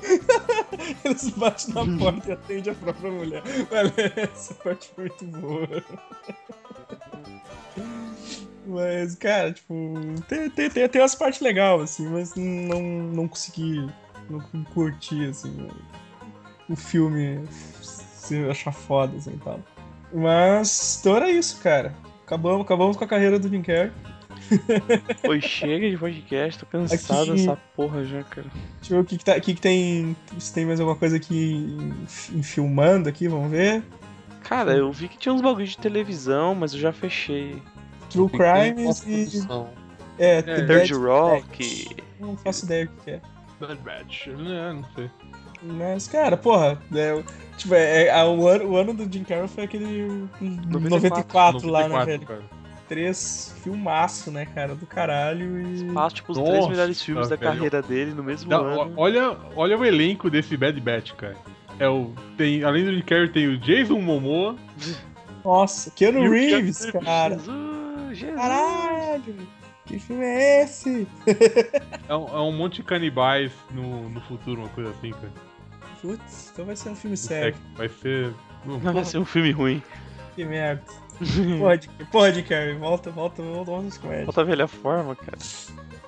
[1.04, 3.42] Eles batem na porta e atendem a própria mulher.
[3.72, 5.84] Mano, essa parte foi muito boa.
[8.68, 9.96] Mas, cara, tipo,
[10.28, 13.88] tem, tem, tem, tem umas partes legais, assim, mas não, não consegui
[14.30, 14.40] não
[14.74, 15.72] curtir, assim, o,
[16.70, 17.42] o filme
[17.82, 19.60] se achar foda, assim, e tal.
[20.14, 21.94] Mas, então era isso, cara.
[22.26, 23.92] Acabamos, acabamos com a carreira do Jim Carrey.
[25.28, 28.48] Oi, chega de podcast, tô cansado Aqui- dessa porra já, cara.
[28.80, 30.16] Deixa eu ver o que, que, tá, o que, que tem.
[30.38, 33.84] Se tem mais alguma coisa aqui em, em filmando aqui, vamos ver.
[34.44, 37.62] Cara, eu vi que tinha uns bagulho de televisão, mas eu já fechei.
[38.10, 39.28] True Crimes e.
[40.20, 41.96] É, É, The Third Bad Rock.
[42.20, 43.22] Não faço ideia o que é.
[43.60, 44.28] Bad Batch.
[44.28, 45.10] É, não sei.
[45.74, 47.24] Mas, cara, porra, é,
[47.58, 52.06] tipo, é, é, o, ano, o ano do Jim Carrey foi aquele 94, lá, né,
[52.06, 52.26] velho?
[52.26, 52.44] cara.
[52.88, 55.92] Três filmaço, né, cara, do caralho e...
[55.92, 57.52] Passa, tipo, os Nossa, três melhores filmes da velho.
[57.52, 58.94] carreira dele no mesmo Não, ano.
[58.96, 61.36] olha, olha o elenco desse Bad Batch, cara.
[61.80, 64.56] É o, tem, além do Jim Carrey, tem o Jason Momoa.
[65.44, 67.40] Nossa, Keanu E Reeves, Jesus, cara.
[67.40, 68.36] Jesus.
[68.36, 69.36] Caralho,
[69.86, 71.08] que filme é esse?
[72.08, 75.32] É um, é um monte de canibais no, no futuro, uma coisa assim, cara.
[76.06, 78.34] Putz, então vai ser um filme sério, Vai ser.
[78.64, 79.82] Não, Vai ser um filme ruim.
[80.36, 80.84] que merda.
[81.60, 84.26] Porra, de, porra, Jim Carrey, volta, volta, volta, volta as comédias.
[84.26, 85.38] Volta a velha forma, cara.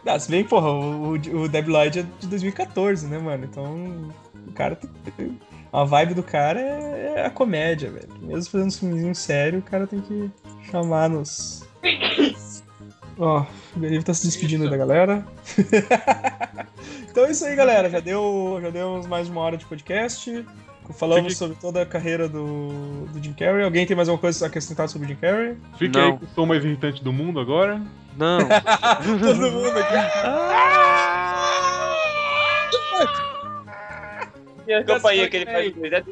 [0.05, 3.45] Ah, se bem, porra, o, o, Debi Lloyd é de 2014, né, mano?
[3.45, 4.13] Então,
[4.47, 5.39] o cara tem...
[5.71, 8.07] A vibe do cara é, é a comédia, velho.
[8.21, 10.31] Mesmo fazendo um filmezinho sério, o cara tem que
[10.71, 11.67] chamar nos...
[13.19, 13.43] Ó,
[13.75, 15.25] o Garivo tá se despedindo da galera.
[17.09, 17.89] então é isso aí, galera.
[17.89, 20.45] Já deu, já deu mais uma hora de podcast.
[20.93, 23.63] Falamos Fique- sobre toda a carreira do, do Jim Carrey.
[23.63, 25.57] Alguém tem mais alguma coisa a acrescentar sobre o Jim Carrey?
[25.93, 26.05] Não.
[26.05, 27.81] aí com o som mais irritante do mundo agora.
[28.15, 28.39] Não.
[29.19, 29.95] Todo mundo aqui.
[34.67, 35.93] E a campainha que ele faz depois.
[35.93, 36.03] é-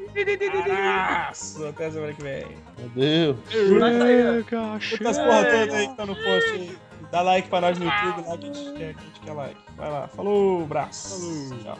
[1.27, 2.45] Nossa, até semana que vem.
[2.77, 3.37] Meu Deus.
[3.49, 6.77] Chega, Puta as porra toda aí que tá no post aí.
[7.11, 9.33] Dá like pra nós no YouTube, lá que a gente quer, que a gente quer
[9.33, 9.61] like.
[9.77, 11.55] Vai lá, falou, abraço.
[11.63, 11.77] Tchau.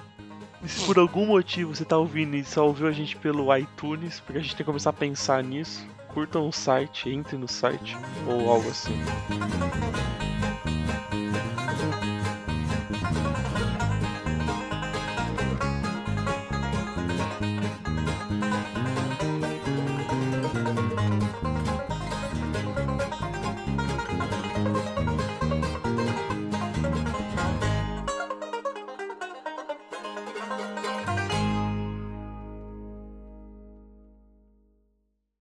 [0.64, 4.20] E se por algum motivo você tá ouvindo e só ouviu a gente pelo iTunes,
[4.20, 7.98] porque a gente tem que começar a pensar nisso, curtam o site, entre no site,
[8.28, 8.96] ou algo assim.